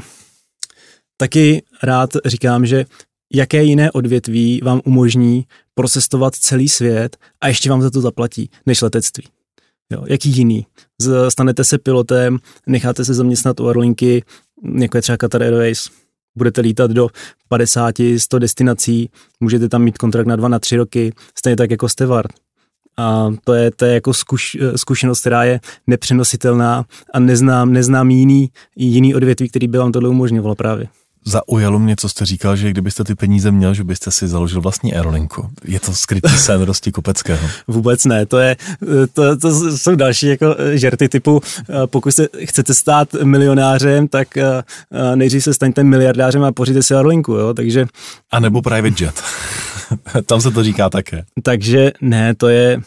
Taky 1.21 1.63
rád 1.84 2.10
říkám, 2.25 2.65
že 2.65 2.86
jaké 3.34 3.63
jiné 3.63 3.91
odvětví 3.91 4.62
vám 4.63 4.81
umožní 4.86 5.45
procestovat 5.75 6.36
celý 6.36 6.69
svět 6.69 7.17
a 7.41 7.47
ještě 7.47 7.69
vám 7.69 7.81
za 7.81 7.89
to 7.89 8.01
zaplatí, 8.01 8.49
než 8.65 8.81
letectví. 8.81 9.23
Jo, 9.91 10.03
jaký 10.07 10.29
jiný? 10.29 10.65
Stanete 11.29 11.63
se 11.63 11.77
pilotem, 11.77 12.39
necháte 12.67 13.05
se 13.05 13.13
zaměstnat 13.13 13.60
u 13.60 13.67
aerolinky, 13.67 14.23
jako 14.79 14.97
je 14.97 15.01
třeba 15.01 15.17
Qatar 15.17 15.43
Airways, 15.43 15.89
budete 16.38 16.62
lítat 16.62 16.91
do 16.91 17.07
50, 17.47 17.95
100 18.17 18.39
destinací, 18.39 19.10
můžete 19.39 19.69
tam 19.69 19.84
mít 19.84 19.97
kontrakt 19.97 20.27
na 20.27 20.36
dva, 20.36 20.47
na 20.47 20.60
tři 20.60 20.75
roky, 20.75 21.13
stejně 21.38 21.55
tak 21.55 21.71
jako 21.71 21.89
steward. 21.89 22.31
A 22.97 23.34
to 23.43 23.53
je, 23.53 23.71
to 23.71 23.86
je 23.86 23.93
jako 23.93 24.13
zkuš, 24.13 24.57
zkušenost, 24.75 25.19
která 25.19 25.43
je 25.43 25.60
nepřenositelná 25.88 26.86
a 27.13 27.19
neznám, 27.19 27.73
neznám 27.73 28.10
jiný, 28.10 28.49
jiný 28.75 29.15
odvětví, 29.15 29.49
který 29.49 29.67
by 29.67 29.77
vám 29.77 29.91
tohle 29.91 30.10
umožňoval 30.10 30.55
právě. 30.55 30.88
Zaujalo 31.25 31.79
mě, 31.79 31.95
co 31.95 32.10
jste 32.10 32.25
říkal, 32.25 32.55
že 32.55 32.69
kdybyste 32.69 33.03
ty 33.03 33.15
peníze 33.15 33.51
měl, 33.51 33.73
že 33.73 33.84
byste 33.84 34.12
si 34.12 34.27
založil 34.27 34.62
vlastní 34.62 34.93
aerolinku. 34.93 35.49
Je 35.65 35.79
to 35.79 35.93
skrytý 35.93 36.29
sen 36.29 36.62
Rosti 36.62 36.91
Kopeckého? 36.91 37.47
Vůbec 37.67 38.05
ne, 38.05 38.25
to, 38.25 38.39
je, 38.39 38.55
to, 39.13 39.38
to 39.38 39.77
jsou 39.77 39.95
další 39.95 40.27
jako 40.27 40.55
žerty 40.73 41.10
typu, 41.10 41.41
pokud 41.86 42.12
se 42.12 42.27
chcete 42.43 42.73
stát 42.73 43.13
milionářem, 43.23 44.07
tak 44.07 44.27
nejdřív 45.15 45.43
se 45.43 45.53
staňte 45.53 45.84
miliardářem 45.84 46.43
a 46.43 46.51
poříte 46.51 46.84
si 46.84 46.93
aerolinku, 46.93 47.34
jo, 47.34 47.53
takže... 47.53 47.86
A 48.31 48.39
nebo 48.39 48.62
private 48.62 49.03
jet. 49.03 49.23
Tam 50.25 50.41
se 50.41 50.51
to 50.51 50.63
říká 50.63 50.89
také. 50.89 51.23
Takže 51.43 51.91
ne, 52.01 52.36
to 52.36 52.47
je, 52.47 52.81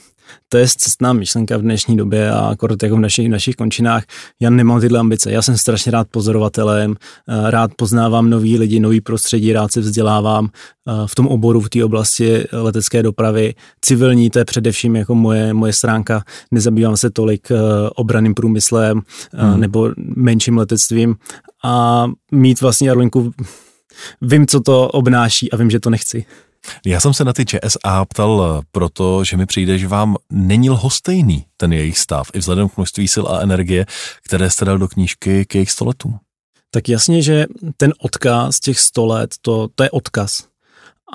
to 0.48 0.58
je 0.58 0.68
cestná 0.68 1.12
myšlenka 1.12 1.56
v 1.56 1.62
dnešní 1.62 1.96
době 1.96 2.30
a 2.30 2.38
akorát 2.38 2.82
jako 2.82 2.96
v 2.96 3.00
našich, 3.00 3.26
v 3.26 3.30
našich 3.30 3.56
končinách. 3.56 4.04
Já 4.40 4.50
nemám 4.50 4.80
tyhle 4.80 4.98
ambice. 4.98 5.32
Já 5.32 5.42
jsem 5.42 5.58
strašně 5.58 5.92
rád 5.92 6.08
pozorovatelem, 6.10 6.94
eh, 7.28 7.50
rád 7.50 7.70
poznávám 7.76 8.30
nový 8.30 8.58
lidi, 8.58 8.80
nový 8.80 9.00
prostředí, 9.00 9.52
rád 9.52 9.72
se 9.72 9.80
vzdělávám 9.80 10.48
eh, 10.48 10.92
v 11.06 11.14
tom 11.14 11.26
oboru, 11.28 11.60
v 11.60 11.70
té 11.70 11.84
oblasti 11.84 12.44
letecké 12.52 13.02
dopravy. 13.02 13.54
Civilní, 13.80 14.30
to 14.30 14.38
je 14.38 14.44
především 14.44 14.96
jako 14.96 15.14
moje, 15.14 15.54
moje 15.54 15.72
stránka. 15.72 16.24
Nezabývám 16.50 16.96
se 16.96 17.10
tolik 17.10 17.50
eh, 17.50 17.56
obraným 17.94 18.34
průmyslem 18.34 19.00
hmm. 19.32 19.60
nebo 19.60 19.90
menším 20.16 20.58
letectvím 20.58 21.16
a 21.64 22.06
mít 22.32 22.60
vlastní 22.60 22.88
aerolinku 22.88 23.32
vím, 24.22 24.46
co 24.46 24.60
to 24.60 24.88
obnáší 24.88 25.52
a 25.52 25.56
vím, 25.56 25.70
že 25.70 25.80
to 25.80 25.90
nechci. 25.90 26.24
Já 26.86 27.00
jsem 27.00 27.14
se 27.14 27.24
na 27.24 27.32
ty 27.32 27.44
ČSA 27.44 28.04
ptal 28.04 28.62
proto, 28.72 29.24
že 29.24 29.36
mi 29.36 29.46
přijde, 29.46 29.78
že 29.78 29.88
vám 29.88 30.16
není 30.30 30.70
lhostejný 30.70 31.44
ten 31.56 31.72
jejich 31.72 31.98
stav, 31.98 32.30
i 32.34 32.38
vzhledem 32.38 32.68
k 32.68 32.76
množství 32.76 33.08
sil 33.14 33.24
a 33.28 33.40
energie, 33.40 33.86
které 34.26 34.50
jste 34.50 34.64
dal 34.64 34.78
do 34.78 34.88
knížky 34.88 35.44
k 35.44 35.54
jejich 35.54 35.70
stoletům. 35.70 36.18
Tak 36.70 36.88
jasně, 36.88 37.22
že 37.22 37.46
ten 37.76 37.92
odkaz 37.98 38.60
těch 38.60 38.80
sto 38.80 39.06
let, 39.06 39.34
to, 39.40 39.68
to 39.74 39.82
je 39.82 39.90
odkaz. 39.90 40.44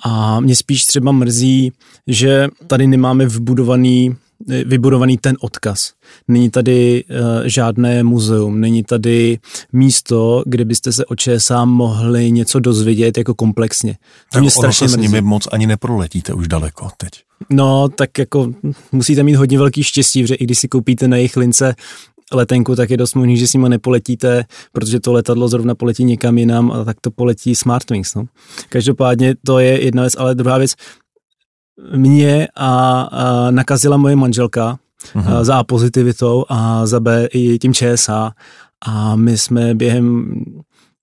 A 0.04 0.40
mě 0.40 0.56
spíš 0.56 0.86
třeba 0.86 1.12
mrzí, 1.12 1.72
že 2.08 2.48
tady 2.68 2.88
nemáme 2.88 3.26
vbudovaný 3.26 4.16
vybudovaný 4.48 5.18
ten 5.18 5.36
odkaz. 5.42 5.94
Není 6.28 6.50
tady 6.50 7.04
uh, 7.04 7.18
žádné 7.46 8.04
muzeum, 8.04 8.60
není 8.60 8.84
tady 8.84 9.40
místo, 9.74 10.44
kde 10.46 10.66
byste 10.66 10.92
se 10.92 11.06
o 11.06 11.16
ČSA 11.16 11.66
mohli 11.66 12.32
něco 12.32 12.60
dozvědět 12.60 13.18
jako 13.18 13.34
komplexně. 13.34 13.94
To 13.94 14.00
tak 14.34 14.42
mě 14.42 14.52
strašně 14.52 14.90
se 14.90 14.96
s 14.96 14.98
nimi 14.98 15.22
moc 15.22 15.48
ani 15.52 15.68
neproletíte 15.68 16.34
už 16.34 16.48
daleko 16.48 16.90
teď. 16.98 17.10
No, 17.50 17.90
tak 17.90 18.18
jako 18.18 18.52
musíte 18.92 19.24
mít 19.24 19.36
hodně 19.36 19.58
velký 19.58 19.84
štěstí, 19.84 20.28
že 20.28 20.36
i 20.36 20.44
když 20.44 20.60
si 20.60 20.68
koupíte 20.68 21.08
na 21.08 21.18
jejich 21.18 21.38
lince 21.38 21.76
letenku, 22.34 22.76
tak 22.76 22.90
je 22.90 22.98
dost 22.98 23.14
možný, 23.14 23.38
že 23.38 23.48
s 23.48 23.54
nimi 23.54 23.70
nepoletíte, 23.70 24.46
protože 24.72 25.00
to 25.00 25.14
letadlo 25.14 25.48
zrovna 25.48 25.76
poletí 25.76 26.04
někam 26.04 26.38
jinam 26.38 26.72
a 26.72 26.84
tak 26.84 26.98
to 27.02 27.12
poletí 27.12 27.56
Smartwings. 27.56 28.16
No. 28.16 28.26
Každopádně 28.70 29.36
to 29.46 29.60
je 29.60 29.84
jedna 29.84 30.04
věc, 30.04 30.16
ale 30.18 30.36
druhá 30.36 30.58
věc, 30.58 30.74
mě 31.96 32.48
a, 32.56 33.02
a 33.02 33.52
nakazila 33.52 33.98
moje 33.98 34.16
manželka 34.16 34.80
uh-huh. 35.16 35.44
za 35.44 35.58
A 35.58 35.64
pozitivitou 35.64 36.46
a 36.50 36.86
za 36.86 37.00
B 37.00 37.28
i 37.32 37.60
tím 37.60 37.74
ČSA 37.74 38.32
a 38.86 39.16
my 39.16 39.38
jsme 39.38 39.76
během 39.76 40.34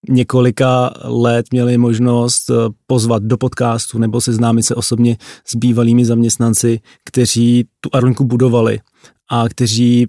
několika 0.09 0.95
let 1.05 1.47
měli 1.51 1.79
možnost 1.79 2.51
e, 2.51 2.55
pozvat 2.87 3.23
do 3.23 3.37
podcastu 3.37 3.99
nebo 3.99 4.21
seznámit 4.21 4.63
se 4.63 4.75
osobně 4.75 5.17
s 5.45 5.57
bývalými 5.57 6.05
zaměstnanci, 6.05 6.81
kteří 7.05 7.65
tu 7.81 7.91
Arlinku 7.93 8.25
budovali 8.25 8.81
a 9.31 9.49
kteří 9.49 10.07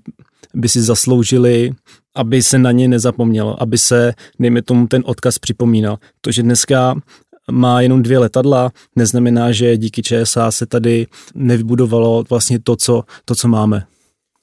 by 0.54 0.70
si 0.70 0.82
zasloužili, 0.82 1.72
aby 2.16 2.44
se 2.44 2.58
na 2.58 2.72
ně 2.72 2.88
nezapomnělo, 2.88 3.62
aby 3.62 3.78
se, 3.78 4.14
dejme 4.40 4.62
tomu, 4.62 4.88
ten 4.88 5.04
odkaz 5.06 5.40
připomínal. 5.40 5.98
To, 6.22 6.32
že 6.32 6.44
dneska 6.44 6.96
má 7.52 7.82
jenom 7.82 8.04
dvě 8.04 8.20
letadla, 8.20 8.72
neznamená, 8.96 9.52
že 9.52 9.78
díky 9.78 10.04
ČSA 10.04 10.52
se 10.52 10.66
tady 10.66 11.08
nevybudovalo 11.36 12.24
vlastně 12.30 12.60
to, 12.60 12.76
co, 12.76 13.04
to, 13.26 13.36
co 13.36 13.48
máme. 13.48 13.86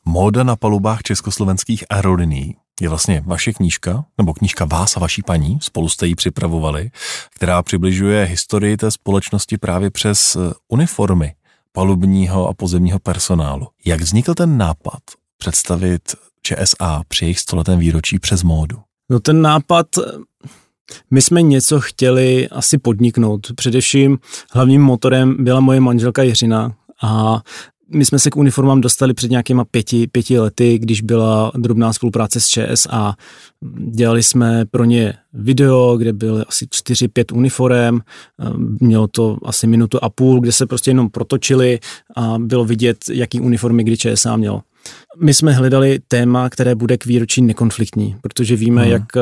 Móda 0.05 0.43
na 0.43 0.57
palubách 0.57 1.03
československých 1.03 1.85
aerolinií 1.91 2.57
je 2.81 2.89
vlastně 2.89 3.23
vaše 3.27 3.53
knížka, 3.53 4.05
nebo 4.19 4.35
knížka 4.35 4.65
vás 4.65 4.97
a 4.97 5.01
vaší 5.01 5.23
paní, 5.23 5.59
spolu 5.63 5.89
jste 5.89 6.07
ji 6.07 6.15
připravovali, 6.15 6.91
která 7.35 7.63
přibližuje 7.63 8.25
historii 8.25 8.77
té 8.77 8.91
společnosti 8.91 9.59
právě 9.59 9.91
přes 9.91 10.37
eh, 10.37 10.53
uniformy 10.69 11.35
palubního 11.73 12.49
a 12.49 12.55
pozemního 12.55 12.99
personálu. 12.99 13.69
Jak 13.85 14.01
vznikl 14.01 14.35
ten 14.35 14.59
nápad 14.59 15.03
představit 15.39 16.03
ČSA 16.43 17.03
při 17.09 17.25
jejich 17.25 17.39
stoletém 17.39 17.79
výročí 17.79 18.19
přes 18.19 18.43
módu? 18.43 18.79
No 19.11 19.21
ten 19.21 19.43
nápad 19.43 19.87
my 21.11 21.23
jsme 21.23 21.43
něco 21.43 21.81
chtěli 21.81 22.49
asi 22.49 22.79
podniknout. 22.79 23.47
Především 23.57 24.19
hlavním 24.53 24.83
motorem 24.83 25.37
byla 25.45 25.61
moje 25.61 25.81
manželka 25.81 26.23
Jiřina 26.23 26.75
a 27.03 27.41
my 27.89 28.05
jsme 28.05 28.19
se 28.19 28.31
k 28.31 28.37
uniformám 28.37 28.81
dostali 28.81 29.15
před 29.15 29.31
nějakýma 29.31 29.65
pěti, 29.65 30.07
pěti 30.07 30.39
lety, 30.39 30.79
když 30.79 31.03
byla 31.03 31.53
drobná 31.57 31.93
spolupráce 31.93 32.41
s 32.41 32.47
ČS 32.47 32.87
a 32.91 33.15
dělali 33.91 34.23
jsme 34.23 34.65
pro 34.65 34.85
ně 34.85 35.15
video, 35.33 35.97
kde 35.97 36.13
byly 36.13 36.45
asi 36.49 36.67
čtyři, 36.71 37.09
pět 37.09 37.33
uniform, 37.33 37.99
mělo 38.81 39.07
to 39.07 39.39
asi 39.45 39.67
minutu 39.67 39.99
a 40.03 40.11
půl, 40.11 40.41
kde 40.41 40.53
se 40.53 40.67
prostě 40.67 40.91
jenom 40.91 41.11
protočili 41.11 41.81
a 42.17 42.39
bylo 42.39 42.65
vidět, 42.65 42.99
jaký 43.13 43.41
uniformy 43.41 43.85
kdy 43.85 43.97
ČSA 43.97 44.37
měl. 44.37 44.61
My 45.21 45.35
jsme 45.35 45.53
hledali 45.53 45.99
téma, 46.09 46.51
které 46.51 46.75
bude 46.75 46.97
k 46.97 47.07
výročí 47.07 47.43
nekonfliktní, 47.43 48.17
protože 48.21 48.57
víme, 48.57 48.83
hmm. 48.83 48.93
jak 48.93 49.17
eh, 49.17 49.21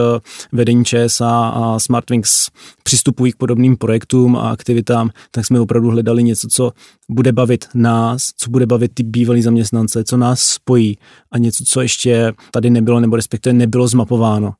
vedení 0.53 0.85
ČSA 0.85 1.49
a 1.49 1.79
Smartwings 1.79 2.49
přistupují 2.83 3.33
k 3.33 3.37
podobným 3.37 3.77
projektům 3.77 4.37
a 4.37 4.51
aktivitám, 4.51 5.11
tak 5.31 5.47
jsme 5.47 5.61
opravdu 5.61 5.91
hledali 5.91 6.23
něco, 6.23 6.49
co 6.49 6.73
bude 7.11 7.33
bavit 7.33 7.69
nás, 7.75 8.29
co 8.37 8.51
bude 8.51 8.67
bavit 8.67 8.91
ty 8.95 9.03
bývalí 9.03 9.43
zaměstnance, 9.43 10.05
co 10.05 10.17
nás 10.17 10.41
spojí 10.41 10.99
a 11.33 11.39
něco, 11.39 11.65
co 11.65 11.81
ještě 11.81 12.33
tady 12.51 12.71
nebylo 12.71 13.01
nebo 13.01 13.17
respektive 13.17 13.53
nebylo 13.53 13.89
zmapováno. 13.89 14.53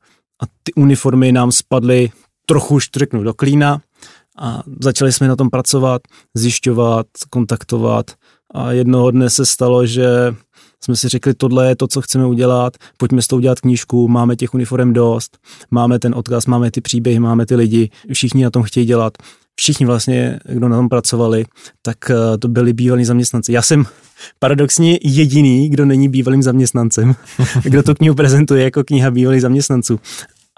A 0.43 0.47
ty 0.63 0.75
uniformy 0.75 1.33
nám 1.33 1.53
spadly 1.53 2.11
trochu, 2.47 2.75
už 2.75 2.89
řeknu, 2.97 3.23
do 3.23 3.35
klína 3.35 3.81
a 4.39 4.63
začali 4.81 5.13
jsme 5.13 5.29
na 5.29 5.37
tom 5.37 5.51
pracovat, 5.51 6.03
zjišťovat, 6.35 7.07
kontaktovat 7.31 8.11
a 8.55 8.73
jednoho 8.73 9.11
dne 9.11 9.31
se 9.31 9.47
stalo, 9.47 9.87
že 9.87 10.07
jsme 10.85 10.97
si 10.97 11.09
řekli, 11.09 11.35
tohle 11.35 11.69
je 11.69 11.77
to, 11.77 11.87
co 11.87 12.01
chceme 12.01 12.27
udělat, 12.27 12.77
pojďme 12.97 13.23
s 13.23 13.27
tou 13.27 13.37
udělat 13.37 13.61
knížku, 13.61 14.09
máme 14.09 14.37
těch 14.37 14.55
uniform 14.55 14.93
dost, 14.93 15.39
máme 15.71 15.99
ten 15.99 16.15
odkaz, 16.15 16.47
máme 16.47 16.71
ty 16.71 16.81
příběhy, 16.81 17.19
máme 17.19 17.47
ty 17.47 17.55
lidi, 17.55 17.91
všichni 18.13 18.45
na 18.45 18.51
tom 18.51 18.63
chtějí 18.63 18.87
dělat. 18.87 19.13
Všichni 19.57 19.87
vlastně, 19.87 20.39
kdo 20.49 20.69
na 20.69 20.77
tom 20.77 20.89
pracovali, 20.89 21.45
tak 21.83 22.11
eh, 22.11 22.39
to 22.39 22.49
byli 22.49 22.73
bývalí 22.73 23.05
zaměstnanci. 23.05 23.53
Já 23.53 23.63
jsem 23.63 23.85
paradoxně 24.39 24.99
jediný, 25.03 25.69
kdo 25.69 25.85
není 25.85 26.09
bývalým 26.09 26.43
zaměstnancem, 26.43 27.15
kdo 27.63 27.83
to 27.83 27.95
knihu 27.95 28.15
prezentuje 28.15 28.65
jako 28.65 28.85
kniha 28.85 29.11
bývalých 29.11 29.43
zaměstnanců. 29.43 30.01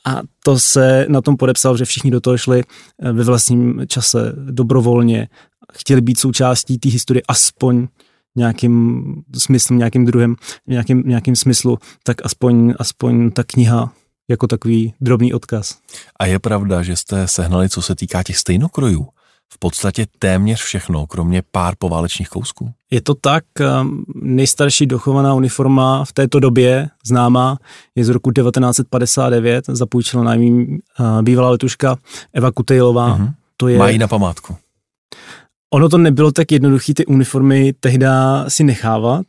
A 0.07 0.21
to 0.45 0.59
se 0.59 1.07
na 1.09 1.21
tom 1.21 1.37
podepsal, 1.37 1.77
že 1.77 1.85
všichni 1.85 2.11
do 2.11 2.21
toho 2.21 2.39
šli 2.39 2.63
eh, 3.03 3.13
ve 3.13 3.25
vlastním 3.25 3.83
čase 3.87 4.33
dobrovolně, 4.37 5.29
chtěli 5.73 6.01
být 6.01 6.21
součástí 6.21 6.79
té 6.79 6.89
historie 6.89 7.23
aspoň 7.29 7.87
nějakým 8.37 9.05
smyslem, 9.39 9.79
nějakým 9.79 10.05
druhem, 10.05 10.37
nějakým, 10.67 11.03
nějakým 11.07 11.37
smyslu, 11.37 11.79
tak 12.03 12.25
aspoň, 12.25 12.75
aspoň 12.79 13.31
ta 13.31 13.45
kniha 13.45 13.93
jako 14.29 14.47
takový 14.47 14.95
drobný 15.01 15.35
odkaz. 15.35 15.79
A 16.19 16.27
je 16.27 16.39
pravda, 16.39 16.83
že 16.83 16.97
jste 16.97 17.29
sehnali, 17.29 17.69
co 17.69 17.83
se 17.83 17.95
týká 17.95 18.23
těch 18.23 18.37
stejnokrojů, 18.37 19.09
v 19.53 19.59
podstatě 19.59 20.07
téměř 20.19 20.63
všechno, 20.63 21.07
kromě 21.07 21.43
pár 21.53 21.75
poválečných 21.79 22.29
kousků? 22.29 22.73
Je 22.91 23.01
to 23.01 23.15
tak, 23.15 23.45
um, 23.81 24.05
nejstarší 24.15 24.87
dochovaná 24.87 25.35
uniforma 25.35 26.05
v 26.05 26.13
této 26.13 26.41
době 26.41 26.89
známá 27.07 27.59
je 27.95 28.05
z 28.05 28.09
roku 28.09 28.31
1959, 28.31 29.65
zapůjčila 29.69 30.25
nám 30.25 30.41
bývalá 31.23 31.51
letuška 31.51 31.97
Eva 32.33 32.53
Kutejlová. 32.53 33.19
Mm-hmm. 33.19 33.33
To 33.57 33.69
je... 33.69 33.79
Mají 33.79 33.99
na 33.99 34.09
památku. 34.09 34.57
Ono 35.75 35.89
to 35.89 35.99
nebylo 35.99 36.33
tak 36.33 36.53
jednoduché 36.53 36.95
ty 36.95 37.07
uniformy 37.07 37.73
tehdy 37.81 38.07
si 38.49 38.65
nechávat, 38.65 39.27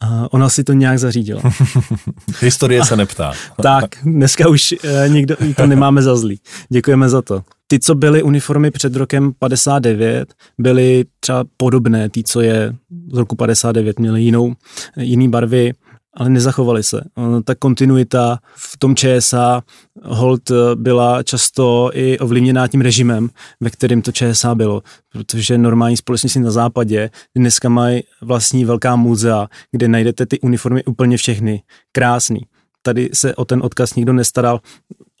a 0.00 0.32
ona 0.32 0.48
si 0.48 0.64
to 0.64 0.72
nějak 0.72 0.98
zařídila. 0.98 1.42
Historie 2.40 2.84
se 2.84 2.96
neptá. 2.96 3.32
tak, 3.62 3.90
dneska 4.02 4.48
už 4.48 4.72
e, 4.72 5.08
nikdo 5.08 5.36
to 5.56 5.66
nemáme 5.66 6.02
za 6.02 6.16
zlý. 6.16 6.40
Děkujeme 6.68 7.08
za 7.08 7.22
to. 7.22 7.42
Ty, 7.66 7.78
co 7.78 7.94
byly 7.94 8.22
uniformy 8.22 8.70
před 8.70 8.96
rokem 8.96 9.32
59, 9.38 10.34
byly 10.58 11.04
třeba 11.20 11.44
podobné, 11.56 12.08
ty, 12.08 12.22
co 12.22 12.40
je 12.40 12.74
z 13.12 13.16
roku 13.16 13.36
59, 13.36 13.98
měly 13.98 14.22
jinou, 14.22 14.54
jiný 14.96 15.28
barvy, 15.28 15.72
ale 16.16 16.30
nezachovali 16.30 16.82
se. 16.82 17.04
Ta 17.44 17.54
kontinuita 17.54 18.38
v 18.56 18.76
tom 18.78 18.96
ČSA 18.96 19.62
hold 20.02 20.50
byla 20.74 21.22
často 21.22 21.90
i 21.92 22.18
ovlivněná 22.18 22.68
tím 22.68 22.80
režimem, 22.80 23.28
ve 23.60 23.70
kterém 23.70 24.02
to 24.02 24.12
ČSA 24.12 24.54
bylo, 24.54 24.82
protože 25.12 25.58
normální 25.58 25.96
společnosti 25.96 26.40
na 26.40 26.50
západě 26.50 27.10
dneska 27.36 27.68
mají 27.68 28.02
vlastní 28.20 28.64
velká 28.64 28.96
muzea, 28.96 29.48
kde 29.70 29.88
najdete 29.88 30.26
ty 30.26 30.40
uniformy 30.40 30.84
úplně 30.84 31.16
všechny, 31.16 31.62
krásný. 31.92 32.40
Tady 32.82 33.10
se 33.12 33.34
o 33.34 33.44
ten 33.44 33.60
odkaz 33.62 33.94
nikdo 33.94 34.12
nestaral 34.12 34.60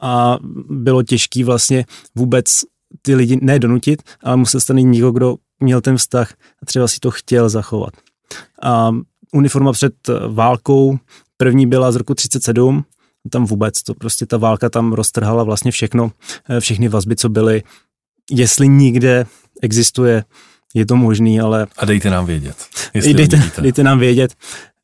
a 0.02 0.38
bylo 0.68 1.02
těžký 1.02 1.44
vlastně 1.44 1.84
vůbec 2.14 2.60
ty 3.02 3.14
lidi 3.14 3.38
ne 3.42 3.58
donutit, 3.58 4.02
ale 4.22 4.36
musel 4.36 4.60
se 4.60 4.74
někdo, 4.74 5.12
kdo 5.12 5.36
měl 5.60 5.80
ten 5.80 5.96
vztah 5.96 6.34
a 6.62 6.66
třeba 6.66 6.88
si 6.88 7.00
to 7.00 7.10
chtěl 7.10 7.48
zachovat. 7.48 7.90
A 8.62 8.90
uniforma 9.34 9.72
před 9.72 9.94
válkou, 10.28 10.98
první 11.36 11.66
byla 11.66 11.92
z 11.92 11.96
roku 11.96 12.14
37, 12.14 12.84
tam 13.30 13.44
vůbec, 13.44 13.82
to 13.82 13.94
prostě 13.94 14.26
ta 14.26 14.36
válka 14.36 14.70
tam 14.70 14.92
roztrhala 14.92 15.42
vlastně 15.42 15.70
všechno, 15.70 16.10
eh, 16.48 16.60
všechny 16.60 16.88
vazby, 16.88 17.16
co 17.16 17.28
byly. 17.28 17.62
Jestli 18.30 18.68
nikde 18.68 19.26
existuje, 19.62 20.24
je 20.74 20.86
to 20.86 20.96
možný, 20.96 21.40
ale... 21.40 21.66
A 21.78 21.84
dejte 21.84 22.10
nám 22.10 22.26
vědět. 22.26 22.56
Dejte, 22.94 23.42
dejte 23.60 23.82
nám 23.82 23.98
vědět. 23.98 24.34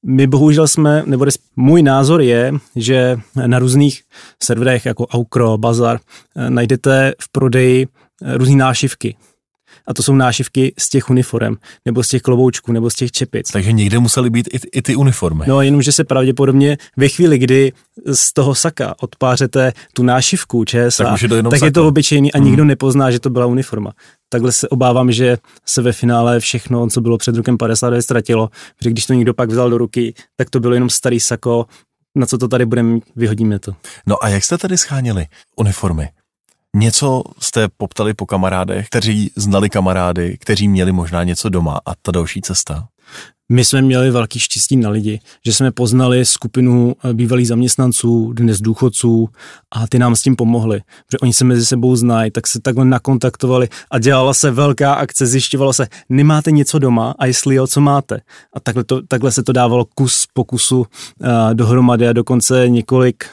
My 0.07 0.27
bohužel 0.27 0.69
jsme, 0.69 1.03
nebo 1.07 1.27
můj 1.57 1.83
názor 1.83 2.21
je, 2.21 2.53
že 2.77 3.17
na 3.47 3.59
různých 3.59 4.03
serverech 4.43 4.87
jako 4.87 5.07
Aukro, 5.07 5.59
Bazar 5.59 6.01
eh, 6.37 6.51
najdete 6.51 7.15
v 7.21 7.33
prodeji 7.33 7.87
eh, 8.23 8.39
různé 8.39 8.57
nášivky 8.57 9.17
a 9.87 9.95
to 9.95 10.03
jsou 10.03 10.15
nášivky 10.15 10.75
z 10.79 10.89
těch 10.89 11.11
uniform, 11.11 11.57
nebo 11.85 12.03
z 12.03 12.09
těch 12.09 12.23
kloboučků, 12.23 12.73
nebo 12.73 12.91
z 12.91 12.95
těch 12.95 13.13
čepic. 13.13 13.51
Takže 13.51 13.73
někde 13.73 13.99
musely 13.99 14.31
být 14.31 14.49
i, 14.53 14.61
i 14.73 14.83
ty 14.83 14.97
uniformy. 14.97 15.45
No, 15.49 15.63
jenomže 15.63 15.93
se 15.93 16.05
pravděpodobně 16.05 16.79
ve 16.97 17.09
chvíli, 17.09 17.39
kdy 17.39 17.73
z 18.07 18.33
toho 18.33 18.55
saka 18.55 18.95
odpářete 19.01 19.73
tu 19.93 20.03
nášivku 20.03 20.65
ČSA, 20.65 21.05
tak, 21.05 21.23
je 21.23 21.29
to, 21.29 21.51
tak 21.51 21.63
je 21.63 21.73
to 21.73 21.89
obyčejný 21.89 22.33
a 22.33 22.39
hmm. 22.39 22.47
nikdo 22.47 22.65
nepozná, 22.65 23.11
že 23.11 23.21
to 23.21 23.31
byla 23.31 23.47
uniforma. 23.47 23.93
Takhle 24.29 24.53
se 24.53 24.69
obávám, 24.69 25.13
že 25.13 25.37
se 25.67 25.83
ve 25.83 25.93
finále 25.93 26.41
všechno, 26.41 26.89
co 26.89 27.01
bylo 27.01 27.19
před 27.19 27.37
rokem 27.37 27.59
50, 27.59 28.01
ztratilo, 28.01 28.51
protože 28.79 28.91
když 28.91 29.07
to 29.07 29.15
někdo 29.15 29.35
pak 29.35 29.51
vzal 29.51 29.71
do 29.71 29.79
ruky, 29.79 30.15
tak 30.37 30.51
to 30.51 30.61
bylo 30.61 30.75
jenom 30.75 30.91
starý 30.91 31.21
sako, 31.21 31.67
na 32.17 32.27
co 32.27 32.39
to 32.39 32.49
tady 32.49 32.67
budeme 32.67 32.99
vyhodíme 33.17 33.59
to. 33.59 33.73
No 34.07 34.25
a 34.25 34.29
jak 34.29 34.45
jste 34.45 34.59
tady 34.59 34.79
scháněli 34.79 35.27
uniformy? 35.57 36.09
Něco 36.77 37.23
jste 37.39 37.69
poptali 37.77 38.15
po 38.15 38.27
kamarádech, 38.27 38.87
kteří 38.87 39.31
znali 39.37 39.71
kamarády, 39.71 40.39
kteří 40.41 40.69
měli 40.69 40.93
možná 40.93 41.25
něco 41.25 41.49
doma 41.49 41.81
a 41.87 41.95
ta 42.03 42.13
další 42.13 42.41
cesta? 42.41 42.89
My 43.53 43.65
jsme 43.65 43.83
měli 43.83 44.11
velký 44.11 44.39
štěstí 44.39 44.77
na 44.77 44.91
lidi, 44.91 45.21
že 45.47 45.53
jsme 45.53 45.73
poznali 45.73 46.25
skupinu 46.25 46.95
eh, 47.05 47.15
bývalých 47.15 47.49
zaměstnanců, 47.49 48.33
dnes 48.33 48.61
důchodců 48.61 49.29
a 49.75 49.87
ty 49.87 49.99
nám 49.99 50.17
s 50.17 50.23
tím 50.23 50.37
pomohli, 50.37 50.81
protože 51.07 51.19
oni 51.23 51.33
se 51.33 51.45
mezi 51.45 51.67
sebou 51.67 51.97
znají, 51.97 52.31
tak 52.31 52.47
se 52.47 52.61
takhle 52.61 52.85
nakontaktovali 52.85 53.69
a 53.91 53.99
dělala 53.99 54.35
se 54.35 54.51
velká 54.51 54.95
akce, 54.95 55.27
zjišťovalo 55.27 55.73
se, 55.73 55.87
nemáte 56.09 56.51
něco 56.51 56.79
doma 56.79 57.15
a 57.19 57.27
jestli 57.27 57.55
jo, 57.55 57.67
co 57.67 57.81
máte. 57.81 58.21
A 58.55 58.61
takhle, 58.61 58.85
to, 58.85 59.03
takhle 59.09 59.33
se 59.33 59.43
to 59.43 59.53
dávalo 59.53 59.85
kus 59.95 60.27
po 60.35 60.45
kusu 60.45 60.79
uh, 60.81 60.87
dohromady 61.53 62.09
a 62.09 62.13
dokonce 62.13 62.69
několik 62.69 63.25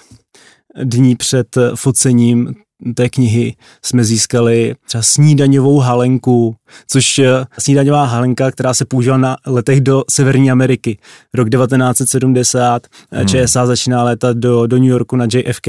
dní 0.83 1.15
před 1.15 1.57
eh, 1.57 1.71
focením 1.75 2.53
té 2.95 3.09
knihy 3.09 3.55
jsme 3.82 4.03
získali 4.03 4.75
třeba 4.88 5.01
snídaňovou 5.01 5.80
halenku, 5.80 6.55
což 6.88 7.21
snídaňová 7.59 8.05
halenka, 8.05 8.51
která 8.51 8.73
se 8.73 8.86
použila 8.86 9.17
na 9.17 9.38
letech 9.45 9.82
do 9.82 10.03
Severní 10.09 10.51
Ameriky. 10.51 10.97
Rok 11.34 11.49
1970 11.49 12.88
hmm. 13.11 13.28
ČSA 13.28 13.65
začíná 13.65 14.03
létat 14.03 14.38
do, 14.38 14.67
do 14.67 14.78
New 14.78 14.89
Yorku 14.89 15.15
na 15.15 15.28
JFK 15.34 15.67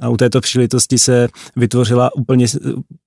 a 0.00 0.08
u 0.08 0.16
této 0.16 0.40
příležitosti 0.40 0.98
se 0.98 1.28
vytvořila 1.56 2.14
úplně 2.14 2.46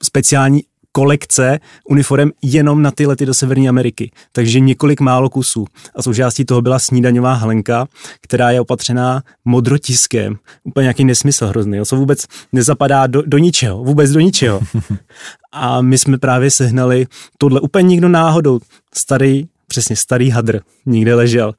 speciální 0.04 0.64
kolekce 0.92 1.60
uniform 1.90 2.30
jenom 2.42 2.82
na 2.82 2.92
ty 2.92 3.06
lety 3.06 3.26
do 3.26 3.34
Severní 3.34 3.70
Ameriky. 3.70 4.12
Takže 4.32 4.60
několik 4.60 5.02
málo 5.02 5.30
kusů. 5.30 5.66
A 5.96 6.02
součástí 6.02 6.46
toho 6.46 6.62
byla 6.62 6.80
snídaňová 6.80 7.34
hlenka, 7.34 7.88
která 8.22 8.52
je 8.52 8.62
opatřená 8.62 9.24
modrotiskem. 9.46 10.36
Úplně 10.64 10.84
nějaký 10.84 11.06
nesmysl 11.06 11.48
hrozný, 11.48 11.78
jo, 11.78 11.86
co 11.86 11.96
vůbec 11.96 12.26
nezapadá 12.54 13.08
do, 13.08 13.22
do 13.22 13.38
ničeho, 13.38 13.84
vůbec 13.84 14.12
do 14.12 14.20
ničeho. 14.20 14.62
A 15.52 15.82
my 15.82 15.98
jsme 15.98 16.18
právě 16.18 16.52
sehnali 16.52 17.08
tohle 17.38 17.62
úplně 17.62 17.88
nikdo 17.88 18.10
náhodou. 18.10 18.60
Starý, 18.96 19.46
přesně 19.68 19.96
starý 19.96 20.30
hadr, 20.30 20.60
nikde 20.86 21.16
ležel. 21.16 21.54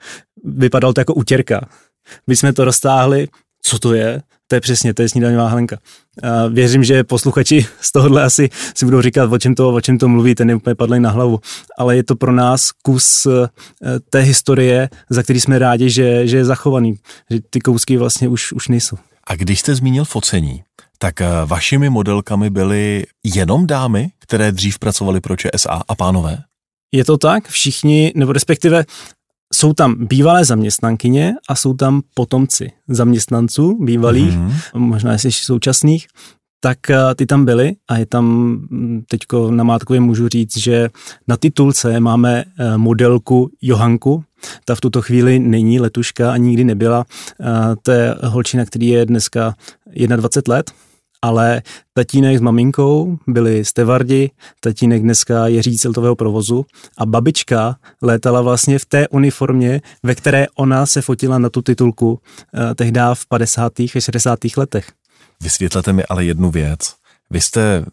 Vypadal 0.45 0.93
to 0.93 1.01
jako 1.01 1.14
utěrka. 1.14 1.68
My 2.26 2.37
jsme 2.37 2.53
to 2.53 2.64
roztáhli, 2.64 3.28
co 3.62 3.78
to 3.78 3.95
je? 3.95 4.22
To 4.51 4.57
je 4.57 4.61
přesně, 4.61 4.94
to 4.94 5.03
je 5.03 5.09
snídaňová 5.09 5.48
hlenka. 5.48 5.78
A 6.22 6.46
věřím, 6.46 6.84
že 6.84 7.05
posluchači 7.05 7.66
z 7.80 7.92
tohohle 7.92 8.24
asi 8.24 8.51
si 8.74 8.84
budou 8.84 9.01
říkat, 9.03 9.32
o 9.32 9.38
čem 9.38 9.55
to, 9.55 9.74
o 9.74 9.80
čem 9.80 9.98
to 9.98 10.09
mluví, 10.09 10.34
ten 10.34 10.48
je 10.51 10.57
úplně 10.57 10.74
padlý 10.74 11.01
na 11.01 11.11
hlavu. 11.11 11.40
Ale 11.78 11.96
je 11.96 12.05
to 12.05 12.16
pro 12.16 12.32
nás 12.32 12.70
kus 12.82 13.26
eh, 13.26 13.48
té 14.11 14.20
historie, 14.20 14.88
za 15.11 15.22
který 15.22 15.40
jsme 15.40 15.59
rádi, 15.59 15.90
že, 15.90 16.26
že 16.26 16.36
je 16.36 16.44
zachovaný. 16.44 16.94
Že 17.30 17.38
ty 17.51 17.61
kousky 17.61 17.96
vlastně 17.96 18.28
už, 18.28 18.53
už 18.53 18.68
nejsou. 18.68 18.96
A 19.26 19.34
když 19.34 19.61
jste 19.61 19.74
zmínil 19.74 20.05
focení, 20.05 20.62
tak 20.98 21.20
eh, 21.20 21.26
vašimi 21.46 21.90
modelkami 21.90 22.51
byly 22.51 23.05
jenom 23.24 23.66
dámy, 23.66 24.11
které 24.18 24.53
dřív 24.53 24.78
pracovaly 24.78 25.20
pro 25.20 25.36
ČSA 25.36 25.82
a 25.88 25.94
pánové? 25.94 26.38
Je 26.92 27.05
to 27.05 27.18
tak, 27.18 27.48
všichni, 27.48 28.12
nebo 28.16 28.32
respektive 28.32 28.84
jsou 29.53 29.72
tam 29.72 30.07
bývalé 30.07 30.44
zaměstnankyně 30.44 31.34
a 31.48 31.55
jsou 31.55 31.74
tam 31.74 32.03
potomci 32.14 32.72
zaměstnanců 32.88 33.84
bývalých, 33.84 34.34
mm-hmm. 34.34 34.78
možná 34.78 35.12
jestli 35.12 35.32
současných, 35.32 36.07
tak 36.61 36.90
eh, 36.90 37.14
ty 37.14 37.26
tam 37.26 37.44
byly 37.44 37.72
a 37.88 37.98
je 37.98 38.07
tam, 38.07 38.24
mm, 38.24 39.03
teďko 39.09 39.51
na 39.51 39.64
Mátkově 39.64 40.01
můžu 40.01 40.28
říct, 40.28 40.57
že 40.59 40.90
na 41.28 41.36
titulce 41.36 42.01
máme 42.01 42.44
eh, 42.44 42.76
modelku 42.76 43.51
Johanku, 43.62 44.24
ta 44.64 44.74
v 44.74 44.80
tuto 44.80 45.03
chvíli 45.03 45.38
není 45.38 45.80
letuška 45.80 46.32
a 46.32 46.36
nikdy 46.36 46.64
nebyla. 46.64 47.05
Eh, 47.40 47.46
to 47.82 47.92
je 47.92 48.14
holčina, 48.22 48.64
který 48.64 48.88
je 48.88 49.07
dneska 49.07 49.55
21 50.16 50.55
let, 50.55 50.70
ale 51.23 51.62
tatínek 51.95 52.39
s 52.39 52.41
maminkou 52.41 53.18
byli 53.27 53.64
stevardi, 53.64 54.31
tatínek 54.61 55.03
dneska 55.03 55.47
je 55.47 55.62
řiditel 55.62 56.14
provozu 56.14 56.66
a 56.99 57.07
babička 57.07 57.77
létala 58.03 58.43
vlastně 58.43 58.79
v 58.79 58.85
té 58.85 59.09
uniformě, 59.09 59.81
ve 60.03 60.14
které 60.14 60.47
ona 60.55 60.87
se 60.87 61.03
fotila 61.03 61.39
na 61.39 61.51
tu 61.51 61.62
titulku 61.62 62.21
eh, 62.55 62.75
tehdy 62.75 63.01
v 63.14 63.27
50. 63.27 63.81
a 63.81 64.01
60. 64.01 64.39
letech. 64.57 64.93
Vysvětlete 65.43 65.93
mi 65.93 66.05
ale 66.05 66.25
jednu 66.25 66.51
věc. 66.51 66.95
Vy 67.31 67.41
jste 67.41 67.85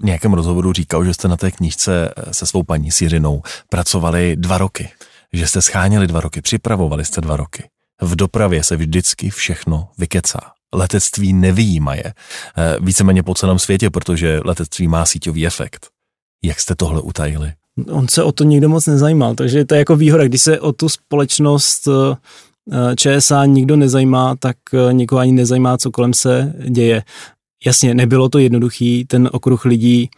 v 0.00 0.04
nějakém 0.04 0.32
rozhovoru 0.32 0.72
říkal, 0.72 1.04
že 1.04 1.14
jste 1.14 1.28
na 1.28 1.36
té 1.36 1.50
knížce 1.50 2.10
eh, 2.16 2.34
se 2.34 2.46
svou 2.46 2.62
paní 2.62 2.90
Siřinou 2.90 3.42
pracovali 3.68 4.36
dva 4.36 4.58
roky. 4.58 4.88
Že 5.32 5.46
jste 5.46 5.62
scháněli 5.62 6.06
dva 6.06 6.20
roky, 6.20 6.42
připravovali 6.42 7.04
jste 7.04 7.20
dva 7.20 7.36
roky. 7.36 7.64
V 8.00 8.16
dopravě 8.16 8.64
se 8.64 8.76
vždycky 8.76 9.30
všechno 9.30 9.88
vykecá 9.98 10.55
letectví 10.76 11.32
nevýjímaje. 11.32 12.04
Eh, 12.04 12.76
víceméně 12.80 13.22
po 13.22 13.34
celém 13.34 13.58
světě, 13.58 13.90
protože 13.90 14.40
letectví 14.44 14.88
má 14.88 15.06
síťový 15.06 15.46
efekt. 15.46 15.86
Jak 16.44 16.60
jste 16.60 16.74
tohle 16.74 17.00
utajili? 17.00 17.52
On 17.90 18.08
se 18.08 18.22
o 18.22 18.32
to 18.32 18.44
nikdo 18.44 18.68
moc 18.68 18.86
nezajímal, 18.86 19.34
takže 19.34 19.64
to 19.64 19.74
je 19.74 19.78
jako 19.78 19.96
výhoda, 19.96 20.24
když 20.24 20.42
se 20.42 20.60
o 20.60 20.72
tu 20.72 20.88
společnost 20.88 21.88
eh, 21.88 22.96
ČSA 22.96 23.44
nikdo 23.44 23.76
nezajímá, 23.76 24.36
tak 24.36 24.56
nikoho 24.92 25.18
ani 25.18 25.32
nezajímá, 25.32 25.78
co 25.78 25.90
kolem 25.90 26.14
se 26.14 26.54
děje. 26.68 27.02
Jasně, 27.66 27.94
nebylo 27.94 28.28
to 28.28 28.38
jednoduchý, 28.38 29.04
ten 29.04 29.28
okruh 29.32 29.64
lidí 29.64 30.10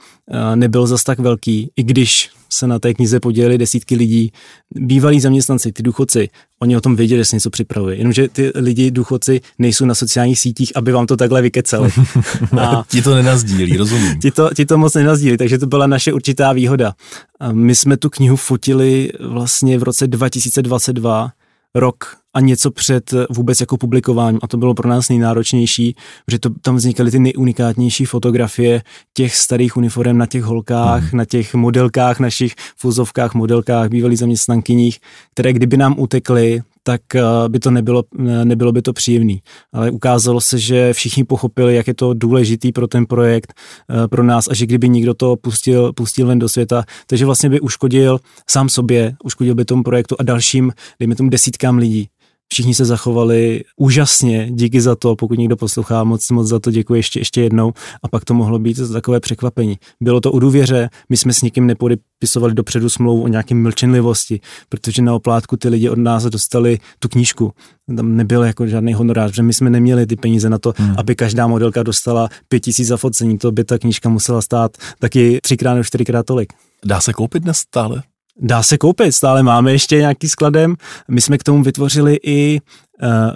nebyl 0.54 0.86
zas 0.86 1.04
tak 1.04 1.18
velký, 1.18 1.70
i 1.76 1.82
když 1.82 2.30
se 2.52 2.66
na 2.66 2.78
té 2.78 2.94
knize 2.94 3.20
podělili 3.20 3.58
desítky 3.58 3.96
lidí. 3.96 4.32
Bývalí 4.74 5.20
zaměstnanci, 5.20 5.72
ty 5.72 5.82
důchodci, 5.82 6.28
oni 6.58 6.76
o 6.76 6.80
tom 6.80 6.96
věděli, 6.96 7.20
že 7.20 7.24
se 7.24 7.36
něco 7.36 7.50
připravuje. 7.50 7.96
Jenomže 7.96 8.28
ty 8.28 8.52
lidi, 8.54 8.90
důchodci, 8.90 9.40
nejsou 9.58 9.84
na 9.84 9.94
sociálních 9.94 10.38
sítích, 10.38 10.76
aby 10.76 10.92
vám 10.92 11.06
to 11.06 11.16
takhle 11.16 11.42
vykeceli. 11.42 11.90
A 12.60 12.84
ti 12.88 13.02
to 13.02 13.14
nenazdílí, 13.14 13.76
rozumím. 13.76 14.18
Ti 14.18 14.30
to, 14.30 14.50
ti 14.54 14.66
to 14.66 14.78
moc 14.78 14.94
nenazdílí, 14.94 15.36
takže 15.36 15.58
to 15.58 15.66
byla 15.66 15.86
naše 15.86 16.12
určitá 16.12 16.52
výhoda. 16.52 16.92
A 17.40 17.52
my 17.52 17.74
jsme 17.74 17.96
tu 17.96 18.10
knihu 18.10 18.36
fotili 18.36 19.12
vlastně 19.20 19.78
v 19.78 19.82
roce 19.82 20.06
2022, 20.06 21.30
rok 21.74 22.16
a 22.34 22.40
něco 22.40 22.70
před 22.70 23.14
vůbec 23.30 23.60
jako 23.60 23.76
publikováním 23.76 24.40
a 24.42 24.46
to 24.46 24.56
bylo 24.56 24.74
pro 24.74 24.88
nás 24.88 25.08
nejnáročnější, 25.08 25.96
protože 26.26 26.38
to, 26.38 26.50
tam 26.62 26.76
vznikaly 26.76 27.10
ty 27.10 27.18
nejunikátnější 27.18 28.04
fotografie 28.04 28.82
těch 29.14 29.36
starých 29.36 29.76
uniform 29.76 30.18
na 30.18 30.26
těch 30.26 30.42
holkách, 30.42 31.02
hmm. 31.02 31.18
na 31.18 31.24
těch 31.24 31.54
modelkách, 31.54 32.20
našich 32.20 32.54
fuzovkách, 32.76 33.34
modelkách, 33.34 33.88
bývalých 33.88 34.18
zaměstnankyních, 34.18 34.98
které 35.32 35.52
kdyby 35.52 35.76
nám 35.76 35.94
utekly, 35.98 36.62
tak 36.88 37.14
eh, 37.14 37.22
by 37.48 37.58
to 37.58 37.70
nebylo, 37.70 38.02
eh, 38.18 38.44
nebylo 38.44 38.72
by 38.72 38.82
to 38.82 38.92
příjemný. 38.92 39.42
Ale 39.72 39.90
ukázalo 39.90 40.40
se, 40.40 40.58
že 40.58 40.92
všichni 40.92 41.24
pochopili, 41.24 41.74
jak 41.74 41.86
je 41.86 41.94
to 41.94 42.14
důležitý 42.14 42.72
pro 42.72 42.88
ten 42.88 43.06
projekt, 43.06 43.52
eh, 43.90 44.08
pro 44.08 44.22
nás 44.22 44.48
a 44.48 44.54
že 44.54 44.66
kdyby 44.66 44.88
někdo 44.88 45.14
to 45.14 45.36
pustil, 45.36 45.92
pustil 45.92 46.26
ven 46.26 46.38
do 46.38 46.48
světa, 46.48 46.84
takže 47.06 47.26
vlastně 47.26 47.50
by 47.50 47.60
uškodil 47.60 48.20
sám 48.50 48.68
sobě, 48.68 49.16
uškodil 49.24 49.54
by 49.54 49.64
tomu 49.64 49.82
projektu 49.82 50.16
a 50.18 50.22
dalším, 50.22 50.72
dejme 50.98 51.14
tomu 51.14 51.30
desítkám 51.30 51.78
lidí. 51.78 52.08
Všichni 52.52 52.74
se 52.74 52.84
zachovali 52.84 53.64
úžasně, 53.76 54.48
díky 54.50 54.80
za 54.80 54.96
to, 54.96 55.16
pokud 55.16 55.38
někdo 55.38 55.56
poslouchá, 55.56 56.04
moc, 56.04 56.30
moc 56.30 56.46
za 56.46 56.58
to 56.58 56.70
děkuji 56.70 56.94
ještě, 56.94 57.20
ještě 57.20 57.40
jednou. 57.40 57.72
A 58.02 58.08
pak 58.08 58.24
to 58.24 58.34
mohlo 58.34 58.58
být 58.58 58.92
takové 58.92 59.20
překvapení. 59.20 59.78
Bylo 60.00 60.20
to 60.20 60.32
u 60.32 60.38
důvěře, 60.38 60.88
my 61.08 61.16
jsme 61.16 61.32
s 61.32 61.42
nikým 61.42 61.66
nepodepisovali 61.66 62.54
dopředu 62.54 62.88
smlouvu 62.88 63.22
o 63.22 63.28
nějaké 63.28 63.54
mlčenlivosti, 63.54 64.40
protože 64.68 65.02
na 65.02 65.14
oplátku 65.14 65.56
ty 65.56 65.68
lidi 65.68 65.88
od 65.88 65.98
nás 65.98 66.24
dostali 66.24 66.78
tu 66.98 67.08
knížku. 67.08 67.52
Tam 67.96 68.16
nebyl 68.16 68.44
jako 68.44 68.66
žádný 68.66 68.94
honorář, 68.94 69.34
že 69.34 69.42
my 69.42 69.52
jsme 69.52 69.70
neměli 69.70 70.06
ty 70.06 70.16
peníze 70.16 70.50
na 70.50 70.58
to, 70.58 70.72
hmm. 70.76 70.94
aby 70.98 71.14
každá 71.14 71.46
modelka 71.46 71.82
dostala 71.82 72.28
pět 72.48 72.60
tisíc 72.60 72.88
za 72.88 72.96
focení. 72.96 73.38
To 73.38 73.52
by 73.52 73.64
ta 73.64 73.78
knížka 73.78 74.08
musela 74.08 74.42
stát 74.42 74.76
taky 74.98 75.38
třikrát 75.42 75.74
nebo 75.74 75.84
čtyřikrát 75.84 76.26
tolik. 76.26 76.52
Dá 76.84 77.00
se 77.00 77.12
koupit 77.12 77.42
dnes 77.42 77.56
stále? 77.56 78.02
Dá 78.40 78.62
se 78.62 78.78
koupit, 78.78 79.12
stále 79.12 79.42
máme 79.42 79.72
ještě 79.72 79.96
nějaký 79.96 80.28
skladem. 80.28 80.76
My 81.08 81.20
jsme 81.20 81.38
k 81.38 81.42
tomu 81.42 81.62
vytvořili 81.62 82.18
i 82.22 82.60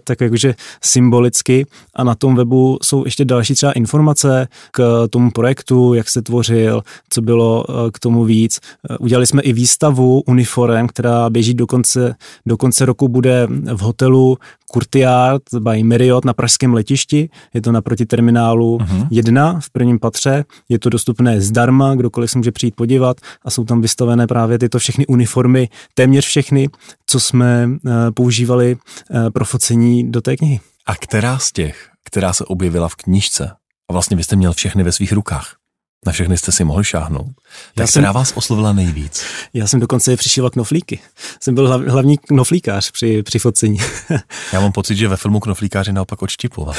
tak 0.04 0.22
jakože 0.22 0.56
symbolicky. 0.84 1.66
A 1.96 2.04
na 2.04 2.16
tom 2.16 2.36
webu 2.36 2.78
jsou 2.84 3.06
ještě 3.06 3.26
další 3.26 3.54
třeba 3.54 3.72
informace 3.72 4.48
k 4.72 5.08
tomu 5.10 5.32
projektu, 5.32 5.94
jak 5.94 6.10
se 6.10 6.22
tvořil, 6.22 6.84
co 7.10 7.22
bylo 7.22 7.64
uh, 7.64 7.76
k 7.94 8.00
tomu 8.00 8.24
víc. 8.24 8.60
Uh, 8.90 8.96
udělali 9.00 9.28
jsme 9.28 9.42
i 9.42 9.54
výstavu 9.54 10.24
uniform, 10.28 10.88
která 10.88 11.30
běží 11.30 11.54
do 11.54 11.68
konce, 11.68 12.16
do 12.46 12.58
konce 12.58 12.86
roku, 12.86 13.08
bude 13.08 13.48
v 13.74 13.80
hotelu 13.80 14.38
Courtyard 14.74 15.44
by 15.60 15.84
Marriott 15.84 16.26
na 16.26 16.34
pražském 16.34 16.74
letišti, 16.74 17.30
je 17.54 17.62
to 17.62 17.72
naproti 17.72 18.06
terminálu 18.06 18.78
uh-huh. 18.78 19.08
1 19.12 19.60
v 19.60 19.70
prvním 19.70 20.00
patře, 20.00 20.46
je 20.70 20.80
to 20.80 20.90
dostupné 20.90 21.42
zdarma, 21.42 21.96
kdokoliv 21.96 22.32
se 22.32 22.38
může 22.38 22.52
přijít 22.52 22.76
podívat. 22.76 23.18
A 23.46 23.50
jsou 23.50 23.64
tam 23.64 23.82
vystavené 23.82 24.28
právě 24.28 24.60
tyto 24.60 24.80
všechny 24.80 25.08
uniformy 25.08 25.70
téměř 25.94 26.26
všechny, 26.26 26.70
co 27.06 27.20
jsme 27.20 27.68
uh, 27.68 27.92
používali 28.14 28.76
uh, 28.76 29.30
pro 29.30 29.46
focení 29.46 30.12
do 30.12 30.22
té 30.22 30.38
knihy. 30.38 30.60
A 30.86 30.96
která 30.96 31.40
z 31.40 31.52
těch, 31.52 31.90
která 32.04 32.34
se 32.34 32.46
objevila 32.46 32.90
v 32.90 32.96
knížce, 32.96 33.52
a 33.90 33.94
vlastně 33.94 34.18
vy 34.18 34.24
jste 34.24 34.36
měl 34.36 34.54
všechny 34.54 34.84
ve 34.84 34.92
svých 34.92 35.12
rukách, 35.12 35.56
na 36.06 36.12
všechny 36.12 36.38
jste 36.38 36.52
si 36.52 36.64
mohl 36.64 36.84
šáhnout. 36.84 37.28
Tak 37.28 37.84
já 37.84 37.88
která 37.88 38.08
jsem, 38.08 38.14
vás 38.14 38.34
oslovila 38.36 38.74
nejvíc? 38.74 39.24
Já 39.54 39.68
jsem 39.68 39.80
dokonce 39.80 40.18
přišíval 40.18 40.50
knoflíky. 40.50 41.00
Jsem 41.40 41.56
byl 41.56 41.68
hlav, 41.68 41.82
hlavní 41.82 42.18
knoflíkář 42.18 42.92
při, 42.92 43.24
při 43.24 43.40
focení. 43.40 43.78
já 44.54 44.60
mám 44.60 44.72
pocit, 44.72 44.96
že 44.96 45.08
ve 45.08 45.18
filmu 45.18 45.40
knoflíkáři 45.40 45.94
naopak 45.94 46.22
odštipoval. 46.22 46.76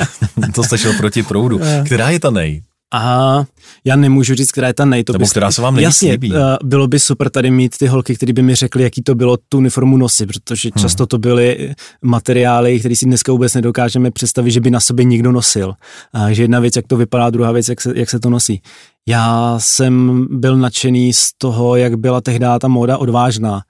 to 0.54 0.64
stačilo 0.64 0.94
proti 0.94 1.22
proudu. 1.22 1.60
Která 1.86 2.10
je 2.10 2.20
ta 2.20 2.30
nej? 2.30 2.62
A 2.94 3.44
já 3.84 3.96
nemůžu 3.96 4.34
říct, 4.34 4.52
která 4.52 4.66
je 4.66 4.74
ta 4.74 4.84
nej. 4.84 5.04
To 5.04 5.12
Nebo 5.12 5.24
by, 5.24 5.30
která 5.30 5.50
se 5.50 5.62
vám 5.62 5.74
nejvíc 5.74 5.86
Jasně, 5.86 6.12
líbí. 6.12 6.32
Uh, 6.32 6.38
bylo 6.64 6.86
by 6.86 7.00
super 7.00 7.30
tady 7.30 7.50
mít 7.50 7.76
ty 7.78 7.86
holky, 7.86 8.14
které 8.14 8.32
by 8.32 8.42
mi 8.42 8.54
řekly, 8.54 8.82
jaký 8.82 9.02
to 9.02 9.14
bylo 9.14 9.38
tu 9.48 9.58
uniformu 9.58 9.96
nosit, 9.96 10.26
protože 10.26 10.70
hmm. 10.74 10.82
často 10.82 11.06
to 11.06 11.18
byly 11.18 11.74
materiály, 12.02 12.78
které 12.78 12.96
si 12.96 13.06
dneska 13.06 13.32
vůbec 13.32 13.54
nedokážeme 13.54 14.10
představit, 14.10 14.50
že 14.50 14.60
by 14.60 14.70
na 14.70 14.80
sobě 14.80 15.04
někdo 15.04 15.32
nosil. 15.32 15.74
Uh, 16.14 16.28
že 16.28 16.42
jedna 16.42 16.60
věc, 16.60 16.76
jak 16.76 16.86
to 16.86 16.96
vypadá, 16.96 17.30
druhá 17.30 17.52
věc, 17.52 17.68
jak 17.68 17.80
se, 17.80 17.92
jak 17.96 18.10
se 18.10 18.20
to 18.20 18.30
nosí. 18.30 18.62
Já 19.08 19.54
jsem 19.58 20.26
byl 20.30 20.56
nadšený 20.56 21.12
z 21.12 21.30
toho, 21.38 21.76
jak 21.76 21.96
byla 21.96 22.20
tehdy 22.20 22.46
ta 22.60 22.68
móda 22.68 22.98
odvážná. 22.98 23.62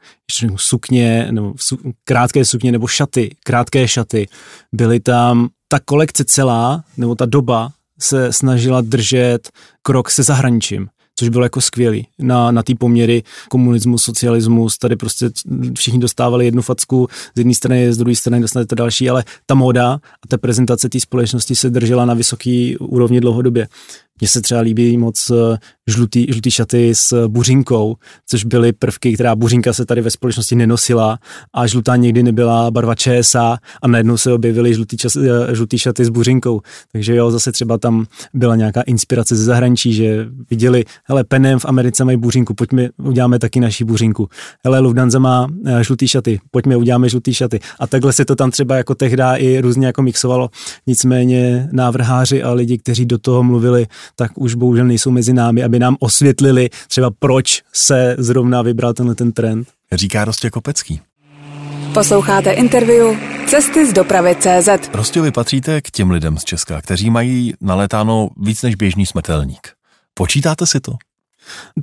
Sukně, 0.56 1.28
nebo 1.30 1.54
su, 1.56 1.78
krátké 2.04 2.44
sukně, 2.44 2.72
nebo 2.72 2.86
šaty, 2.86 3.36
krátké 3.44 3.88
šaty. 3.88 4.28
Byly 4.72 5.00
tam 5.00 5.48
ta 5.68 5.80
kolekce 5.84 6.24
celá, 6.24 6.84
nebo 6.96 7.14
ta 7.14 7.26
doba 7.26 7.70
se 8.00 8.32
snažila 8.32 8.80
držet 8.80 9.50
krok 9.82 10.10
se 10.10 10.22
zahraničím 10.22 10.88
což 11.18 11.28
bylo 11.28 11.44
jako 11.44 11.60
skvělý. 11.60 12.06
Na, 12.18 12.50
na 12.50 12.62
ty 12.62 12.74
poměry 12.74 13.22
komunismus, 13.48 14.02
socialismus, 14.02 14.78
tady 14.78 14.96
prostě 14.96 15.30
všichni 15.78 15.98
dostávali 15.98 16.44
jednu 16.44 16.62
facku, 16.62 17.08
z 17.34 17.38
jedné 17.38 17.54
strany, 17.54 17.92
z 17.92 17.96
druhé 17.96 18.16
strany 18.16 18.40
dostanete 18.40 18.74
další, 18.74 19.10
ale 19.10 19.24
ta 19.46 19.54
moda 19.54 19.92
a 19.92 20.28
ta 20.28 20.38
prezentace 20.38 20.88
té 20.88 21.00
společnosti 21.00 21.54
se 21.54 21.70
držela 21.70 22.04
na 22.04 22.14
vysoký 22.14 22.76
úrovni 22.76 23.20
dlouhodobě. 23.20 23.68
Mně 24.20 24.28
se 24.28 24.40
třeba 24.40 24.60
líbí 24.60 24.96
moc 24.96 25.30
eh, 25.30 25.58
žlutý, 25.86 26.26
žlutý 26.28 26.50
šaty 26.50 26.94
s 26.94 27.28
buřinkou, 27.28 27.96
což 28.26 28.44
byly 28.44 28.72
prvky, 28.72 29.14
která 29.14 29.36
buřinka 29.36 29.72
se 29.72 29.86
tady 29.86 30.00
ve 30.00 30.10
společnosti 30.10 30.54
nenosila 30.54 31.18
a 31.54 31.66
žlutá 31.66 31.96
nikdy 31.96 32.22
nebyla 32.22 32.70
barva 32.70 32.94
ČSA 32.94 33.58
a 33.82 33.88
najednou 33.88 34.16
se 34.16 34.32
objevily 34.32 34.74
žlutý, 34.74 34.96
čas, 34.96 35.16
eh, 35.16 35.54
žlutý 35.54 35.78
šaty 35.78 36.04
s 36.04 36.08
buřinkou. 36.08 36.60
Takže 36.92 37.14
jo, 37.14 37.30
zase 37.30 37.52
třeba 37.52 37.78
tam 37.78 38.06
byla 38.34 38.56
nějaká 38.56 38.82
inspirace 38.82 39.36
ze 39.36 39.44
zahraničí, 39.44 39.92
že 39.94 40.26
viděli, 40.50 40.84
hele, 41.04 41.24
Penem 41.24 41.58
v 41.58 41.64
Americe 41.64 42.04
mají 42.04 42.16
buřinku, 42.16 42.54
pojďme, 42.54 42.88
uděláme 43.02 43.38
taky 43.38 43.60
naší 43.60 43.84
buřinku. 43.84 44.28
Hele, 44.64 44.78
Lufthansa 44.78 45.18
má 45.18 45.46
eh, 45.66 45.84
žlutý 45.84 46.08
šaty, 46.08 46.40
pojďme, 46.50 46.76
uděláme 46.76 47.08
žlutý 47.08 47.34
šaty. 47.34 47.60
A 47.80 47.86
takhle 47.86 48.12
se 48.12 48.24
to 48.24 48.36
tam 48.36 48.50
třeba 48.50 48.76
jako 48.76 48.94
tehdy 48.94 49.18
i 49.36 49.60
různě 49.60 49.86
jako 49.86 50.02
mixovalo. 50.02 50.48
Nicméně 50.86 51.68
návrháři 51.72 52.42
a 52.42 52.52
lidi, 52.52 52.78
kteří 52.78 53.06
do 53.06 53.18
toho 53.18 53.42
mluvili, 53.42 53.86
tak 54.16 54.32
už 54.34 54.54
bohužel 54.54 54.84
nejsou 54.84 55.10
mezi 55.10 55.32
námi, 55.32 55.64
aby 55.64 55.78
nám 55.78 55.96
osvětlili 56.00 56.70
třeba 56.88 57.10
proč 57.18 57.62
se 57.72 58.16
zrovna 58.18 58.62
vybral 58.62 58.92
tenhle 58.94 59.14
ten 59.14 59.32
trend. 59.32 59.68
Říká 59.92 60.24
Rostě 60.24 60.50
Kopecký. 60.50 61.00
Posloucháte 61.94 62.52
interview 62.52 63.16
Cesty 63.46 63.86
z 63.86 63.92
dopravy 63.92 64.36
CZ. 64.40 64.88
Prostě 64.90 65.20
vy 65.20 65.30
patříte 65.30 65.80
k 65.80 65.90
těm 65.90 66.10
lidem 66.10 66.38
z 66.38 66.44
Česka, 66.44 66.82
kteří 66.82 67.10
mají 67.10 67.54
naletáno 67.60 68.28
víc 68.36 68.62
než 68.62 68.74
běžný 68.74 69.06
smrtelník. 69.06 69.68
Počítáte 70.14 70.66
si 70.66 70.80
to? 70.80 70.92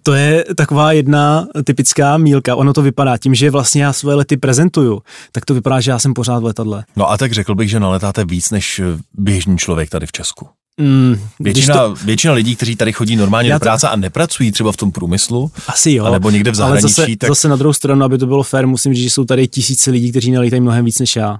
To 0.03 0.13
je 0.13 0.45
taková 0.57 0.91
jedna 0.91 1.47
typická 1.63 2.17
mílka. 2.17 2.55
Ono 2.55 2.73
to 2.73 2.81
vypadá 2.81 3.17
tím, 3.17 3.35
že 3.35 3.51
vlastně 3.51 3.83
já 3.83 3.93
svoje 3.93 4.15
lety 4.15 4.37
prezentuju, 4.37 5.01
tak 5.31 5.45
to 5.45 5.53
vypadá, 5.53 5.79
že 5.79 5.91
já 5.91 5.99
jsem 5.99 6.13
pořád 6.13 6.39
v 6.39 6.43
letadle. 6.43 6.85
No 6.95 7.09
a 7.11 7.17
tak 7.17 7.31
řekl 7.31 7.55
bych, 7.55 7.69
že 7.69 7.79
naletáte 7.79 8.25
víc 8.25 8.51
než 8.51 8.81
běžný 9.13 9.57
člověk 9.57 9.89
tady 9.89 10.05
v 10.05 10.11
Česku. 10.11 10.47
Mm, 10.81 11.15
většina, 11.39 11.75
to... 11.75 11.95
většina 11.95 12.33
lidí, 12.33 12.55
kteří 12.55 12.75
tady 12.75 12.93
chodí 12.93 13.15
normálně 13.15 13.49
Já 13.49 13.55
do 13.55 13.59
práce 13.59 13.89
a 13.89 13.95
nepracují 13.95 14.51
třeba 14.51 14.71
v 14.71 14.77
tom 14.77 14.91
průmyslu, 14.91 15.51
asi 15.67 15.91
jo, 15.91 16.11
nebo 16.11 16.29
někde 16.29 16.51
v 16.51 16.55
zahraničí. 16.55 16.83
Ale 16.83 16.91
zase, 17.07 17.17
tak... 17.17 17.29
zase 17.29 17.47
na 17.47 17.55
druhou 17.55 17.73
stranu, 17.73 18.05
aby 18.05 18.17
to 18.17 18.25
bylo 18.25 18.43
fér, 18.43 18.67
musím 18.67 18.93
říct, 18.93 19.03
že 19.03 19.09
jsou 19.09 19.25
tady 19.25 19.47
tisíce 19.47 19.91
lidí, 19.91 20.11
kteří 20.11 20.31
nalítají 20.31 20.61
mnohem 20.61 20.85
víc 20.85 20.99
než 20.99 21.15
já. 21.15 21.39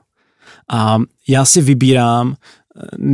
A 0.72 0.98
já 1.28 1.46
si 1.46 1.62
vybírám, 1.62 2.36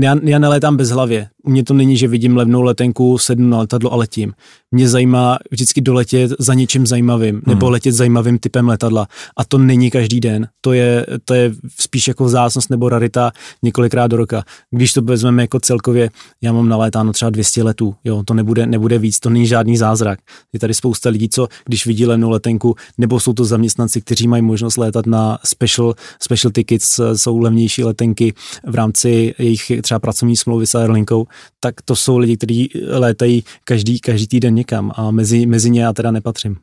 já, 0.02 0.16
já 0.24 0.40
nelétám 0.40 0.78
bez 0.78 0.90
hlavě. 0.90 1.28
U 1.44 1.50
mě 1.50 1.64
to 1.64 1.74
není, 1.74 1.98
že 1.98 2.08
vidím 2.08 2.38
levnou 2.38 2.62
letenku, 2.62 3.18
sednu 3.18 3.50
na 3.50 3.58
letadlo 3.58 3.94
a 3.94 3.96
letím. 3.96 4.34
Mě 4.72 4.90
zajímá 4.90 5.38
vždycky 5.52 5.82
doletět 5.82 6.32
za 6.40 6.54
něčím 6.54 6.88
zajímavým, 6.88 7.36
hmm. 7.36 7.44
nebo 7.48 7.70
letět 7.70 7.96
zajímavým 7.96 8.40
typem 8.40 8.68
letadla. 8.68 9.08
A 9.38 9.46
to 9.46 9.58
není 9.58 9.92
každý 9.92 10.20
den. 10.20 10.48
To 10.62 10.74
je, 10.74 11.06
to 11.26 11.34
je 11.34 11.52
spíš 11.80 12.08
jako 12.08 12.26
vzácnost 12.26 12.70
nebo 12.70 12.90
rarita 12.90 13.32
několikrát 13.64 14.08
do 14.08 14.18
roka. 14.18 14.44
Když 14.72 14.94
to 14.94 15.02
vezmeme 15.02 15.44
jako 15.44 15.60
celkově, 15.60 16.10
já 16.42 16.54
mám 16.54 16.70
nalétáno 16.70 17.14
třeba 17.14 17.30
200 17.30 17.64
letů. 17.64 17.96
Jo, 18.04 18.24
to 18.24 18.34
nebude, 18.34 18.66
nebude 18.66 18.98
víc, 18.98 19.20
to 19.20 19.30
není 19.30 19.48
žádný 19.48 19.78
zázrak. 19.78 20.20
Je 20.54 20.60
tady 20.60 20.74
spousta 20.74 21.10
lidí, 21.10 21.30
co 21.30 21.48
když 21.66 21.86
vidí 21.86 22.06
levnou 22.06 22.30
letenku, 22.30 22.76
nebo 22.98 23.20
jsou 23.20 23.34
to 23.34 23.46
zaměstnanci, 23.46 24.02
kteří 24.02 24.28
mají 24.28 24.42
možnost 24.44 24.78
létat 24.78 25.06
na 25.06 25.38
special, 25.46 25.94
special 26.20 26.52
tickets, 26.52 27.00
jsou 27.16 27.38
levnější 27.38 27.84
letenky 27.84 28.34
v 28.68 28.76
rámci 28.76 29.34
jejich 29.52 29.82
třeba 29.82 30.00
pracovní 30.00 30.38
smlouvy 30.38 30.68
s 30.68 30.76
Airlinkou, 30.76 31.28
tak 31.60 31.82
to 31.82 31.96
jsou 31.96 32.18
lidi, 32.18 32.38
kteří 32.38 32.70
létají 32.88 33.44
každý, 33.64 34.00
každý 34.00 34.28
týden 34.28 34.56
někam 34.56 34.92
a 34.96 35.12
mezi, 35.12 35.46
mezi 35.46 35.70
ně 35.70 35.82
já 35.82 35.94
teda 35.94 36.12
nepatřím. 36.12 36.56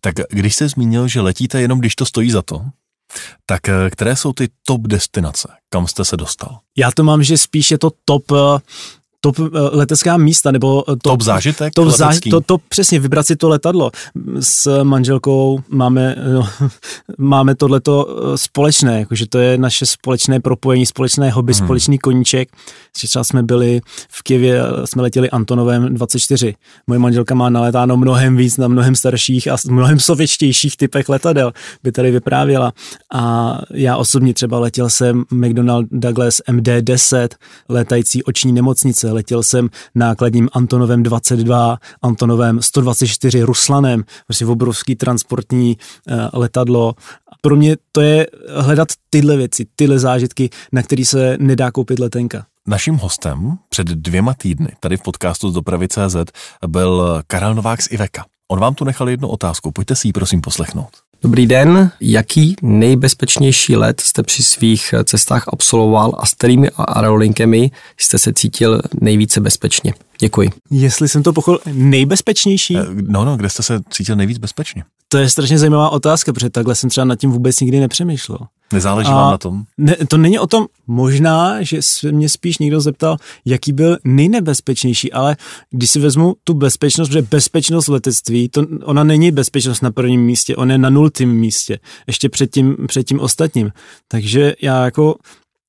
Tak 0.00 0.14
když 0.30 0.54
jste 0.54 0.68
zmínil, 0.68 1.08
že 1.08 1.20
letíte 1.20 1.60
jenom, 1.60 1.78
když 1.78 1.96
to 1.96 2.06
stojí 2.06 2.30
za 2.30 2.42
to, 2.42 2.62
tak 3.46 3.68
eh, 3.68 3.90
které 3.90 4.16
jsou 4.16 4.32
ty 4.32 4.48
top 4.66 4.80
destinace, 4.80 5.48
kam 5.68 5.86
jste 5.86 6.04
se 6.04 6.16
dostal? 6.16 6.58
Já 6.76 6.90
to 6.90 7.04
mám, 7.04 7.22
že 7.22 7.38
spíš 7.38 7.70
je 7.70 7.78
to 7.78 7.90
top 8.04 8.32
eh, 8.32 8.36
top 9.20 9.38
eh, 9.38 9.48
letecká 9.52 10.16
místa, 10.16 10.50
nebo 10.50 10.82
top, 10.82 10.98
top 11.02 11.20
zážitek 11.20 11.74
top, 11.74 11.88
zážitek, 11.88 12.30
to, 12.30 12.40
to, 12.40 12.58
přesně, 12.68 13.00
vybrat 13.00 13.26
si 13.26 13.36
to 13.36 13.48
letadlo. 13.48 13.90
S 14.40 14.82
manželkou 14.82 15.60
máme, 15.68 16.16
no, 16.32 16.48
máme 17.18 17.54
tohleto 17.54 18.06
eh, 18.08 18.38
společné, 18.38 18.98
jakože 18.98 19.26
to 19.26 19.38
je 19.38 19.58
naše 19.58 19.86
společné 19.86 20.40
propojení, 20.40 20.86
společné 20.86 21.30
hobby, 21.30 21.52
hmm. 21.52 21.66
společný 21.66 21.98
koníček. 21.98 22.48
Třeba 22.92 23.24
jsme 23.24 23.42
byli 23.42 23.80
v 24.10 24.22
Kijevě, 24.22 24.62
jsme 24.84 25.02
letěli 25.02 25.30
Antonovem 25.30 25.94
24. 25.94 26.54
Moje 26.86 26.98
manželka 26.98 27.34
má 27.34 27.50
naletáno 27.50 27.96
mnohem 27.96 28.36
víc 28.36 28.56
na 28.56 28.68
mnohem 28.68 28.96
starších 28.96 29.48
a 29.48 29.56
mnohem 29.70 30.00
sovětštějších 30.00 30.76
typech 30.76 31.08
letadel, 31.08 31.52
by 31.82 31.92
tady 31.92 32.10
vyprávěla. 32.10 32.72
A 33.14 33.58
já 33.70 33.96
osobně 33.96 34.34
třeba 34.34 34.58
letěl 34.58 34.90
jsem 34.90 35.24
McDonnell 35.30 35.84
Douglas 35.90 36.40
MD-10, 36.48 37.28
létající 37.68 38.22
oční 38.22 38.52
nemocnice, 38.52 39.12
letěl 39.12 39.42
jsem 39.42 39.68
nákladním 39.94 40.48
Antonovem 40.52 41.02
22, 41.02 41.78
Antonovem 42.02 42.62
124 42.62 43.42
Ruslanem, 43.42 44.04
prostě 44.26 44.46
obrovský 44.46 44.96
transportní 44.96 45.76
uh, 45.76 46.16
letadlo. 46.32 46.94
Pro 47.40 47.56
mě 47.56 47.76
to 47.92 48.00
je 48.00 48.26
hledat 48.56 48.88
tyhle 49.10 49.36
věci, 49.36 49.66
tyhle 49.76 49.98
zážitky, 49.98 50.50
na 50.72 50.82
který 50.82 51.04
se 51.04 51.36
nedá 51.40 51.70
koupit 51.70 51.98
letenka. 51.98 52.46
Naším 52.68 52.94
hostem 52.94 53.58
před 53.68 53.86
dvěma 53.86 54.34
týdny 54.34 54.68
tady 54.80 54.96
v 54.96 55.02
podcastu 55.02 55.50
z 55.50 55.54
dopravy 55.54 55.88
CZ 55.88 56.16
byl 56.66 57.22
Karel 57.26 57.54
Novák 57.54 57.82
z 57.82 57.88
Iveka. 57.90 58.24
On 58.50 58.60
vám 58.60 58.74
tu 58.74 58.84
nechal 58.84 59.08
jednu 59.08 59.28
otázku, 59.28 59.70
pojďte 59.70 59.96
si 59.96 60.08
ji 60.08 60.12
prosím 60.12 60.40
poslechnout. 60.40 60.88
Dobrý 61.22 61.46
den, 61.46 61.90
jaký 62.00 62.56
nejbezpečnější 62.62 63.76
let 63.76 64.00
jste 64.00 64.22
při 64.22 64.42
svých 64.42 64.94
cestách 65.04 65.44
absolvoval 65.52 66.12
a 66.18 66.26
s 66.26 66.34
kterými 66.34 66.70
aerolinkemi 66.70 67.70
jste 67.96 68.18
se 68.18 68.32
cítil 68.32 68.82
nejvíce 69.00 69.40
bezpečně? 69.40 69.94
Děkuji. 70.20 70.50
Jestli 70.70 71.08
jsem 71.08 71.22
to 71.22 71.32
pochopil, 71.32 71.72
nejbezpečnější? 71.72 72.76
Eh, 72.76 72.86
no, 72.90 73.24
no, 73.24 73.36
kde 73.36 73.50
jste 73.50 73.62
se 73.62 73.80
cítil 73.90 74.16
nejvíc 74.16 74.38
bezpečně? 74.38 74.84
To 75.08 75.18
je 75.18 75.30
strašně 75.30 75.58
zajímavá 75.58 75.90
otázka, 75.90 76.32
protože 76.32 76.50
takhle 76.50 76.74
jsem 76.74 76.90
třeba 76.90 77.04
nad 77.04 77.16
tím 77.16 77.30
vůbec 77.30 77.60
nikdy 77.60 77.80
nepřemýšlel. 77.80 78.38
Nezáleží 78.72 79.10
a 79.10 79.14
vám 79.14 79.30
na 79.30 79.38
tom? 79.38 79.62
Ne, 79.78 79.96
to 80.08 80.16
není 80.16 80.38
o 80.38 80.46
tom, 80.46 80.66
možná, 80.86 81.62
že 81.62 81.82
se 81.82 82.12
mě 82.12 82.28
spíš 82.28 82.58
někdo 82.58 82.80
zeptal, 82.80 83.16
jaký 83.44 83.72
byl 83.72 83.98
nejnebezpečnější, 84.04 85.12
ale 85.12 85.36
když 85.70 85.90
si 85.90 86.00
vezmu 86.00 86.34
tu 86.44 86.54
bezpečnost, 86.54 87.08
protože 87.08 87.22
bezpečnost 87.22 87.88
v 87.88 87.92
letectví, 87.92 88.48
to, 88.48 88.66
ona 88.84 89.04
není 89.04 89.30
bezpečnost 89.30 89.80
na 89.80 89.90
prvním 89.90 90.20
místě, 90.20 90.56
ona 90.56 90.72
je 90.72 90.78
na 90.78 90.90
nultým 90.90 91.32
místě, 91.32 91.78
ještě 92.06 92.28
před 92.28 92.50
tím, 92.50 92.76
před 92.86 93.04
tím 93.04 93.20
ostatním. 93.20 93.72
Takže 94.08 94.54
já 94.62 94.84
jako 94.84 95.16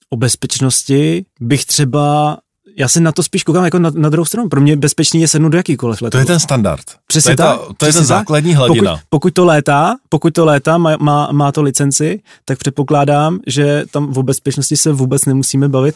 o 0.10 0.18
bezpečnosti 0.18 1.26
bych 1.40 1.66
třeba 1.66 2.38
já 2.78 2.88
se 2.88 3.00
na 3.00 3.12
to 3.12 3.24
spíš 3.24 3.44
koukám 3.44 3.66
jako 3.66 3.80
na, 3.80 3.92
na 3.96 4.10
druhou 4.10 4.26
stranu. 4.26 4.50
Pro 4.50 4.62
mě 4.62 4.76
bezpečný 4.76 5.22
je 5.22 5.28
sednout 5.28 5.50
do 5.50 5.58
jakýkoliv 5.58 6.02
letadla. 6.02 6.26
To 6.26 6.32
je 6.32 6.34
ten 6.34 6.40
standard. 6.40 6.84
Přesně 7.08 7.28
to 7.28 7.32
je, 7.32 7.36
ta, 7.48 7.60
to 7.78 7.86
je 7.86 7.94
ten 7.94 8.06
základní 8.06 8.54
hladina. 8.54 8.92
Pokud, 8.92 9.06
pokud 9.10 9.34
to 9.34 9.46
létá, 9.46 9.96
pokud 10.10 10.34
to 10.34 10.46
létá, 10.46 10.78
má, 10.78 10.98
má, 11.00 11.32
má 11.32 11.52
to 11.52 11.62
licenci, 11.62 12.20
tak 12.46 12.58
předpokládám, 12.58 13.40
že 13.48 13.84
tam 13.92 14.14
o 14.18 14.24
bezpečnosti 14.24 14.78
se 14.78 14.92
vůbec 14.92 15.26
nemusíme 15.26 15.70
bavit 15.70 15.96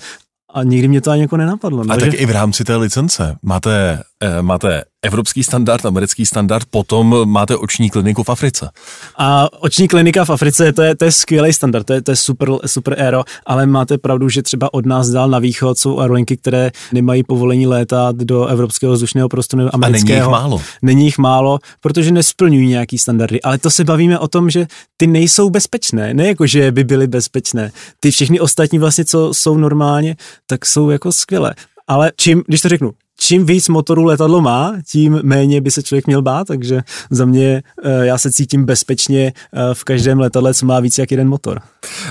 a 0.53 0.63
nikdy 0.63 0.87
mě 0.87 1.01
to 1.01 1.11
ani 1.11 1.21
jako 1.21 1.37
nenapadlo. 1.37 1.83
No, 1.83 1.93
a 1.93 1.97
tak 1.97 2.11
že... 2.11 2.17
i 2.17 2.25
v 2.25 2.31
rámci 2.31 2.63
té 2.63 2.75
licence 2.75 3.35
máte, 3.41 4.03
eh, 4.21 4.41
máte 4.41 4.83
evropský 5.05 5.43
standard, 5.43 5.85
americký 5.85 6.25
standard, 6.25 6.65
potom 6.69 7.29
máte 7.29 7.55
oční 7.55 7.89
kliniku 7.89 8.23
v 8.23 8.29
Africe. 8.29 8.69
A 9.17 9.47
oční 9.59 9.87
klinika 9.87 10.25
v 10.25 10.29
Africe, 10.29 10.73
to 10.73 10.81
je, 10.81 10.95
to 10.95 11.05
je 11.05 11.11
skvělý 11.11 11.53
standard, 11.53 11.83
to 11.83 11.93
je, 11.93 12.01
to 12.01 12.11
je 12.11 12.15
super, 12.15 12.49
super 12.65 13.01
aero, 13.01 13.23
ale 13.45 13.65
máte 13.65 13.97
pravdu, 13.97 14.29
že 14.29 14.41
třeba 14.41 14.73
od 14.73 14.85
nás 14.85 15.09
dál 15.09 15.29
na 15.29 15.39
východ 15.39 15.77
jsou 15.77 15.99
aerolinky, 15.99 16.37
které 16.37 16.71
nemají 16.93 17.23
povolení 17.23 17.67
létat 17.67 18.15
do 18.15 18.45
evropského 18.45 18.93
vzdušného 18.93 19.29
prostoru 19.29 19.69
amerického. 19.73 20.15
A 20.15 20.19
není 20.19 20.25
jich 20.25 20.31
málo. 20.31 20.61
Není 20.81 21.05
jich 21.05 21.17
málo, 21.17 21.59
protože 21.81 22.11
nesplňují 22.11 22.67
nějaký 22.67 22.97
standardy, 22.97 23.41
ale 23.41 23.57
to 23.57 23.69
se 23.71 23.83
bavíme 23.83 24.19
o 24.19 24.27
tom, 24.27 24.49
že 24.49 24.67
ty 24.97 25.07
nejsou 25.07 25.49
bezpečné, 25.49 26.13
ne 26.13 26.27
jako, 26.27 26.47
že 26.47 26.71
by 26.71 26.83
byly 26.83 27.07
bezpečné. 27.07 27.71
Ty 27.99 28.11
všechny 28.11 28.39
ostatní 28.39 28.79
vlastně, 28.79 29.05
co 29.05 29.33
jsou 29.33 29.57
normálně, 29.57 30.15
tak 30.47 30.65
jsou 30.65 30.89
jako 30.89 31.11
skvělé. 31.11 31.53
Ale 31.87 32.11
čím, 32.17 32.43
když 32.47 32.61
to 32.61 32.69
řeknu, 32.69 32.91
čím 33.19 33.45
víc 33.45 33.67
motorů 33.67 34.03
letadlo 34.03 34.41
má, 34.41 34.73
tím 34.91 35.19
méně 35.23 35.61
by 35.61 35.71
se 35.71 35.83
člověk 35.83 36.07
měl 36.07 36.21
bát, 36.21 36.47
takže 36.47 36.81
za 37.09 37.25
mě 37.25 37.63
eh, 37.83 38.05
já 38.05 38.17
se 38.17 38.31
cítím 38.31 38.65
bezpečně 38.65 39.33
eh, 39.53 39.73
v 39.73 39.83
každém 39.83 40.19
letadle, 40.19 40.53
co 40.53 40.65
má 40.65 40.79
víc 40.79 40.97
jak 40.97 41.11
jeden 41.11 41.27
motor. 41.27 41.61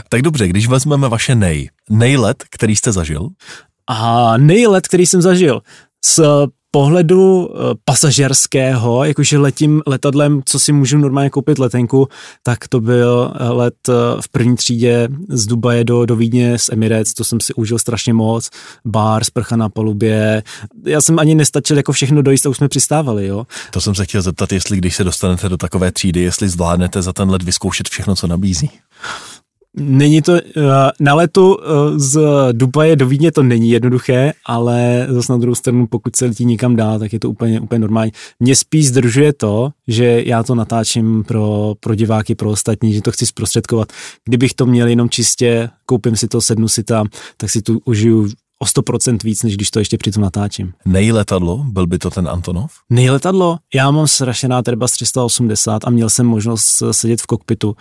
Tak 0.08 0.22
dobře, 0.22 0.48
když 0.48 0.68
vezmeme 0.68 1.08
vaše 1.08 1.34
nej, 1.34 1.70
nejlet, 1.90 2.44
který 2.50 2.76
jste 2.76 2.92
zažil? 2.92 3.28
A 3.86 4.36
nejlet, 4.36 4.88
který 4.88 5.06
jsem 5.06 5.22
zažil, 5.22 5.60
s 6.04 6.46
pohledu 6.74 7.50
eh, 7.50 7.74
pasažerského, 7.84 9.04
jakože 9.04 9.38
letím 9.38 9.82
letadlem, 9.86 10.42
co 10.44 10.58
si 10.58 10.72
můžu 10.72 10.98
normálně 10.98 11.30
koupit 11.30 11.58
letenku, 11.58 12.08
tak 12.42 12.68
to 12.68 12.80
byl 12.80 13.32
eh, 13.34 13.48
let 13.48 13.74
eh, 13.88 13.92
v 14.20 14.28
první 14.28 14.56
třídě 14.56 15.08
z 15.28 15.46
Dubaje 15.46 15.84
do, 15.84 16.06
do 16.06 16.16
Vídně 16.16 16.58
z 16.58 16.68
Emirates, 16.68 17.14
to 17.14 17.24
jsem 17.24 17.40
si 17.40 17.54
užil 17.54 17.78
strašně 17.78 18.14
moc, 18.14 18.50
bar, 18.84 19.24
sprcha 19.24 19.56
na 19.56 19.68
palubě, 19.68 20.42
já 20.86 21.00
jsem 21.00 21.18
ani 21.18 21.34
nestačil 21.34 21.76
jako 21.76 21.92
všechno 21.92 22.22
dojít 22.22 22.46
a 22.46 22.48
už 22.48 22.56
jsme 22.56 22.68
přistávali, 22.68 23.26
jo. 23.26 23.46
To 23.70 23.80
jsem 23.80 23.94
se 23.94 24.04
chtěl 24.04 24.22
zeptat, 24.22 24.52
jestli 24.52 24.76
když 24.76 24.96
se 24.96 25.04
dostanete 25.04 25.48
do 25.48 25.56
takové 25.56 25.92
třídy, 25.92 26.20
jestli 26.20 26.48
zvládnete 26.48 27.02
za 27.02 27.12
ten 27.12 27.30
let 27.30 27.42
vyzkoušet 27.42 27.88
všechno, 27.88 28.16
co 28.16 28.26
nabízí. 28.26 28.70
Není 29.76 30.22
to, 30.22 30.34
eh, 30.36 30.42
na 31.00 31.14
letu 31.14 31.56
eh, 31.60 31.98
z 31.98 32.18
Dubaje 32.52 32.96
do 32.96 33.06
Vídně 33.06 33.32
to 33.32 33.42
není 33.42 33.70
jednoduché, 33.70 34.32
ale 34.46 35.06
zase 35.10 35.32
na 35.32 35.38
druhou 35.38 35.54
stranu, 35.54 35.86
pokud 35.86 36.16
se 36.16 36.24
letí 36.24 36.44
někam 36.44 36.76
dál, 36.76 36.98
tak 36.98 37.12
je 37.12 37.20
to 37.20 37.30
úplně, 37.30 37.60
úplně 37.60 37.78
normální. 37.78 38.12
Mě 38.40 38.56
spíš 38.56 38.88
zdržuje 38.88 39.32
to, 39.32 39.70
že 39.88 40.22
já 40.26 40.42
to 40.42 40.54
natáčím 40.54 41.24
pro, 41.24 41.74
pro 41.80 41.94
diváky, 41.94 42.34
pro 42.34 42.50
ostatní, 42.50 42.92
že 42.92 43.02
to 43.02 43.12
chci 43.12 43.26
zprostředkovat. 43.26 43.92
Kdybych 44.24 44.54
to 44.54 44.66
měl 44.66 44.88
jenom 44.88 45.08
čistě, 45.08 45.70
koupím 45.86 46.16
si 46.16 46.28
to, 46.28 46.40
sednu 46.40 46.68
si 46.68 46.82
tam, 46.84 47.06
tak 47.36 47.50
si 47.50 47.62
tu 47.62 47.80
užiju 47.84 48.28
o 48.58 48.64
100% 48.64 49.18
víc, 49.24 49.42
než 49.42 49.56
když 49.56 49.70
to 49.70 49.78
ještě 49.78 49.98
přitom 49.98 50.22
natáčím. 50.22 50.72
Nejletadlo, 50.86 51.64
byl 51.68 51.86
by 51.86 51.98
to 51.98 52.10
ten 52.10 52.28
Antonov? 52.28 52.72
Nejletadlo? 52.90 53.58
Já 53.74 53.90
mám 53.90 54.06
strašně 54.06 54.48
rád 54.48 54.68
Airbus 54.68 54.92
380 54.92 55.84
a 55.84 55.90
měl 55.90 56.10
jsem 56.10 56.26
možnost 56.26 56.82
sedět 56.90 57.20
v 57.20 57.26
kokpitu 57.26 57.76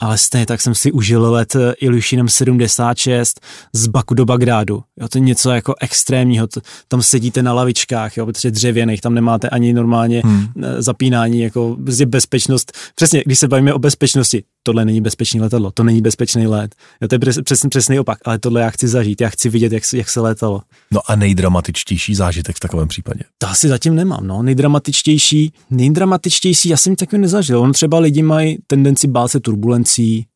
ale 0.00 0.18
stejně 0.18 0.46
tak 0.46 0.60
jsem 0.60 0.74
si 0.74 0.92
užil 0.92 1.32
let 1.32 1.56
eh, 1.56 1.72
Ilyushinem 1.80 2.28
76 2.28 3.40
z 3.72 3.86
Baku 3.86 4.14
do 4.14 4.24
Bagdádu. 4.24 4.82
Jo, 5.00 5.08
to 5.08 5.18
je 5.18 5.22
něco 5.22 5.50
jako 5.50 5.74
extrémního, 5.80 6.46
to, 6.46 6.60
tam 6.88 7.02
sedíte 7.02 7.42
na 7.42 7.52
lavičkách, 7.52 8.16
jo, 8.16 8.26
protože 8.26 8.50
dřevěných, 8.50 9.00
tam 9.00 9.14
nemáte 9.14 9.48
ani 9.48 9.72
normálně 9.72 10.22
hmm. 10.24 10.46
Eh, 10.62 10.82
zapínání, 10.82 11.40
jako 11.40 11.76
bezpečnost. 12.06 12.72
Přesně, 12.94 13.22
když 13.26 13.38
se 13.38 13.48
bavíme 13.48 13.74
o 13.74 13.78
bezpečnosti, 13.78 14.44
tohle 14.66 14.84
není 14.84 15.00
bezpečný 15.00 15.40
letadlo, 15.40 15.70
to 15.70 15.82
není 15.82 16.02
bezpečný 16.02 16.46
let. 16.46 16.74
Jo, 17.00 17.08
to 17.08 17.14
je 17.14 17.42
přesně 17.44 17.68
přesný 17.68 17.98
opak, 17.98 18.18
ale 18.24 18.38
tohle 18.38 18.60
já 18.60 18.70
chci 18.70 18.88
zažít, 18.88 19.20
já 19.20 19.28
chci 19.28 19.48
vidět, 19.48 19.72
jak, 19.72 19.82
jak 19.94 20.10
se 20.10 20.20
létalo. 20.20 20.62
No 20.90 21.00
a 21.06 21.16
nejdramatičtější 21.16 22.14
zážitek 22.14 22.56
v 22.56 22.60
takovém 22.60 22.88
případě? 22.88 23.20
To 23.38 23.48
asi 23.48 23.68
zatím 23.68 23.94
nemám, 23.94 24.26
no. 24.26 24.42
Nejdramatičtější, 24.42 25.52
nejdramatičtější, 25.70 26.68
já 26.68 26.76
jsem 26.76 26.96
taky 26.96 27.18
nezažil. 27.18 27.60
On 27.60 27.72
třeba 27.72 27.98
lidi 27.98 28.22
mají 28.22 28.58
tendenci 28.66 29.06
bát 29.06 29.28
se 29.28 29.40
turbulencí, 29.40 30.26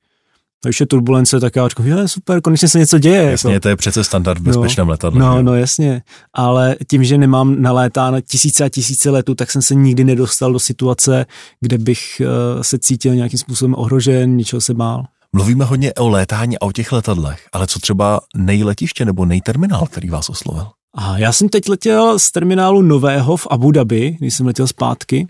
když 0.64 0.80
je 0.80 0.86
turbulence, 0.86 1.40
tak 1.40 1.56
já 1.56 1.68
říkám, 1.68 1.86
je 1.86 2.08
super, 2.08 2.40
konečně 2.40 2.68
se 2.68 2.78
něco 2.78 2.98
děje. 2.98 3.30
Jasně, 3.30 3.52
jako. 3.52 3.62
to 3.62 3.68
je 3.68 3.76
přece 3.76 4.04
standard 4.04 4.38
v 4.38 4.42
bezpečném 4.42 4.86
no, 4.86 4.90
letadle. 4.90 5.20
No, 5.20 5.42
no, 5.42 5.54
jasně, 5.54 6.02
ale 6.34 6.76
tím, 6.90 7.04
že 7.04 7.18
nemám 7.18 7.62
nalétáno 7.62 8.20
tisíce 8.20 8.64
a 8.64 8.68
tisíce 8.68 9.10
letů, 9.10 9.34
tak 9.34 9.50
jsem 9.50 9.62
se 9.62 9.74
nikdy 9.74 10.04
nedostal 10.04 10.52
do 10.52 10.58
situace, 10.58 11.26
kde 11.60 11.78
bych 11.78 12.02
uh, 12.20 12.62
se 12.62 12.78
cítil 12.78 13.14
nějakým 13.14 13.38
způsobem 13.38 13.74
ohrožen, 13.78 14.36
něčeho 14.36 14.60
se 14.60 14.74
bál. 14.74 15.04
Mluvíme 15.32 15.64
hodně 15.64 15.94
o 15.94 16.08
létání 16.08 16.58
a 16.58 16.62
o 16.62 16.72
těch 16.72 16.92
letadlech, 16.92 17.40
ale 17.52 17.66
co 17.66 17.78
třeba 17.78 18.20
nejletiště 18.36 19.04
nebo 19.04 19.24
nejterminál, 19.24 19.86
který 19.86 20.10
vás 20.10 20.28
oslovil? 20.28 20.66
A 20.94 21.18
já 21.18 21.32
jsem 21.32 21.48
teď 21.48 21.68
letěl 21.68 22.18
z 22.18 22.30
terminálu 22.30 22.82
nového 22.82 23.36
v 23.36 23.46
Abu 23.50 23.70
Dhabi, 23.70 24.16
když 24.18 24.34
jsem 24.34 24.46
letěl 24.46 24.66
zpátky 24.66 25.26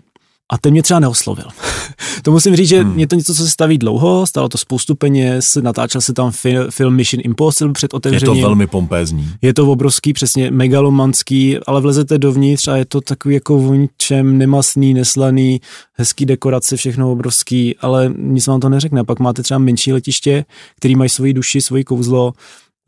a 0.49 0.57
ten 0.57 0.71
mě 0.71 0.83
třeba 0.83 0.99
neoslovil. 0.99 1.45
to 2.21 2.31
musím 2.31 2.55
říct, 2.55 2.67
že 2.67 2.83
hmm. 2.83 2.99
je 2.99 3.07
to 3.07 3.15
něco, 3.15 3.33
co 3.33 3.43
se 3.43 3.49
staví 3.49 3.77
dlouho, 3.77 4.27
stalo 4.27 4.49
to 4.49 4.57
spoustu 4.57 4.95
peněz, 4.95 5.57
natáčel 5.61 6.01
se 6.01 6.13
tam 6.13 6.31
film, 6.31 6.65
film 6.69 6.95
Mission 6.95 7.21
Impossible 7.25 7.73
před 7.73 7.93
otevřením. 7.93 8.35
Je 8.35 8.41
to 8.41 8.47
velmi 8.47 8.67
pompézní. 8.67 9.29
Je 9.41 9.53
to 9.53 9.71
obrovský, 9.71 10.13
přesně 10.13 10.51
megalomanský, 10.51 11.57
ale 11.67 11.81
vlezete 11.81 12.17
dovnitř 12.17 12.67
a 12.67 12.77
je 12.77 12.85
to 12.85 13.01
takový 13.01 13.33
jako 13.33 13.57
vončem, 13.57 14.37
nemasný, 14.37 14.93
neslaný, 14.93 15.61
hezký 15.93 16.25
dekorace, 16.25 16.77
všechno 16.77 17.11
obrovský, 17.11 17.75
ale 17.77 18.13
nic 18.17 18.47
vám 18.47 18.59
to 18.59 18.69
neřekne. 18.69 19.03
Pak 19.03 19.19
máte 19.19 19.43
třeba 19.43 19.57
menší 19.57 19.93
letiště, 19.93 20.45
který 20.75 20.95
mají 20.95 21.09
svoji 21.09 21.33
duši, 21.33 21.61
svoji 21.61 21.83
kouzlo, 21.83 22.33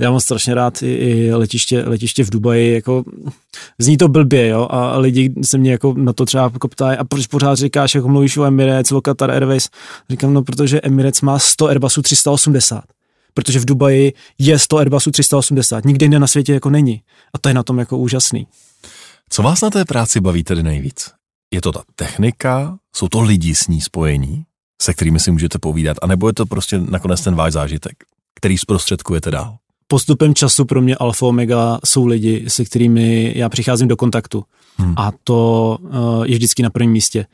Já 0.01 0.11
mám 0.11 0.19
strašně 0.19 0.53
rád 0.53 0.83
i, 0.83 0.93
i 0.93 1.33
letiště, 1.33 1.83
letiště 1.85 2.23
v 2.23 2.29
Dubaji, 2.29 2.73
jako 2.73 3.03
zní 3.79 3.97
to 3.97 4.07
blbě, 4.07 4.47
jo, 4.47 4.67
a 4.69 4.97
lidi 4.97 5.33
se 5.43 5.57
mě 5.57 5.71
jako 5.71 5.93
na 5.97 6.13
to 6.13 6.25
třeba 6.25 6.43
jako 6.43 6.67
ptají, 6.67 6.97
a 6.97 7.03
proč 7.03 7.27
pořád 7.27 7.55
říkáš, 7.55 7.95
jako 7.95 8.07
mluvíš 8.07 8.37
o 8.37 8.43
Emirates, 8.43 8.91
o 8.91 9.01
Qatar 9.01 9.31
Airways, 9.31 9.69
říkám, 10.09 10.33
no 10.33 10.43
protože 10.43 10.81
Emirates 10.81 11.21
má 11.21 11.39
100 11.39 11.67
Airbusů 11.67 12.01
380, 12.01 12.83
protože 13.33 13.59
v 13.59 13.65
Dubaji 13.65 14.13
je 14.39 14.59
100 14.59 14.77
Airbusů 14.77 15.11
380, 15.11 15.85
nikde 15.85 16.03
jinde 16.03 16.19
na 16.19 16.27
světě 16.27 16.53
jako 16.53 16.69
není 16.69 17.01
a 17.33 17.37
to 17.37 17.49
je 17.49 17.53
na 17.53 17.63
tom 17.63 17.79
jako 17.79 17.97
úžasný. 17.97 18.47
Co 19.29 19.43
vás 19.43 19.61
na 19.61 19.69
té 19.69 19.85
práci 19.85 20.19
baví 20.19 20.43
tedy 20.43 20.63
nejvíc? 20.63 21.11
Je 21.53 21.61
to 21.61 21.71
ta 21.71 21.83
technika, 21.95 22.77
jsou 22.95 23.07
to 23.07 23.21
lidi 23.21 23.55
s 23.55 23.67
ní 23.67 23.81
spojení, 23.81 24.43
se 24.81 24.93
kterými 24.93 25.19
si 25.19 25.31
můžete 25.31 25.59
povídat, 25.59 25.97
anebo 26.01 26.27
je 26.27 26.33
to 26.33 26.45
prostě 26.45 26.79
nakonec 26.79 27.21
ten 27.21 27.35
váš 27.35 27.53
zážitek, 27.53 27.93
který 28.35 28.57
zprostředkujete 28.57 29.31
dál? 29.31 29.57
Postupem 29.91 30.35
času 30.35 30.65
pro 30.65 30.81
mě 30.81 30.95
alfa 30.95 31.25
omega 31.25 31.79
jsou 31.85 32.05
lidi, 32.05 32.45
se 32.47 32.65
kterými 32.65 33.33
já 33.35 33.49
přicházím 33.49 33.87
do 33.87 33.97
kontaktu. 33.97 34.43
Hmm. 34.77 34.93
A 34.97 35.11
to 35.23 35.77
uh, 35.81 36.23
je 36.25 36.35
vždycky 36.35 36.63
na 36.63 36.69
prvním 36.69 36.91
místě 36.91 37.25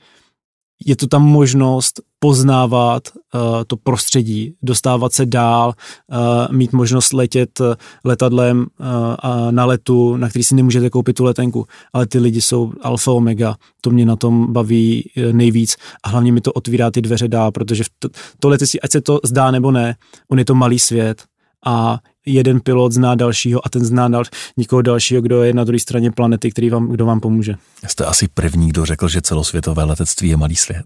je 0.86 0.95
to 0.95 1.08
tam 1.08 1.24
možnost 1.24 2.01
poznávat 2.20 3.03
uh, 3.34 3.41
to 3.68 3.78
prostředí, 3.78 4.53
dostávat 4.62 5.14
se 5.14 5.26
dál, 5.26 5.74
uh, 6.08 6.55
mít 6.55 6.74
možnost 6.74 7.14
letět 7.14 7.62
letadlem 8.03 8.60
uh, 8.60 9.51
na 9.51 9.66
letu, 9.66 10.18
na 10.18 10.30
který 10.30 10.43
si 10.43 10.55
nemůžete 10.55 10.89
koupit 10.89 11.16
tu 11.16 11.24
letenku, 11.24 11.66
ale 11.93 12.08
ty 12.08 12.20
lidi 12.20 12.41
jsou 12.41 12.74
alfa 12.82 13.12
omega, 13.12 13.55
to 13.82 13.89
mě 13.89 14.05
na 14.05 14.16
tom 14.16 14.53
baví 14.53 15.12
nejvíc 15.32 15.76
a 16.03 16.10
hlavně 16.10 16.32
mi 16.32 16.41
to 16.41 16.53
otvírá 16.53 16.91
ty 16.91 17.01
dveře 17.01 17.28
dál, 17.28 17.51
protože 17.51 17.84
to, 17.99 18.10
to 18.39 18.49
letectví, 18.49 18.82
ať 18.82 18.91
se 18.91 19.01
to 19.01 19.20
zdá 19.26 19.51
nebo 19.51 19.72
ne, 19.72 19.95
on 20.32 20.39
je 20.39 20.45
to 20.45 20.55
malý 20.55 20.80
svět 20.80 21.24
a 21.66 21.99
jeden 22.28 22.59
pilot 22.59 22.91
zná 22.91 23.15
dalšího 23.15 23.65
a 23.65 23.69
ten 23.69 23.86
zná 23.86 24.07
dal, 24.07 24.23
nikoho 24.57 24.82
dalšího, 24.82 25.21
kdo 25.21 25.43
je 25.43 25.53
na 25.53 25.63
druhé 25.63 25.80
straně 25.80 26.11
planety, 26.11 26.51
který 26.51 26.69
vám, 26.69 26.88
kdo 26.88 27.05
vám 27.05 27.19
pomůže. 27.19 27.55
Jste 27.88 28.05
asi 28.05 28.28
první, 28.34 28.69
kdo 28.69 28.86
řekl, 28.86 29.07
že 29.07 29.21
celosvětové 29.21 29.84
letectví 29.84 30.30
je 30.30 30.38
malý 30.38 30.55
svět. 30.55 30.86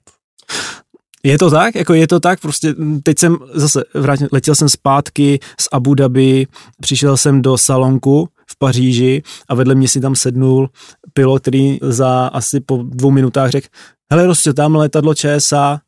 Je 1.24 1.38
to 1.38 1.50
tak, 1.50 1.76
jako 1.76 1.94
je 1.94 2.08
to 2.08 2.20
tak, 2.20 2.40
prostě 2.40 2.76
teď 3.04 3.20
jsem 3.20 3.38
zase 3.54 3.84
vrátil, 3.94 4.28
letěl 4.32 4.56
jsem 4.56 4.70
zpátky 4.70 5.40
z 5.60 5.68
Abu 5.72 5.94
Dhabi, 5.94 6.48
přišel 6.82 7.18
jsem 7.18 7.42
do 7.42 7.58
salonku 7.58 8.30
v 8.48 8.58
Paříži 8.58 9.24
a 9.48 9.56
vedle 9.56 9.76
mě 9.76 9.88
si 9.88 10.02
tam 10.02 10.16
sednul 10.16 10.70
pilot, 11.14 11.42
který 11.42 11.78
za 11.82 12.28
asi 12.28 12.60
po 12.60 12.78
dvou 12.84 13.12
minutách 13.12 13.52
řekl, 13.52 13.68
hele, 14.12 14.24
prostě 14.24 14.54
tam 14.54 14.76
letadlo 14.76 15.14
ČSA, 15.14 15.82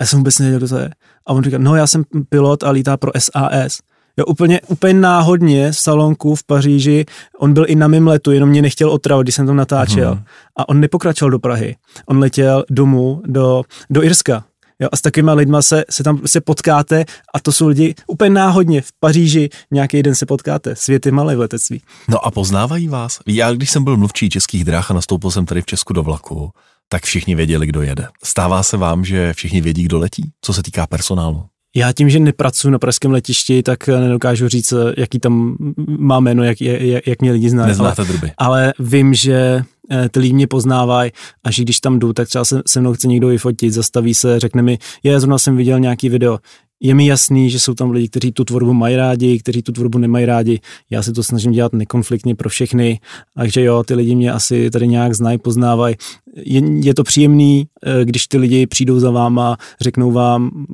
a 0.00 0.02
já 0.02 0.06
jsem 0.06 0.18
vůbec 0.18 0.38
nevěděl, 0.38 0.58
kdo 0.58 0.68
to 0.68 0.76
je. 0.76 0.90
A 1.26 1.32
on 1.32 1.44
říká, 1.44 1.58
no 1.58 1.76
já 1.76 1.86
jsem 1.86 2.04
pilot 2.28 2.64
a 2.64 2.70
lítá 2.70 2.96
pro 2.96 3.12
SAS. 3.18 3.78
Jo, 4.20 4.26
úplně, 4.26 4.60
úplně 4.66 4.94
náhodně 4.94 5.72
v 5.72 5.76
salonku 5.76 6.34
v 6.34 6.44
Paříži, 6.44 7.06
on 7.38 7.52
byl 7.52 7.64
i 7.68 7.74
na 7.74 7.88
mém 7.88 8.06
letu, 8.06 8.32
jenom 8.32 8.48
mě 8.48 8.62
nechtěl 8.62 8.90
otravit, 8.90 9.24
když 9.24 9.34
jsem 9.34 9.46
tam 9.46 9.56
natáčel. 9.56 10.12
Uhum. 10.12 10.24
A 10.56 10.68
on 10.68 10.80
nepokračoval 10.80 11.30
do 11.30 11.38
Prahy. 11.38 11.76
On 12.06 12.18
letěl 12.18 12.64
domů 12.70 13.22
do, 13.26 13.62
do 13.90 14.02
Irska. 14.02 14.44
Jo, 14.80 14.88
a 14.92 14.96
s 14.96 15.00
takovými 15.00 15.32
lidma 15.32 15.62
se, 15.62 15.84
se 15.90 16.02
tam 16.02 16.20
se 16.26 16.40
potkáte 16.40 17.04
a 17.34 17.40
to 17.40 17.52
jsou 17.52 17.68
lidi 17.68 17.94
úplně 18.06 18.30
náhodně 18.30 18.80
v 18.80 18.88
Paříži 19.00 19.48
nějaký 19.70 20.02
den 20.02 20.14
se 20.14 20.26
potkáte. 20.26 20.76
Svět 20.76 21.06
je 21.06 21.12
malý 21.12 21.36
v 21.36 21.38
letectví. 21.38 21.82
No 22.08 22.26
a 22.26 22.30
poznávají 22.30 22.88
vás? 22.88 23.18
Já, 23.26 23.52
když 23.52 23.70
jsem 23.70 23.84
byl 23.84 23.96
mluvčí 23.96 24.30
českých 24.30 24.64
dráh 24.64 24.90
a 24.90 24.94
nastoupil 24.94 25.30
jsem 25.30 25.46
tady 25.46 25.62
v 25.62 25.66
Česku 25.66 25.92
do 25.92 26.02
vlaku, 26.02 26.50
tak 26.88 27.04
všichni 27.04 27.34
věděli, 27.34 27.66
kdo 27.66 27.82
jede. 27.82 28.08
Stává 28.24 28.62
se 28.62 28.76
vám, 28.76 29.04
že 29.04 29.32
všichni 29.32 29.60
vědí, 29.60 29.82
kdo 29.82 29.98
letí, 29.98 30.32
co 30.40 30.52
se 30.52 30.62
týká 30.62 30.86
personálu? 30.86 31.44
Já 31.76 31.92
tím, 31.92 32.10
že 32.10 32.18
nepracuji 32.18 32.70
na 32.70 32.78
pražském 32.78 33.10
letišti, 33.10 33.62
tak 33.62 33.88
nedokážu 33.88 34.48
říct, 34.48 34.74
jaký 34.96 35.18
tam 35.18 35.56
má 35.86 36.20
jméno, 36.20 36.44
jak, 36.44 36.60
jak, 36.60 37.06
jak 37.06 37.20
mě 37.20 37.32
lidi 37.32 37.50
znají. 37.50 37.68
Neznáte 37.68 38.02
ale, 38.02 38.08
druby. 38.08 38.32
Ale 38.38 38.72
vím, 38.78 39.14
že 39.14 39.62
eh, 39.90 40.08
ty 40.08 40.20
lidi 40.20 40.34
mě 40.34 40.46
poznávají 40.46 41.10
a 41.44 41.50
že 41.50 41.62
když 41.62 41.80
tam 41.80 41.98
jdu, 41.98 42.12
tak 42.12 42.28
třeba 42.28 42.44
se, 42.44 42.62
se 42.66 42.80
mnou 42.80 42.92
chce 42.92 43.08
někdo 43.08 43.28
vyfotit, 43.28 43.72
zastaví 43.72 44.14
se, 44.14 44.40
řekne 44.40 44.62
mi, 44.62 44.78
je, 45.02 45.20
zrovna 45.20 45.38
jsem 45.38 45.56
viděl 45.56 45.80
nějaký 45.80 46.08
video. 46.08 46.38
Je 46.82 46.94
mi 46.94 47.06
jasný, 47.06 47.50
že 47.50 47.60
jsou 47.60 47.74
tam 47.74 47.90
lidi, 47.90 48.08
kteří 48.08 48.32
tu 48.32 48.44
tvorbu 48.44 48.72
mají 48.72 48.96
rádi, 48.96 49.38
kteří 49.38 49.62
tu 49.62 49.72
tvorbu 49.72 49.98
nemají 49.98 50.26
rádi. 50.26 50.60
Já 50.90 51.02
se 51.02 51.12
to 51.12 51.22
snažím 51.22 51.52
dělat 51.52 51.72
nekonfliktně 51.72 52.34
pro 52.34 52.48
všechny, 52.48 53.00
takže 53.34 53.62
jo, 53.62 53.82
ty 53.84 53.94
lidi 53.94 54.14
mě 54.14 54.32
asi 54.32 54.70
tady 54.70 54.88
nějak 54.88 55.14
znají, 55.14 55.38
poznávají. 55.38 55.96
Je, 56.36 56.62
je 56.84 56.94
to 56.94 57.04
příjemný, 57.04 57.66
eh, 57.86 58.04
když 58.04 58.26
ty 58.26 58.38
lidi 58.38 58.66
přijdou 58.66 59.00
za 59.00 59.10
váma, 59.10 59.56
řeknou 59.80 60.12
vám, 60.12 60.66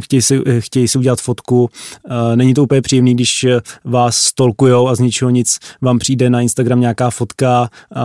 chtějí 0.00 0.22
si, 0.22 0.40
chtějí 0.58 0.88
si 0.88 0.98
udělat 0.98 1.20
fotku. 1.20 1.68
Eh, 2.10 2.36
není 2.36 2.54
to 2.54 2.62
úplně 2.62 2.82
příjemný, 2.82 3.14
když 3.14 3.46
vás 3.84 4.16
stolkujou 4.16 4.88
a 4.88 4.94
z 4.94 4.98
ničeho 5.00 5.30
nic 5.30 5.58
vám 5.80 5.98
přijde 5.98 6.30
na 6.30 6.40
Instagram 6.40 6.80
nějaká 6.80 7.10
fotka 7.10 7.70
eh, 7.96 8.00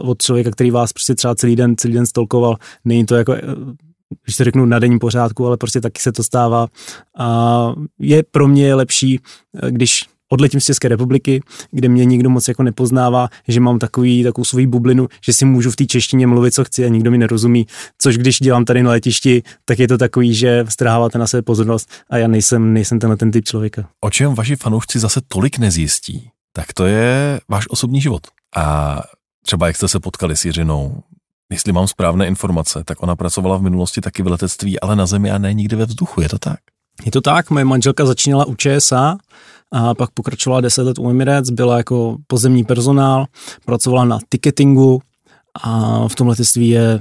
od 0.00 0.22
člověka, 0.22 0.50
který 0.50 0.70
vás 0.70 0.92
prostě 0.92 1.14
třeba 1.14 1.34
celý 1.34 1.56
den, 1.56 1.76
celý 1.76 1.94
den 1.94 2.06
stolkoval. 2.06 2.56
Není 2.84 3.06
to 3.06 3.14
jako 3.14 3.32
eh, 3.32 3.40
když 4.24 4.36
to 4.36 4.44
řeknu 4.44 4.66
na 4.66 4.78
denní 4.78 4.98
pořádku, 4.98 5.46
ale 5.46 5.56
prostě 5.56 5.80
taky 5.80 6.00
se 6.00 6.12
to 6.12 6.22
stává. 6.22 6.66
A 7.18 7.72
je 7.98 8.22
pro 8.30 8.48
mě 8.48 8.74
lepší, 8.74 9.20
když 9.70 10.04
odletím 10.34 10.60
z 10.60 10.64
České 10.64 10.88
republiky, 10.88 11.42
kde 11.70 11.88
mě 11.88 12.04
nikdo 12.04 12.30
moc 12.30 12.48
jako 12.48 12.62
nepoznává, 12.62 13.28
že 13.48 13.60
mám 13.60 13.78
takový, 13.78 14.22
takovou 14.22 14.44
svou 14.44 14.66
bublinu, 14.66 15.08
že 15.24 15.32
si 15.32 15.44
můžu 15.44 15.70
v 15.70 15.76
té 15.76 15.86
češtině 15.86 16.26
mluvit, 16.26 16.54
co 16.54 16.64
chci 16.64 16.84
a 16.84 16.88
nikdo 16.88 17.10
mi 17.10 17.18
nerozumí. 17.18 17.66
Což 17.98 18.18
když 18.18 18.38
dělám 18.38 18.64
tady 18.64 18.82
na 18.82 18.90
letišti, 18.90 19.42
tak 19.64 19.78
je 19.78 19.88
to 19.88 19.98
takový, 19.98 20.34
že 20.34 20.64
strháváte 20.68 21.18
na 21.18 21.26
sebe 21.26 21.42
pozornost 21.42 21.88
a 22.10 22.16
já 22.16 22.28
nejsem, 22.28 22.72
nejsem 22.72 22.98
tenhle 22.98 23.16
ten 23.16 23.30
typ 23.30 23.44
člověka. 23.44 23.88
O 24.00 24.10
čem 24.10 24.34
vaši 24.34 24.56
fanoušci 24.56 24.98
zase 24.98 25.20
tolik 25.28 25.58
nezjistí, 25.58 26.30
tak 26.52 26.72
to 26.72 26.86
je 26.86 27.40
váš 27.48 27.64
osobní 27.68 28.00
život. 28.00 28.22
A 28.56 29.00
třeba 29.46 29.66
jak 29.66 29.76
jste 29.76 29.88
se 29.88 30.00
potkali 30.00 30.36
s 30.36 30.44
Jiřinou, 30.44 31.02
jestli 31.52 31.72
mám 31.72 31.88
správné 31.88 32.26
informace, 32.26 32.84
tak 32.84 33.02
ona 33.02 33.16
pracovala 33.16 33.56
v 33.56 33.62
minulosti 33.62 34.00
taky 34.00 34.22
v 34.22 34.26
letectví, 34.26 34.80
ale 34.80 34.96
na 34.96 35.06
zemi 35.06 35.30
a 35.30 35.38
ne 35.38 35.54
nikde 35.54 35.76
ve 35.76 35.86
vzduchu, 35.86 36.20
je 36.20 36.28
to 36.28 36.38
tak? 36.38 36.58
Je 37.04 37.10
to 37.10 37.20
tak, 37.20 37.50
moje 37.50 37.64
manželka 37.64 38.06
začínala 38.06 38.44
u 38.44 38.54
ČSA 38.54 39.18
a 39.74 39.94
pak 39.94 40.10
pokračovala 40.10 40.60
10 40.60 40.82
let 40.82 40.98
u 40.98 41.10
Emirates, 41.10 41.50
byla 41.50 41.76
jako 41.76 42.16
pozemní 42.26 42.64
personál, 42.64 43.26
pracovala 43.64 44.04
na 44.04 44.18
ticketingu 44.28 45.00
a 45.62 46.08
v 46.08 46.14
tom 46.14 46.28
letectví 46.28 46.68
je 46.68 47.00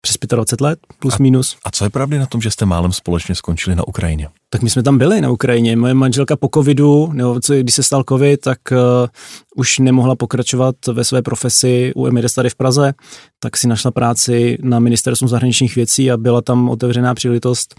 přes 0.00 0.16
25 0.30 0.60
let, 0.60 0.78
plus 0.98 1.14
a, 1.14 1.22
minus. 1.22 1.56
A 1.64 1.70
co 1.70 1.84
je 1.84 1.90
pravdy 1.90 2.18
na 2.18 2.26
tom, 2.26 2.40
že 2.40 2.50
jste 2.50 2.66
málem 2.66 2.92
společně 2.92 3.34
skončili 3.34 3.76
na 3.76 3.88
Ukrajině? 3.88 4.28
Tak 4.50 4.62
my 4.62 4.70
jsme 4.70 4.82
tam 4.82 4.98
byli 4.98 5.20
na 5.20 5.30
Ukrajině. 5.30 5.76
Moje 5.76 5.94
manželka 5.94 6.36
po 6.36 6.48
covidu, 6.54 7.10
nebo 7.12 7.40
co, 7.40 7.54
když 7.54 7.74
se 7.74 7.82
stal 7.82 8.04
covid, 8.08 8.40
tak 8.40 8.58
uh, 8.72 8.78
už 9.56 9.78
nemohla 9.78 10.16
pokračovat 10.16 10.74
ve 10.92 11.04
své 11.04 11.22
profesi 11.22 11.92
u 11.96 12.06
Emirates 12.06 12.34
tady 12.34 12.50
v 12.50 12.54
Praze, 12.54 12.92
tak 13.40 13.56
si 13.56 13.68
našla 13.68 13.90
práci 13.90 14.58
na 14.62 14.78
ministerstvu 14.78 15.28
zahraničních 15.28 15.76
věcí 15.76 16.10
a 16.10 16.16
byla 16.16 16.42
tam 16.42 16.68
otevřená 16.68 17.14
příležitost 17.14 17.74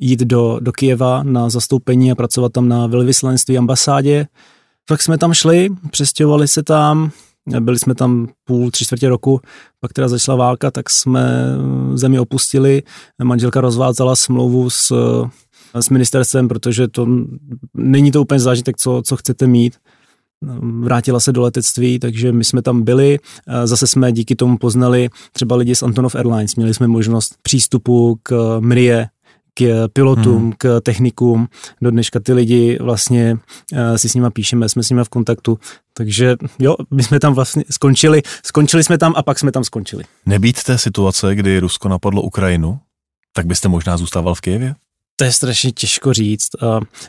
jít 0.00 0.20
do, 0.20 0.58
do 0.60 0.72
Kijeva 0.72 1.22
na 1.22 1.50
zastoupení 1.50 2.12
a 2.12 2.14
pracovat 2.14 2.52
tam 2.52 2.68
na 2.68 2.86
velvyslanectví 2.86 3.58
ambasádě. 3.58 4.26
Tak 4.88 5.02
jsme 5.02 5.18
tam 5.18 5.34
šli, 5.34 5.68
přestěhovali 5.90 6.48
se 6.48 6.62
tam, 6.62 7.10
byli 7.60 7.78
jsme 7.78 7.94
tam 7.94 8.28
půl, 8.44 8.70
tři 8.70 8.84
čtvrtě 8.84 9.08
roku, 9.08 9.40
pak 9.80 9.92
teda 9.92 10.08
začala 10.08 10.36
válka, 10.36 10.70
tak 10.70 10.90
jsme 10.90 11.46
zemi 11.94 12.18
opustili. 12.18 12.82
Manželka 13.22 13.60
rozvázala 13.60 14.16
smlouvu 14.16 14.70
s, 14.70 14.92
s 15.74 15.90
ministerstvem, 15.90 16.48
protože 16.48 16.88
to 16.88 17.06
není 17.74 18.10
to 18.10 18.22
úplně 18.22 18.40
zážitek, 18.40 18.76
co, 18.76 19.02
co 19.04 19.16
chcete 19.16 19.46
mít. 19.46 19.76
Vrátila 20.80 21.20
se 21.20 21.32
do 21.32 21.42
letectví, 21.42 21.98
takže 21.98 22.32
my 22.32 22.44
jsme 22.44 22.62
tam 22.62 22.82
byli. 22.82 23.18
Zase 23.64 23.86
jsme 23.86 24.12
díky 24.12 24.36
tomu 24.36 24.58
poznali 24.58 25.08
třeba 25.32 25.56
lidi 25.56 25.74
z 25.74 25.82
Antonov 25.82 26.14
Airlines. 26.14 26.56
Měli 26.56 26.74
jsme 26.74 26.88
možnost 26.88 27.34
přístupu 27.42 28.18
k 28.22 28.56
Mrie, 28.60 29.08
k 29.54 29.88
pilotům, 29.92 30.42
hmm. 30.42 30.52
k 30.58 30.80
technikům. 30.80 31.48
Do 31.82 31.90
dneška 31.90 32.20
ty 32.20 32.32
lidi 32.32 32.78
vlastně 32.80 33.38
uh, 33.72 33.78
si 33.96 34.08
s 34.08 34.14
nima 34.14 34.30
píšeme, 34.30 34.68
jsme 34.68 34.82
s 34.82 34.90
nimi 34.90 35.04
v 35.04 35.08
kontaktu. 35.08 35.58
Takže 35.94 36.36
jo, 36.58 36.76
my 36.90 37.02
jsme 37.02 37.20
tam 37.20 37.34
vlastně 37.34 37.64
skončili, 37.70 38.22
skončili 38.44 38.84
jsme 38.84 38.98
tam 38.98 39.14
a 39.16 39.22
pak 39.22 39.38
jsme 39.38 39.52
tam 39.52 39.64
skončili. 39.64 40.04
Nebýt 40.26 40.62
té 40.62 40.78
situace, 40.78 41.34
kdy 41.34 41.58
Rusko 41.58 41.88
napadlo 41.88 42.22
Ukrajinu, 42.22 42.78
tak 43.32 43.46
byste 43.46 43.68
možná 43.68 43.96
zůstával 43.96 44.34
v 44.34 44.40
Kijevě? 44.40 44.74
To 45.16 45.24
je 45.24 45.32
strašně 45.32 45.72
těžko 45.72 46.12
říct. 46.12 46.48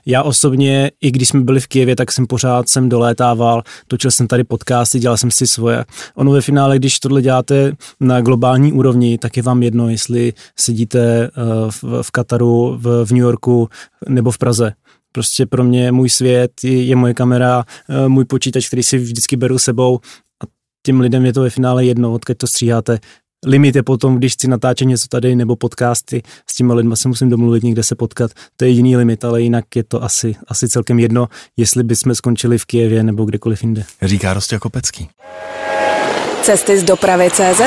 Já 0.05 0.23
osobně, 0.23 0.91
i 1.01 1.11
když 1.11 1.29
jsme 1.29 1.41
byli 1.41 1.59
v 1.59 1.67
Kijevě, 1.67 1.95
tak 1.95 2.11
jsem 2.11 2.27
pořád 2.27 2.69
sem 2.69 2.89
dolétával, 2.89 3.63
točil 3.87 4.11
jsem 4.11 4.27
tady 4.27 4.43
podcasty, 4.43 4.99
dělal 4.99 5.17
jsem 5.17 5.31
si 5.31 5.47
svoje. 5.47 5.85
Ono 6.15 6.31
ve 6.31 6.41
finále, 6.41 6.79
když 6.79 6.99
tohle 6.99 7.21
děláte 7.21 7.71
na 7.99 8.21
globální 8.21 8.73
úrovni, 8.73 9.17
tak 9.17 9.37
je 9.37 9.43
vám 9.43 9.63
jedno, 9.63 9.89
jestli 9.89 10.33
sedíte 10.55 11.23
eh, 11.23 11.31
v, 12.01 12.11
Kataru, 12.11 12.77
v, 12.81 13.05
v 13.05 13.11
New 13.11 13.21
Yorku 13.21 13.69
nebo 14.09 14.31
v 14.31 14.37
Praze. 14.37 14.73
Prostě 15.11 15.45
pro 15.45 15.63
mě 15.63 15.91
můj 15.91 16.09
svět 16.09 16.51
je, 16.63 16.83
je 16.83 16.95
moje 16.95 17.13
kamera, 17.13 17.63
eh, 17.89 18.07
můj 18.07 18.25
počítač, 18.25 18.67
který 18.67 18.83
si 18.83 18.97
vždycky 18.97 19.35
beru 19.37 19.59
sebou 19.59 19.99
a 20.43 20.47
těm 20.85 20.99
lidem 20.99 21.25
je 21.25 21.33
to 21.33 21.41
ve 21.41 21.49
finále 21.49 21.85
jedno, 21.85 22.13
odkud 22.13 22.37
to 22.37 22.47
stříháte 22.47 22.99
limit 23.45 23.75
je 23.75 23.83
potom, 23.83 24.15
když 24.15 24.33
chci 24.33 24.47
natáčet 24.47 24.87
něco 24.87 25.07
tady 25.07 25.35
nebo 25.35 25.55
podcasty, 25.55 26.23
s 26.49 26.55
těma 26.55 26.73
lidma 26.73 26.95
se 26.95 27.07
musím 27.07 27.29
domluvit 27.29 27.63
někde 27.63 27.83
se 27.83 27.95
potkat. 27.95 28.31
To 28.57 28.65
je 28.65 28.71
jediný 28.71 28.97
limit, 28.97 29.25
ale 29.25 29.41
jinak 29.41 29.75
je 29.75 29.83
to 29.83 30.03
asi, 30.03 30.35
asi 30.47 30.69
celkem 30.69 30.99
jedno, 30.99 31.27
jestli 31.57 31.83
bychom 31.83 32.15
skončili 32.15 32.57
v 32.57 32.65
Kijevě 32.65 33.03
nebo 33.03 33.25
kdekoliv 33.25 33.63
jinde. 33.63 33.83
Říká 34.01 34.33
Rostě 34.33 34.59
Kopecký. 34.59 35.09
Cesty 36.41 36.79
z 36.79 36.83
dopravy 36.83 37.29
CZ 37.31 37.61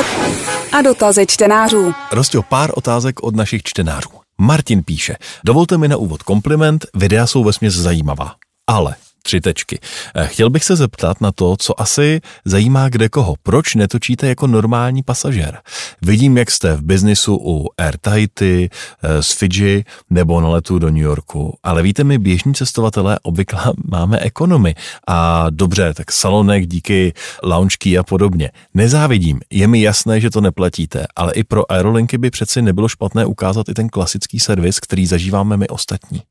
a 0.72 0.82
dotazy 0.82 1.26
čtenářů. 1.26 1.94
Rostě 2.12 2.38
pár 2.48 2.70
otázek 2.74 3.22
od 3.22 3.36
našich 3.36 3.62
čtenářů. 3.62 4.10
Martin 4.40 4.82
píše, 4.82 5.16
dovolte 5.44 5.78
mi 5.78 5.88
na 5.88 5.96
úvod 5.96 6.22
kompliment, 6.22 6.86
videa 6.94 7.26
jsou 7.26 7.44
vesměs 7.44 7.74
zajímavá. 7.74 8.34
Ale 8.66 8.94
tři 9.28 9.40
tečky. 9.40 9.78
Eh, 10.14 10.26
chtěl 10.26 10.50
bych 10.50 10.64
se 10.64 10.76
zeptat 10.76 11.20
na 11.20 11.32
to, 11.32 11.56
co 11.58 11.80
asi 11.80 12.20
zajímá 12.44 12.88
kde 12.88 13.08
koho. 13.08 13.34
Proč 13.42 13.74
netočíte 13.74 14.28
jako 14.28 14.46
normální 14.46 15.02
pasažér? 15.02 15.58
Vidím, 16.02 16.36
jak 16.36 16.50
jste 16.50 16.76
v 16.76 16.82
biznisu 16.82 17.36
u 17.36 17.68
Air 17.78 17.96
Tahiti, 18.00 18.70
eh, 19.02 19.22
z 19.22 19.32
Fidži 19.32 19.84
nebo 20.10 20.40
na 20.40 20.48
letu 20.48 20.78
do 20.78 20.88
New 20.88 21.02
Yorku. 21.02 21.58
Ale 21.62 21.82
víte, 21.82 22.04
my 22.04 22.18
běžní 22.18 22.54
cestovatelé 22.54 23.18
obvykle 23.22 23.60
máme 23.84 24.18
ekonomy. 24.18 24.74
A 25.06 25.46
dobře, 25.50 25.94
tak 25.94 26.12
salonek 26.12 26.66
díky 26.66 27.12
lounge 27.42 27.98
a 28.00 28.02
podobně. 28.02 28.50
Nezávidím, 28.74 29.40
je 29.50 29.66
mi 29.66 29.80
jasné, 29.80 30.20
že 30.20 30.30
to 30.30 30.40
neplatíte, 30.40 31.06
ale 31.16 31.32
i 31.32 31.44
pro 31.44 31.72
aerolinky 31.72 32.18
by 32.18 32.30
přeci 32.30 32.62
nebylo 32.62 32.88
špatné 32.88 33.26
ukázat 33.26 33.68
i 33.68 33.74
ten 33.74 33.88
klasický 33.88 34.40
servis, 34.40 34.80
který 34.80 35.06
zažíváme 35.06 35.56
my 35.56 35.68
ostatní. 35.68 36.22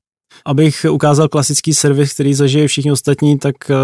Abych 0.46 0.86
ukázal 0.90 1.28
klasický 1.28 1.74
servis, 1.74 2.14
který 2.14 2.34
zažije 2.34 2.68
všichni 2.68 2.92
ostatní, 2.92 3.40
tak 3.40 3.56
eh, 3.70 3.76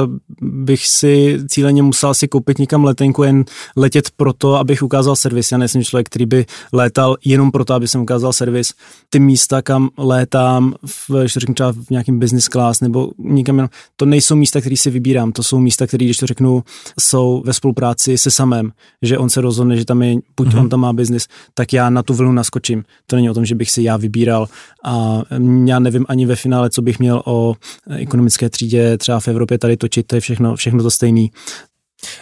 bych 0.41 0.87
si 0.87 1.39
cíleně 1.47 1.83
musel 1.83 2.13
si 2.13 2.27
koupit 2.27 2.59
někam 2.59 2.83
letenku, 2.83 3.23
jen 3.23 3.45
letět 3.75 4.11
proto, 4.17 4.55
abych 4.55 4.83
ukázal 4.83 5.15
servis. 5.15 5.51
Já 5.51 5.57
nejsem 5.57 5.83
člověk, 5.83 6.07
který 6.07 6.25
by 6.25 6.45
létal 6.73 7.17
jenom 7.25 7.51
proto, 7.51 7.73
aby 7.73 7.87
jsem 7.87 8.01
ukázal 8.01 8.33
servis. 8.33 8.73
Ty 9.09 9.19
místa, 9.19 9.61
kam 9.61 9.89
létám, 9.97 10.73
v, 10.85 11.25
třeba 11.53 11.73
v 11.73 11.89
nějakém 11.89 12.19
business 12.19 12.47
class 12.47 12.81
nebo 12.81 13.11
někam 13.17 13.55
jenom, 13.55 13.69
to 13.95 14.05
nejsou 14.05 14.35
místa, 14.35 14.61
které 14.61 14.77
si 14.77 14.89
vybírám. 14.89 15.31
To 15.31 15.43
jsou 15.43 15.59
místa, 15.59 15.87
které, 15.87 16.05
když 16.05 16.17
to 16.17 16.27
řeknu, 16.27 16.63
jsou 16.99 17.43
ve 17.45 17.53
spolupráci 17.53 18.17
se 18.17 18.31
samém, 18.31 18.71
že 19.01 19.17
on 19.17 19.29
se 19.29 19.41
rozhodne, 19.41 19.77
že 19.77 19.85
tam 19.85 20.01
je, 20.01 20.15
buď 20.37 20.47
mm-hmm. 20.47 20.59
on 20.59 20.69
tam 20.69 20.79
má 20.79 20.93
biznis, 20.93 21.27
tak 21.53 21.73
já 21.73 21.89
na 21.89 22.03
tu 22.03 22.13
vlnu 22.13 22.31
naskočím. 22.31 22.83
To 23.07 23.15
není 23.15 23.29
o 23.29 23.33
tom, 23.33 23.45
že 23.45 23.55
bych 23.55 23.71
si 23.71 23.83
já 23.83 23.97
vybíral 23.97 24.47
a 24.83 25.21
já 25.65 25.79
nevím 25.79 26.05
ani 26.09 26.25
ve 26.25 26.35
finále, 26.43 26.69
co 26.69 26.81
bych 26.81 26.99
měl 26.99 27.21
o 27.25 27.55
ekonomické 27.97 28.49
třídě 28.49 28.97
třeba 28.97 29.19
v 29.19 29.27
Evropě 29.27 29.57
tady 29.57 29.77
točit, 29.77 30.07
to 30.07 30.15
je 30.15 30.21
všechno, 30.21 30.55
všechno 30.55 30.83
to 30.83 30.91
stejný. 30.91 31.31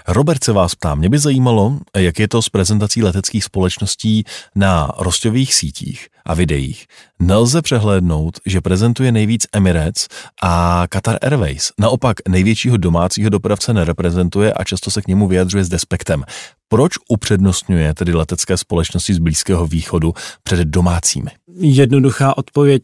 Robert 0.08 0.44
se 0.44 0.52
vás 0.52 0.76
ptá, 0.76 0.96
mě 0.96 1.10
by 1.10 1.20
zajímalo, 1.20 1.80
jak 1.98 2.20
je 2.20 2.28
to 2.28 2.42
s 2.42 2.50
prezentací 2.50 3.04
leteckých 3.04 3.44
společností 3.44 4.24
na 4.56 4.92
rostových 4.98 5.54
sítích 5.54 6.08
a 6.26 6.34
videích. 6.34 6.86
Nelze 7.20 7.62
přehlédnout, 7.62 8.40
že 8.46 8.62
prezentuje 8.62 9.12
nejvíc 9.12 9.48
Emirates 9.54 10.08
a 10.44 10.84
Qatar 10.90 11.18
Airways. 11.22 11.72
Naopak 11.80 12.18
největšího 12.30 12.78
domácího 12.78 13.30
dopravce 13.30 13.74
nereprezentuje 13.74 14.54
a 14.54 14.64
často 14.64 14.92
se 14.92 15.02
k 15.02 15.08
němu 15.08 15.28
vyjadřuje 15.28 15.64
s 15.64 15.70
despektem. 15.70 16.24
Proč 16.70 16.94
upřednostňuje 17.10 17.94
tedy 17.94 18.14
letecké 18.14 18.58
společnosti 18.58 19.14
z 19.14 19.20
Blízkého 19.20 19.68
východu 19.68 20.14
před 20.44 20.60
domácími? 20.60 21.30
Jednoduchá 21.60 22.38
odpověď 22.38 22.84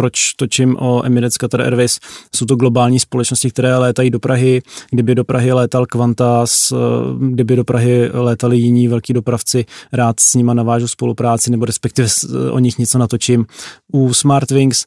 proč 0.00 0.32
točím 0.36 0.76
o 0.78 1.04
Emirates 1.04 1.36
Qatar 1.36 1.60
Airways. 1.60 1.98
Jsou 2.34 2.46
to 2.46 2.56
globální 2.56 3.00
společnosti, 3.00 3.50
které 3.50 3.76
létají 3.76 4.10
do 4.10 4.20
Prahy. 4.20 4.62
Kdyby 4.90 5.14
do 5.14 5.24
Prahy 5.24 5.52
létal 5.52 5.86
Qantas, 5.86 6.72
eh, 6.72 6.76
kdyby 7.30 7.56
do 7.56 7.64
Prahy 7.64 8.10
létali 8.12 8.56
jiní 8.56 8.88
velký 8.88 9.12
dopravci, 9.12 9.64
rád 9.92 10.20
s 10.20 10.34
nima 10.34 10.54
navážu 10.54 10.88
spolupráci 10.88 11.50
nebo 11.50 11.64
respektive 11.64 12.08
o 12.50 12.58
nich 12.58 12.78
něco 12.78 12.98
natočím. 12.98 13.46
U 13.92 14.14
Smartwings 14.14 14.86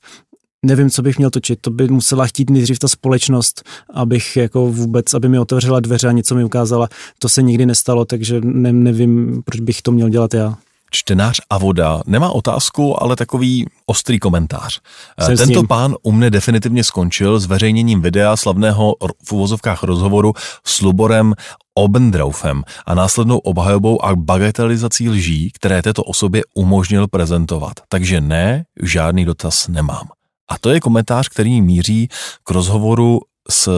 nevím, 0.65 0.89
co 0.89 1.01
bych 1.01 1.17
měl 1.17 1.29
točit. 1.29 1.59
To 1.61 1.69
by 1.69 1.87
musela 1.87 2.25
chtít 2.25 2.49
nejdřív 2.49 2.79
ta 2.79 2.87
společnost, 2.87 3.63
abych 3.93 4.37
jako 4.37 4.67
vůbec, 4.67 5.13
aby 5.13 5.29
mi 5.29 5.39
otevřela 5.39 5.79
dveře 5.79 6.07
a 6.07 6.11
něco 6.11 6.35
mi 6.35 6.43
ukázala. 6.43 6.89
To 7.19 7.29
se 7.29 7.41
nikdy 7.41 7.65
nestalo, 7.65 8.05
takže 8.05 8.41
ne, 8.43 8.73
nevím, 8.73 9.41
proč 9.45 9.59
bych 9.59 9.81
to 9.81 9.91
měl 9.91 10.09
dělat 10.09 10.33
já 10.33 10.57
čtenář 10.95 11.41
a 11.49 11.57
voda 11.57 12.01
nemá 12.05 12.29
otázku, 12.29 13.03
ale 13.03 13.15
takový 13.15 13.65
ostrý 13.85 14.19
komentář. 14.19 14.79
Jsem 15.19 15.37
Tento 15.37 15.63
pán 15.63 15.95
u 16.03 16.11
mne 16.11 16.29
definitivně 16.29 16.83
skončil 16.83 17.39
zveřejněním 17.39 18.01
videa 18.01 18.37
slavného 18.37 18.95
v 19.25 19.31
uvozovkách 19.31 19.83
rozhovoru 19.83 20.33
s 20.65 20.81
Luborem 20.81 21.33
Obendraufem 21.75 22.63
a 22.85 22.93
následnou 22.93 23.37
obhajobou 23.37 24.05
a 24.05 24.15
bagatelizací 24.15 25.09
lží, 25.09 25.51
které 25.53 25.81
této 25.81 26.03
osobě 26.03 26.41
umožnil 26.55 27.07
prezentovat. 27.07 27.73
Takže 27.89 28.21
ne, 28.21 28.65
žádný 28.83 29.25
dotaz 29.25 29.67
nemám. 29.67 30.07
A 30.49 30.59
to 30.59 30.69
je 30.69 30.79
komentář, 30.79 31.29
který 31.29 31.61
míří 31.61 32.07
k 32.43 32.51
rozhovoru 32.51 33.19
s, 33.49 33.69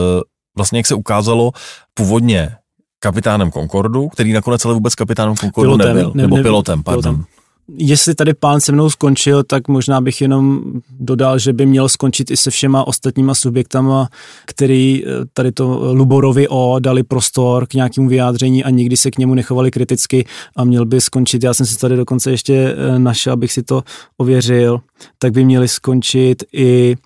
vlastně 0.56 0.78
jak 0.78 0.86
se 0.86 0.94
ukázalo, 0.94 1.52
původně 1.94 2.56
kapitánem 2.98 3.52
Concordu, 3.52 4.08
který 4.08 4.32
nakonec 4.32 4.64
ale 4.64 4.74
vůbec 4.74 4.94
kapitánem 4.94 5.36
Concordu 5.36 5.70
pilotem, 5.70 5.96
nebyl, 5.96 6.12
ne, 6.14 6.22
nebo 6.22 6.36
ne, 6.36 6.42
pilotem, 6.42 6.82
pardon. 6.82 7.02
Pilotem. 7.02 7.35
Jestli 7.68 8.14
tady 8.14 8.34
pán 8.34 8.60
se 8.60 8.72
mnou 8.72 8.90
skončil, 8.90 9.42
tak 9.42 9.68
možná 9.68 10.00
bych 10.00 10.20
jenom 10.20 10.62
dodal, 11.00 11.38
že 11.38 11.52
by 11.52 11.66
měl 11.66 11.88
skončit 11.88 12.30
i 12.30 12.36
se 12.36 12.50
všema 12.50 12.86
ostatníma 12.86 13.34
subjektama, 13.34 14.08
který 14.46 15.02
eh, 15.04 15.08
tady 15.32 15.52
to 15.52 15.92
Luborovi 15.92 16.48
O 16.48 16.78
dali 16.78 17.02
prostor 17.02 17.66
k 17.66 17.74
nějakému 17.74 18.08
vyjádření 18.08 18.64
a 18.64 18.70
nikdy 18.70 18.96
se 18.96 19.10
k 19.10 19.18
němu 19.18 19.34
nechovali 19.34 19.70
kriticky 19.70 20.24
a 20.56 20.64
měl 20.64 20.84
by 20.84 21.00
skončit, 21.00 21.44
já 21.44 21.54
jsem 21.54 21.66
si 21.66 21.78
tady 21.78 21.96
dokonce 21.96 22.30
ještě 22.30 22.54
eh, 22.54 22.98
našel, 22.98 23.32
abych 23.32 23.52
si 23.52 23.62
to 23.62 23.82
ověřil, 24.16 24.80
tak 25.18 25.32
by 25.32 25.44
měli 25.44 25.68
skončit 25.68 26.44
i 26.52 26.96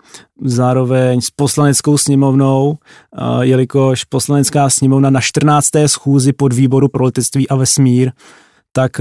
zároveň 0.45 1.21
s 1.21 1.31
poslaneckou 1.31 1.99
sněmovnou, 1.99 2.79
jelikož 3.41 4.05
poslanecká 4.05 4.71
sněmovna 4.71 5.11
na 5.11 5.21
14. 5.21 5.69
schůzi 5.87 6.33
pod 6.33 6.53
výboru 6.53 6.89
pro 6.89 7.05
letectví 7.05 7.49
a 7.49 7.57
vesmír 7.57 8.13
tak 8.73 9.01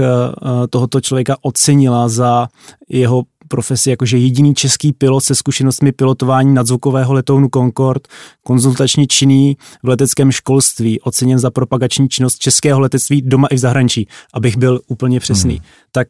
tohoto 0.70 1.00
člověka 1.00 1.36
ocenila 1.42 2.08
za 2.08 2.48
jeho 2.88 3.22
profesi 3.48 3.90
jakože 3.90 4.18
jediný 4.18 4.54
český 4.54 4.92
pilot 4.92 5.24
se 5.24 5.34
zkušenostmi 5.34 5.92
pilotování 5.92 6.54
nadzvukového 6.54 7.12
letounu 7.12 7.48
Concorde, 7.54 8.00
konzultačně 8.42 9.06
činný 9.06 9.56
v 9.82 9.88
leteckém 9.88 10.32
školství, 10.32 11.00
oceněn 11.00 11.38
za 11.38 11.50
propagační 11.50 12.08
činnost 12.08 12.38
českého 12.38 12.80
letectví 12.80 13.22
doma 13.22 13.48
i 13.50 13.54
v 13.54 13.58
zahraničí, 13.58 14.08
abych 14.34 14.56
byl 14.56 14.80
úplně 14.86 15.20
přesný. 15.20 15.54
Hmm. 15.54 15.64
Tak 15.92 16.08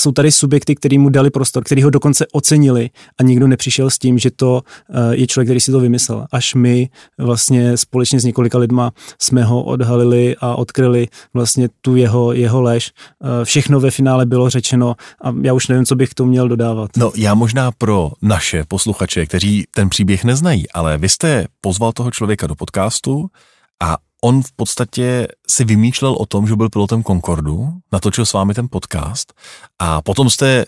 jsou 0.00 0.12
tady 0.12 0.32
subjekty, 0.32 0.74
který 0.74 0.98
mu 0.98 1.08
dali 1.08 1.30
prostor, 1.30 1.64
který 1.64 1.82
ho 1.82 1.90
dokonce 1.90 2.26
ocenili 2.32 2.90
a 3.20 3.22
nikdo 3.22 3.46
nepřišel 3.46 3.90
s 3.90 3.98
tím, 3.98 4.18
že 4.18 4.30
to 4.30 4.62
eh, 4.90 5.16
je 5.16 5.26
člověk, 5.26 5.46
který 5.46 5.60
si 5.60 5.72
to 5.72 5.80
vymyslel. 5.80 6.26
Až 6.32 6.54
my 6.54 6.88
vlastně 7.18 7.76
společně 7.76 8.20
s 8.20 8.24
několika 8.24 8.58
lidma 8.58 8.92
jsme 9.18 9.44
ho 9.44 9.62
odhalili 9.62 10.36
a 10.40 10.56
odkryli 10.56 11.08
vlastně 11.34 11.68
tu 11.80 11.96
jeho, 11.96 12.32
jeho 12.32 12.62
lež. 12.62 12.92
Eh, 13.24 13.44
všechno 13.44 13.80
ve 13.80 13.90
finále 13.90 14.26
bylo 14.26 14.50
řečeno 14.50 14.94
a 15.24 15.34
já 15.42 15.52
už 15.52 15.68
nevím, 15.68 15.86
co 15.86 15.96
bych 15.96 16.14
to 16.14 16.24
měl 16.24 16.48
dodávat. 16.48 16.90
No 16.96 17.12
já 17.16 17.34
možná 17.34 17.72
pro 17.72 18.12
naše 18.22 18.64
posluchače, 18.68 19.26
kteří 19.26 19.64
ten 19.74 19.88
příběh 19.88 20.24
neznají, 20.24 20.70
ale 20.70 20.98
vy 20.98 21.08
jste 21.08 21.46
pozval 21.60 21.92
toho 21.92 22.10
člověka 22.10 22.46
do 22.46 22.54
podcastu 22.54 23.26
a 23.82 23.96
on 24.24 24.42
v 24.42 24.52
podstatě 24.56 25.28
si 25.48 25.64
vymýšlel 25.64 26.12
o 26.12 26.26
tom, 26.26 26.46
že 26.46 26.56
byl 26.56 26.70
pilotem 26.70 27.04
Concordu, 27.04 27.72
natočil 27.92 28.26
s 28.26 28.32
vámi 28.32 28.54
ten 28.54 28.68
podcast 28.70 29.32
a 29.78 30.02
potom 30.02 30.30
jste 30.30 30.64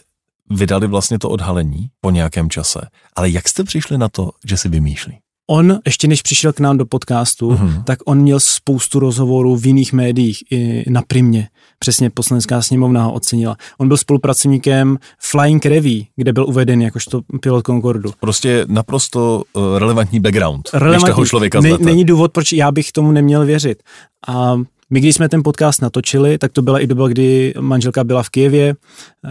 vydali 0.51 0.87
vlastně 0.87 1.19
to 1.19 1.31
odhalení 1.31 1.91
po 2.01 2.11
nějakém 2.11 2.51
čase. 2.51 2.81
Ale 3.17 3.31
jak 3.31 3.49
jste 3.49 3.65
přišli 3.65 3.99
na 3.99 4.09
to, 4.09 4.31
že 4.45 4.57
si 4.57 4.69
vymýšlí? 4.69 5.19
On, 5.51 5.79
ještě 5.87 6.09
než 6.09 6.23
přišel 6.23 6.53
k 6.53 6.61
nám 6.61 6.79
do 6.79 6.87
podcastu, 6.87 7.51
uh-huh. 7.51 7.85
tak 7.85 7.99
on 8.05 8.19
měl 8.19 8.41
spoustu 8.41 8.99
rozhovorů 8.99 9.57
v 9.57 9.67
jiných 9.67 9.93
médiích, 9.93 10.43
i 10.51 10.85
na 10.89 11.03
Primě. 11.07 11.49
Přesně 11.79 12.11
poslanecká 12.11 12.63
sněmovna 12.63 13.05
ho 13.05 13.13
ocenila. 13.13 13.57
On 13.79 13.89
byl 13.89 13.97
spolupracovníkem 13.97 14.99
Flying 15.19 15.67
Revy, 15.67 16.07
kde 16.17 16.33
byl 16.33 16.47
uveden 16.47 16.83
jakožto 16.83 17.21
pilot 17.41 17.67
Concordu. 17.67 18.11
Prostě 18.21 18.65
naprosto 18.69 19.43
uh, 19.53 19.79
relevantní 19.79 20.21
background, 20.21 20.69
relevantní. 20.73 21.15
toho 21.15 21.27
člověka 21.27 21.61
ne, 21.61 21.79
Není 21.79 22.05
důvod, 22.05 22.33
proč 22.33 22.53
já 22.53 22.73
bych 22.73 22.93
tomu 22.93 23.13
neměl 23.13 23.47
věřit. 23.47 23.83
A 24.29 24.57
my, 24.95 25.01
když 25.01 25.15
jsme 25.15 25.29
ten 25.29 25.43
podcast 25.43 25.83
natočili, 25.83 26.39
tak 26.39 26.53
to 26.53 26.63
byla 26.63 26.81
i 26.81 26.87
doba, 26.87 27.09
kdy 27.09 27.55
manželka 27.61 28.05
byla 28.05 28.23
v 28.23 28.31
Kijevě. 28.31 28.75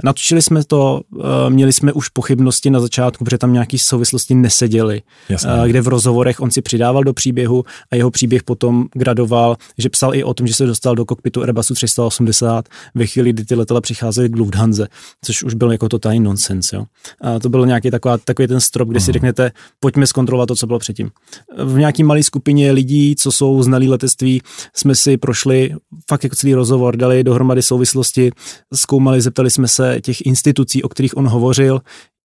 Natočili 0.04 0.42
jsme 0.42 0.64
to, 0.64 1.02
eh, 1.20 1.50
měli 1.50 1.74
jsme 1.74 1.94
už 1.94 2.10
pochybnosti 2.10 2.70
na 2.70 2.80
začátku, 2.80 3.26
protože 3.26 3.38
tam 3.38 3.54
nějaký 3.54 3.80
souvislosti 3.80 4.36
neseděly, 4.36 5.02
Jasně. 5.30 5.50
Eh, 5.64 5.68
kde 5.68 5.82
v 5.82 5.88
rozhovorech 5.88 6.40
on 6.40 6.52
si 6.52 6.62
přidával 6.62 7.04
do 7.04 7.14
příběhu 7.14 7.64
a 7.92 7.96
jeho 7.96 8.12
příběh 8.12 8.44
potom 8.44 8.86
gradoval, 8.94 9.58
že 9.78 9.90
psal 9.90 10.16
i 10.16 10.24
o 10.24 10.34
tom, 10.34 10.48
že 10.48 10.54
se 10.54 10.66
dostal 10.66 10.96
do 10.96 11.06
kokpitu 11.06 11.42
Airbusu 11.42 11.74
380 11.74 12.70
ve 12.96 13.06
chvíli, 13.06 13.30
kdy 13.30 13.46
ty 13.46 13.56
letadla 13.56 13.82
přicházely 13.82 14.30
k 14.30 14.36
Lufthansa, 14.36 14.88
což 15.22 15.44
už 15.44 15.54
byl 15.54 15.72
jako 15.72 15.90
totální 15.90 16.20
nonsens. 16.20 16.74
Jo. 16.74 16.86
A 17.22 17.40
to 17.40 17.50
byl 17.50 17.66
nějaký 17.66 17.92
taková, 17.92 18.18
takový 18.18 18.48
ten 18.48 18.60
strop, 18.60 18.90
kde 18.90 19.00
si 19.00 19.12
mhm. 19.12 19.14
řeknete, 19.14 19.52
pojďme 19.80 20.08
zkontrolovat 20.08 20.48
to, 20.48 20.56
co 20.56 20.68
bylo 20.68 20.80
předtím. 20.80 21.10
V 21.58 21.78
nějaký 21.78 22.04
malé 22.04 22.24
skupině 22.24 22.72
lidí, 22.72 23.16
co 23.16 23.32
jsou 23.32 23.64
znalí 23.64 23.90
letectví, 23.90 24.42
jsme 24.74 24.96
si 24.96 25.18
prošli 25.18 25.53
sešli 25.54 25.76
fakt 26.10 26.24
jako 26.24 26.36
celý 26.36 26.54
rozhovor, 26.54 26.98
dali 26.98 27.24
dohromady 27.24 27.62
souvislosti, 27.62 28.32
zkoumali, 28.74 29.22
zeptali 29.22 29.50
jsme 29.50 29.68
se 29.68 30.02
těch 30.02 30.22
institucí, 30.22 30.84
o 30.84 30.90
kterých 30.90 31.18
on 31.18 31.28
hovořil, 31.28 31.82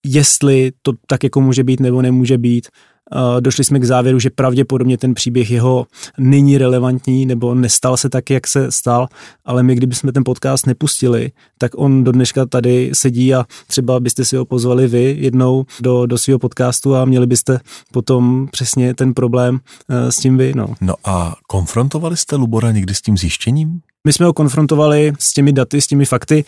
jestli 0.07 0.73
to 0.83 0.93
tak 1.07 1.25
jako 1.25 1.41
může 1.41 1.65
být 1.65 1.81
nebo 1.81 2.03
nemůže 2.03 2.39
být. 2.39 2.69
Došli 3.41 3.65
jsme 3.65 3.79
k 3.79 3.85
závěru, 3.85 4.19
že 4.19 4.31
pravděpodobně 4.31 4.99
ten 4.99 5.15
příběh 5.15 5.51
jeho 5.51 5.87
není 6.19 6.59
relevantní 6.59 7.27
nebo 7.27 7.55
nestal 7.55 7.97
se 7.97 8.09
tak, 8.09 8.31
jak 8.31 8.47
se 8.47 8.73
stal, 8.73 9.09
ale 9.45 9.63
my, 9.63 9.75
kdybychom 9.75 10.13
ten 10.13 10.25
podcast 10.25 10.67
nepustili, 10.67 11.33
tak 11.59 11.73
on 11.77 12.05
do 12.05 12.13
dneška 12.13 12.47
tady 12.47 12.91
sedí 12.93 13.35
a 13.35 13.45
třeba 13.67 14.01
byste 14.01 14.25
si 14.25 14.37
ho 14.37 14.45
pozvali 14.45 14.89
vy 14.89 15.17
jednou 15.19 15.65
do, 15.81 16.07
do 16.07 16.19
svého 16.19 16.39
podcastu 16.39 16.97
a 16.97 17.05
měli 17.05 17.27
byste 17.27 17.61
potom 17.93 18.49
přesně 18.51 18.95
ten 18.95 19.15
problém 19.15 19.61
eh, 19.89 20.13
s 20.13 20.17
tím 20.17 20.37
vy. 20.37 20.53
No. 20.57 20.67
no 20.81 20.95
a 21.05 21.37
konfrontovali 21.47 22.17
jste 22.17 22.37
Lubora 22.37 22.73
někdy 22.73 22.95
s 22.95 23.01
tím 23.03 23.19
zjištěním? 23.19 23.81
My 24.07 24.13
jsme 24.13 24.27
ho 24.27 24.33
konfrontovali 24.33 25.13
s 25.19 25.33
těmi 25.33 25.53
daty, 25.53 25.81
s 25.81 25.87
těmi 25.87 26.05
fakty, 26.05 26.45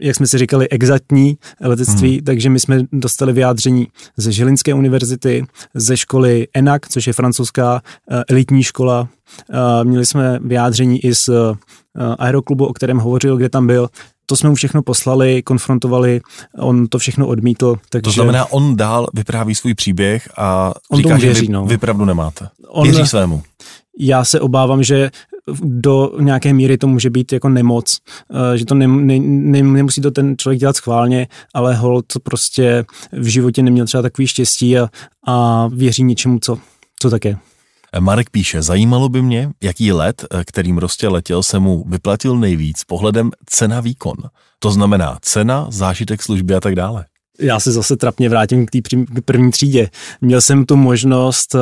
jak 0.00 0.16
jsme 0.16 0.26
si 0.26 0.38
říkali, 0.38 0.68
exaktní 0.68 1.38
letectví, 1.60 2.14
hmm. 2.14 2.24
takže 2.24 2.50
my 2.50 2.60
jsme 2.60 2.82
dostali 2.92 3.32
vyjádření 3.32 3.86
ze 4.16 4.32
Žilinské 4.32 4.74
univerzity, 4.74 5.46
ze 5.74 5.96
školy 5.96 6.48
ENAC, 6.54 6.82
což 6.88 7.06
je 7.06 7.12
francouzská 7.12 7.72
uh, 7.72 8.22
elitní 8.28 8.62
škola. 8.62 9.08
Uh, 9.48 9.84
měli 9.84 10.06
jsme 10.06 10.38
vyjádření 10.42 11.04
i 11.04 11.14
z 11.14 11.28
uh, 11.28 11.56
aeroklubu, 12.18 12.66
o 12.66 12.72
kterém 12.72 12.98
hovořil, 12.98 13.36
kde 13.36 13.48
tam 13.48 13.66
byl. 13.66 13.88
To 14.26 14.36
jsme 14.36 14.48
mu 14.48 14.54
všechno 14.54 14.82
poslali, 14.82 15.42
konfrontovali, 15.42 16.20
on 16.58 16.86
to 16.86 16.98
všechno 16.98 17.26
odmítl. 17.26 17.76
Takže... 17.90 18.02
To 18.04 18.10
znamená, 18.10 18.52
on 18.52 18.76
dál 18.76 19.06
vypráví 19.14 19.54
svůj 19.54 19.74
příběh 19.74 20.28
a 20.36 20.72
on 20.90 20.98
říká, 20.98 21.16
věří, 21.16 21.40
že 21.40 21.46
vy, 21.46 21.52
no. 21.52 21.64
vy 21.64 21.78
pravdu 21.78 22.04
nemáte. 22.04 22.48
On, 22.68 22.90
věří 22.90 23.06
svému. 23.06 23.42
Já 23.98 24.24
se 24.24 24.40
obávám, 24.40 24.82
že 24.82 25.10
do 25.62 26.12
nějaké 26.20 26.52
míry 26.52 26.78
to 26.78 26.86
může 26.86 27.10
být 27.10 27.32
jako 27.32 27.48
nemoc, 27.48 27.98
eh, 28.54 28.58
že 28.58 28.64
to 28.64 28.74
ne, 28.74 28.86
ne, 28.86 29.18
ne, 29.18 29.62
nemusí 29.62 30.00
to 30.00 30.10
ten 30.10 30.36
člověk 30.38 30.60
dělat 30.60 30.76
schválně, 30.76 31.28
ale 31.54 31.74
hold 31.74 32.04
prostě 32.22 32.84
v 33.12 33.26
životě 33.26 33.62
neměl 33.62 33.86
třeba 33.86 34.02
takový 34.02 34.26
štěstí 34.26 34.78
a, 34.78 34.88
a 35.26 35.66
věří 35.66 36.02
něčemu, 36.04 36.38
co, 36.42 36.58
co 37.00 37.10
tak 37.10 37.24
je. 37.24 37.36
Marek 38.00 38.30
píše, 38.30 38.62
zajímalo 38.62 39.08
by 39.08 39.22
mě, 39.22 39.50
jaký 39.62 39.92
let, 39.92 40.24
eh, 40.30 40.44
kterým 40.44 40.76
prostě 40.76 41.08
letěl, 41.08 41.42
se 41.42 41.58
mu 41.58 41.84
vyplatil 41.88 42.36
nejvíc 42.38 42.84
pohledem 42.84 43.30
cena 43.46 43.80
výkon. 43.80 44.16
To 44.58 44.70
znamená 44.70 45.18
cena, 45.22 45.66
zážitek 45.70 46.22
služby 46.22 46.54
a 46.54 46.60
tak 46.60 46.74
dále 46.74 47.04
já 47.40 47.60
se 47.60 47.72
zase 47.72 47.96
trapně 47.96 48.28
vrátím 48.28 48.66
k 48.66 48.70
té 48.70 48.78
první 49.24 49.50
třídě. 49.50 49.90
Měl 50.20 50.40
jsem 50.40 50.64
tu 50.64 50.76
možnost, 50.76 51.56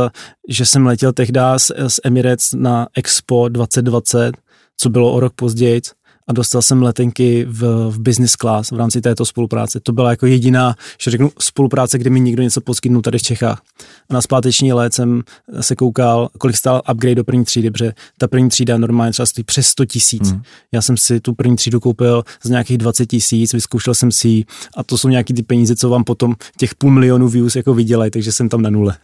že 0.49 0.66
jsem 0.66 0.87
letěl 0.87 1.12
tehdy 1.12 1.41
z, 1.57 1.70
z 1.89 2.01
Emirates 2.05 2.53
na 2.57 2.87
Expo 2.97 3.49
2020, 3.49 4.37
co 4.76 4.91
bylo 4.91 5.12
o 5.12 5.20
rok 5.20 5.33
později 5.35 5.81
a 6.29 6.33
dostal 6.33 6.62
jsem 6.62 6.83
letenky 6.83 7.47
v, 7.49 7.91
v 7.91 8.01
business 8.01 8.33
class 8.33 8.70
v 8.70 8.76
rámci 8.76 9.01
této 9.01 9.24
spolupráce. 9.24 9.81
To 9.81 9.93
byla 9.93 10.11
jako 10.11 10.26
jediná, 10.26 10.74
že 11.01 11.11
řeknu, 11.11 11.31
spolupráce, 11.41 11.99
kde 11.99 12.11
mi 12.11 12.20
někdo 12.20 12.43
něco 12.43 12.61
poskytnul 12.61 13.03
tady 13.03 13.18
v 13.18 13.22
Čechách. 13.22 13.62
A 14.11 14.14
na 14.14 14.20
zpáteční 14.20 14.72
let 14.72 14.95
jsem 14.95 15.22
se 15.61 15.76
koukal, 15.76 16.29
kolik 16.39 16.57
stál 16.57 16.83
upgrade 16.93 17.14
do 17.14 17.24
první 17.24 17.45
třídy, 17.45 17.70
protože 17.70 17.93
ta 18.18 18.29
první 18.29 18.49
třída 18.49 18.79
normálně 18.79 19.12
třeba 19.12 19.26
stojí 19.26 19.45
přes 19.45 19.66
100 19.66 19.85
tisíc. 19.85 20.31
Hmm. 20.31 20.43
Já 20.72 20.83
jsem 20.83 20.97
si 20.97 21.20
tu 21.20 21.35
první 21.35 21.57
třídu 21.57 21.81
koupil 21.81 22.24
z 22.43 22.51
nějakých 22.51 22.79
20 22.79 23.07
tisíc, 23.07 23.53
vyzkoušel 23.53 23.95
jsem 23.95 24.12
si 24.12 24.45
a 24.76 24.83
to 24.85 24.99
jsou 24.99 25.09
nějaký 25.09 25.35
ty 25.35 25.43
peníze, 25.43 25.76
co 25.76 25.89
vám 25.89 26.05
potom 26.05 26.35
těch 26.57 26.74
půl 26.74 26.91
milionu 26.91 27.29
views 27.29 27.57
jako 27.57 27.74
vydělají, 27.74 28.11
takže 28.11 28.33
jsem 28.33 28.49
tam 28.49 28.62
na 28.62 28.70
nule. 28.70 28.97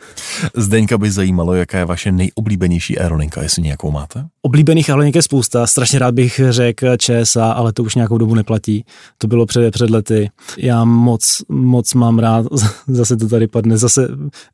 Zdeňka 0.57 0.99
by 0.99 1.11
zajímalo, 1.11 1.55
jaká 1.55 1.79
je 1.79 1.85
vaše 1.85 2.13
nejoblíbenější 2.13 2.99
aerolinka, 2.99 3.43
jestli 3.43 3.63
nějakou 3.63 3.91
máte? 3.91 4.27
Oblíbených 4.47 4.91
aerolinek 4.91 5.15
je 5.15 5.23
spousta, 5.23 5.67
strašně 5.67 5.99
rád 5.99 6.15
bych 6.15 6.41
řekl 6.51 6.97
ČSA, 6.97 7.53
ale 7.53 7.73
to 7.73 7.83
už 7.83 7.95
nějakou 7.95 8.19
dobu 8.19 8.35
neplatí. 8.35 8.85
To 9.19 9.27
bylo 9.27 9.47
před, 9.47 9.71
před 9.71 9.91
lety. 9.91 10.31
Já 10.59 10.85
moc, 10.85 11.43
moc 11.49 11.95
mám 11.95 12.19
rád, 12.19 12.47
zase 12.89 13.17
to 13.17 13.29
tady 13.29 13.47
padne, 13.47 13.79
zase 13.79 14.09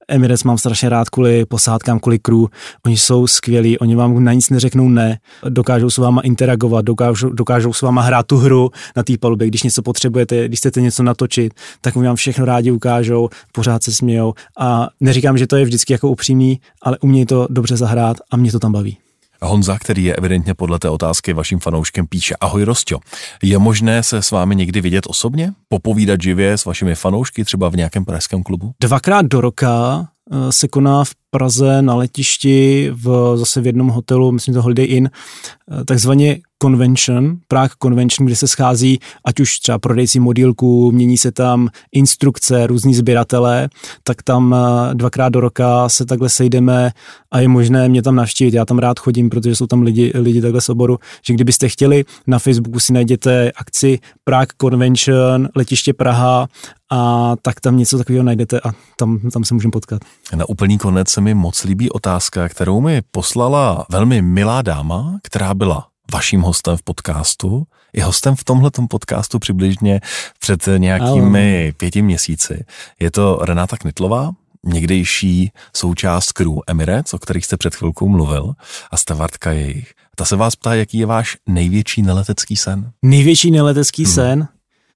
Emirates 0.09 0.45
mám 0.45 0.59
strašně 0.59 0.89
rád 0.89 1.09
kvůli 1.09 1.47
posádkám, 1.47 2.01
kvůli 2.01 2.19
crew. 2.19 2.45
Oni 2.87 2.97
jsou 2.97 3.27
skvělí, 3.27 3.79
oni 3.79 3.97
vám 3.97 4.25
na 4.25 4.33
nic 4.33 4.51
neřeknou 4.51 4.89
ne, 4.89 5.19
dokážou 5.49 5.91
s 5.91 5.99
váma 5.99 6.21
interagovat, 6.21 6.85
dokážou, 6.85 7.31
dokážou 7.31 7.73
s 7.73 7.83
váma 7.83 8.03
hrát 8.03 8.27
tu 8.27 8.37
hru 8.37 8.71
na 8.97 9.03
té 9.03 9.13
palubě, 9.21 9.49
když 9.49 9.63
něco 9.63 9.83
potřebujete, 9.83 10.49
když 10.49 10.59
chcete 10.59 10.81
něco 10.81 11.03
natočit, 11.03 11.55
tak 11.81 11.97
oni 11.97 12.07
vám 12.07 12.17
všechno 12.17 12.45
rádi 12.45 12.71
ukážou, 12.71 13.29
pořád 13.53 13.83
se 13.83 13.93
smějou 13.93 14.35
a 14.59 14.89
neříkám, 15.01 15.39
že 15.39 15.47
to 15.47 15.57
je 15.57 15.65
vždycky 15.65 15.93
jako 15.93 16.09
upřímný, 16.09 16.61
ale 16.83 16.99
umějí 16.99 17.27
to 17.27 17.47
dobře 17.51 17.77
zahrát 17.77 18.17
a 18.31 18.37
mě 18.37 18.53
to 18.53 18.59
tam 18.59 18.73
baví. 18.73 18.99
Honza, 19.43 19.79
který 19.79 20.05
je 20.05 20.17
evidentně 20.17 20.55
podle 20.55 20.79
té 20.79 20.89
otázky 20.89 21.33
vaším 21.33 21.59
fanouškem, 21.59 22.07
píše 22.07 22.35
Ahoj 22.41 22.65
Rostio, 22.65 22.99
je 23.43 23.59
možné 23.59 24.03
se 24.03 24.23
s 24.23 24.31
vámi 24.31 24.57
někdy 24.57 24.81
vidět 24.81 25.05
osobně? 25.07 25.53
Popovídat 25.69 26.23
živě 26.23 26.59
s 26.59 26.65
vašimi 26.65 26.95
fanoušky, 26.95 27.45
třeba 27.45 27.69
v 27.69 27.77
nějakém 27.77 28.05
pražském 28.05 28.43
klubu? 28.43 28.73
Dvakrát 28.81 29.27
do 29.27 29.41
roka 29.41 30.09
se 30.51 30.69
koná 30.69 31.05
v 31.05 31.11
Praze 31.31 31.83
na 31.83 31.95
letišti 31.95 32.91
v, 32.95 33.33
zase 33.37 33.61
v 33.61 33.67
jednom 33.67 33.89
hotelu, 33.89 34.33
myslím 34.33 34.55
to 34.55 34.63
Holiday 34.63 34.87
Inn, 34.89 35.11
eh, 35.11 35.85
takzvaně 35.85 36.39
convention, 36.63 37.37
Prague 37.49 37.75
convention, 37.83 38.27
kde 38.27 38.37
se 38.37 38.49
schází 38.49 38.99
ať 39.25 39.41
už 39.41 39.59
třeba 39.59 39.79
prodejci 39.79 40.21
modílků, 40.21 40.93
mění 40.93 41.19
se 41.19 41.33
tam 41.33 41.69
instrukce, 41.93 42.67
různí 42.67 42.95
sběratelé, 42.95 43.69
tak 44.03 44.23
tam 44.23 44.55
eh, 44.55 44.95
dvakrát 44.95 45.29
do 45.29 45.41
roka 45.41 45.89
se 45.89 46.07
takhle 46.07 46.29
sejdeme 46.29 46.91
a 47.31 47.41
je 47.41 47.49
možné 47.49 47.89
mě 47.89 48.03
tam 48.03 48.15
navštívit. 48.15 48.55
Já 48.55 48.65
tam 48.65 48.79
rád 48.79 48.99
chodím, 48.99 49.31
protože 49.31 49.57
jsou 49.57 49.67
tam 49.67 49.83
lidi, 49.83 50.13
lidi 50.15 50.41
takhle 50.41 50.61
z 50.61 50.69
oboru, 50.69 50.99
že 51.27 51.35
kdybyste 51.35 51.69
chtěli, 51.69 52.05
na 52.27 52.39
Facebooku 52.39 52.81
si 52.81 52.93
najděte 52.93 53.53
akci 53.57 53.99
Prague 54.25 54.55
Convention, 54.61 55.49
letiště 55.55 55.93
Praha 55.93 56.49
a 56.91 57.35
tak 57.43 57.61
tam 57.61 57.77
něco 57.77 57.99
takového 57.99 58.25
najdete 58.25 58.61
a 58.61 58.73
tam, 58.97 59.19
tam 59.19 59.45
se 59.45 59.55
můžeme 59.55 59.73
potkat. 59.73 60.03
Na 60.35 60.49
úplný 60.49 60.79
konec 60.79 61.09
se 61.09 61.21
mi 61.21 61.35
moc 61.35 61.65
líbí 61.65 61.91
otázka, 61.91 62.49
kterou 62.49 62.81
mi 62.81 63.03
poslala 63.11 63.87
velmi 63.91 64.23
milá 64.23 64.63
dáma, 64.63 65.19
která 65.23 65.55
byla 65.55 65.87
vaším 66.13 66.41
hostem 66.41 66.77
v 66.77 66.83
podcastu. 66.83 67.65
Je 67.93 68.05
hostem 68.05 68.37
v 68.37 68.45
tomhletom 68.45 68.89
podcastu 68.89 69.39
přibližně 69.39 70.01
před 70.41 70.69
nějakými 70.77 71.61
Ahoj. 71.61 71.73
pěti 71.77 72.03
měsíci. 72.03 72.65
Je 73.01 73.11
to 73.11 73.39
Renáta 73.43 73.77
Knitlová, 73.77 74.31
někdejší 74.65 75.53
součást 75.77 76.33
crew 76.33 76.53
Emirates, 76.67 77.15
o 77.15 77.19
kterých 77.19 77.45
jste 77.45 77.57
před 77.57 77.75
chvilkou 77.75 78.09
mluvil, 78.09 78.53
a 78.91 78.97
stevardka 78.97 79.53
jejich. 79.53 79.93
Ta 80.17 80.25
se 80.25 80.37
vás 80.37 80.57
ptá, 80.57 80.75
jaký 80.75 80.99
je 80.99 81.07
váš 81.07 81.37
největší 81.49 82.03
neletecký 82.03 82.57
sen? 82.57 82.93
Největší 83.03 83.51
neletecký 83.51 84.05
hmm. 84.05 84.15
sen? 84.15 84.49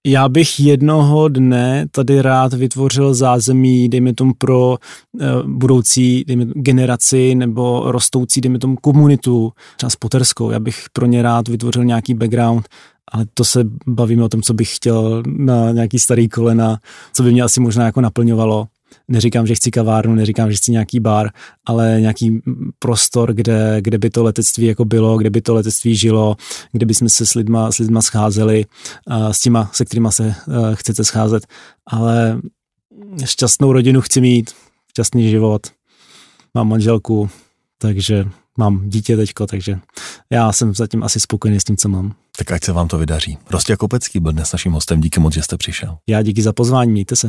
Já 0.07 0.29
bych 0.29 0.61
jednoho 0.61 1.29
dne 1.29 1.87
tady 1.91 2.23
rád 2.23 2.53
vytvořil 2.53 3.15
zázemí, 3.15 3.89
dejme 3.89 4.15
tomu 4.15 4.35
pro 4.39 4.71
uh, 4.71 4.79
budoucí 5.47 6.25
dejme, 6.25 6.45
generaci 6.45 7.35
nebo 7.35 7.83
rostoucí, 7.93 8.41
dejme 8.41 8.59
tomu 8.59 8.77
komunitu, 8.77 9.53
třeba 9.77 9.91
spoterskou. 9.91 10.51
Já 10.51 10.61
bych 10.61 10.85
pro 10.93 11.07
ně 11.07 11.23
rád 11.23 11.49
vytvořil 11.49 11.85
nějaký 11.85 12.15
background, 12.15 12.69
ale 13.13 13.25
to 13.35 13.45
se 13.45 13.65
bavíme 13.87 14.25
o 14.25 14.29
tom, 14.29 14.43
co 14.43 14.55
bych 14.55 14.77
chtěl 14.77 15.23
na 15.27 15.73
nějaký 15.73 15.99
starý 15.99 16.29
kolena, 16.29 16.79
co 17.13 17.23
by 17.23 17.33
mě 17.33 17.43
asi 17.43 17.61
možná 17.61 17.85
jako 17.85 18.01
naplňovalo. 18.01 18.67
Neříkám, 19.09 19.47
že 19.47 19.55
chci 19.55 19.71
kavárnu, 19.71 20.15
neříkám, 20.15 20.51
že 20.51 20.57
chci 20.57 20.73
nějaký 20.73 21.01
bar, 21.01 21.29
ale 21.67 21.97
nějaký 22.01 22.41
prostor, 22.79 23.35
kde, 23.35 23.77
kde 23.81 23.99
by 23.99 24.11
to 24.11 24.23
letectví 24.23 24.67
jako 24.67 24.85
bylo, 24.85 25.19
kde 25.19 25.31
by 25.31 25.41
to 25.41 25.55
letectví 25.55 25.97
žilo, 25.97 26.37
kde 26.73 26.87
by 26.87 26.95
jsme 26.95 27.09
se 27.09 27.27
s 27.27 27.35
lidma, 27.35 27.73
s 27.73 27.79
lidma 27.79 28.03
scházeli, 28.03 28.67
s 29.31 29.41
těma, 29.41 29.71
se 29.73 29.85
kterými 29.85 30.09
se 30.11 30.27
uh, 30.47 30.75
chcete 30.75 31.05
scházet. 31.05 31.47
Ale 31.87 32.41
šťastnou 33.25 33.73
rodinu 33.73 34.01
chci 34.01 34.21
mít, 34.21 34.51
šťastný 34.91 35.31
život, 35.31 35.67
mám 36.55 36.69
manželku, 36.69 37.31
takže 37.79 38.25
mám 38.59 38.89
dítě 38.89 39.17
teďko, 39.17 39.47
takže 39.47 39.79
já 40.31 40.53
jsem 40.53 40.75
zatím 40.75 41.03
asi 41.03 41.21
spokojený 41.21 41.61
s 41.61 41.65
tím, 41.65 41.77
co 41.77 41.89
mám. 41.89 42.15
Tak 42.39 42.53
ať 42.53 42.65
se 42.65 42.73
vám 42.73 42.89
to 42.89 42.99
vydaří. 42.99 43.39
Rostě 43.51 43.77
Kopecký 43.77 44.21
byl 44.21 44.33
dnes 44.33 44.53
naším 44.53 44.73
hostem, 44.73 45.01
díky 45.01 45.21
moc, 45.21 45.35
že 45.35 45.43
jste 45.43 45.57
přišel. 45.57 45.97
Já 46.07 46.23
díky 46.23 46.43
za 46.43 46.53
pozvání, 46.53 46.93
mějte 46.93 47.17
se. 47.17 47.29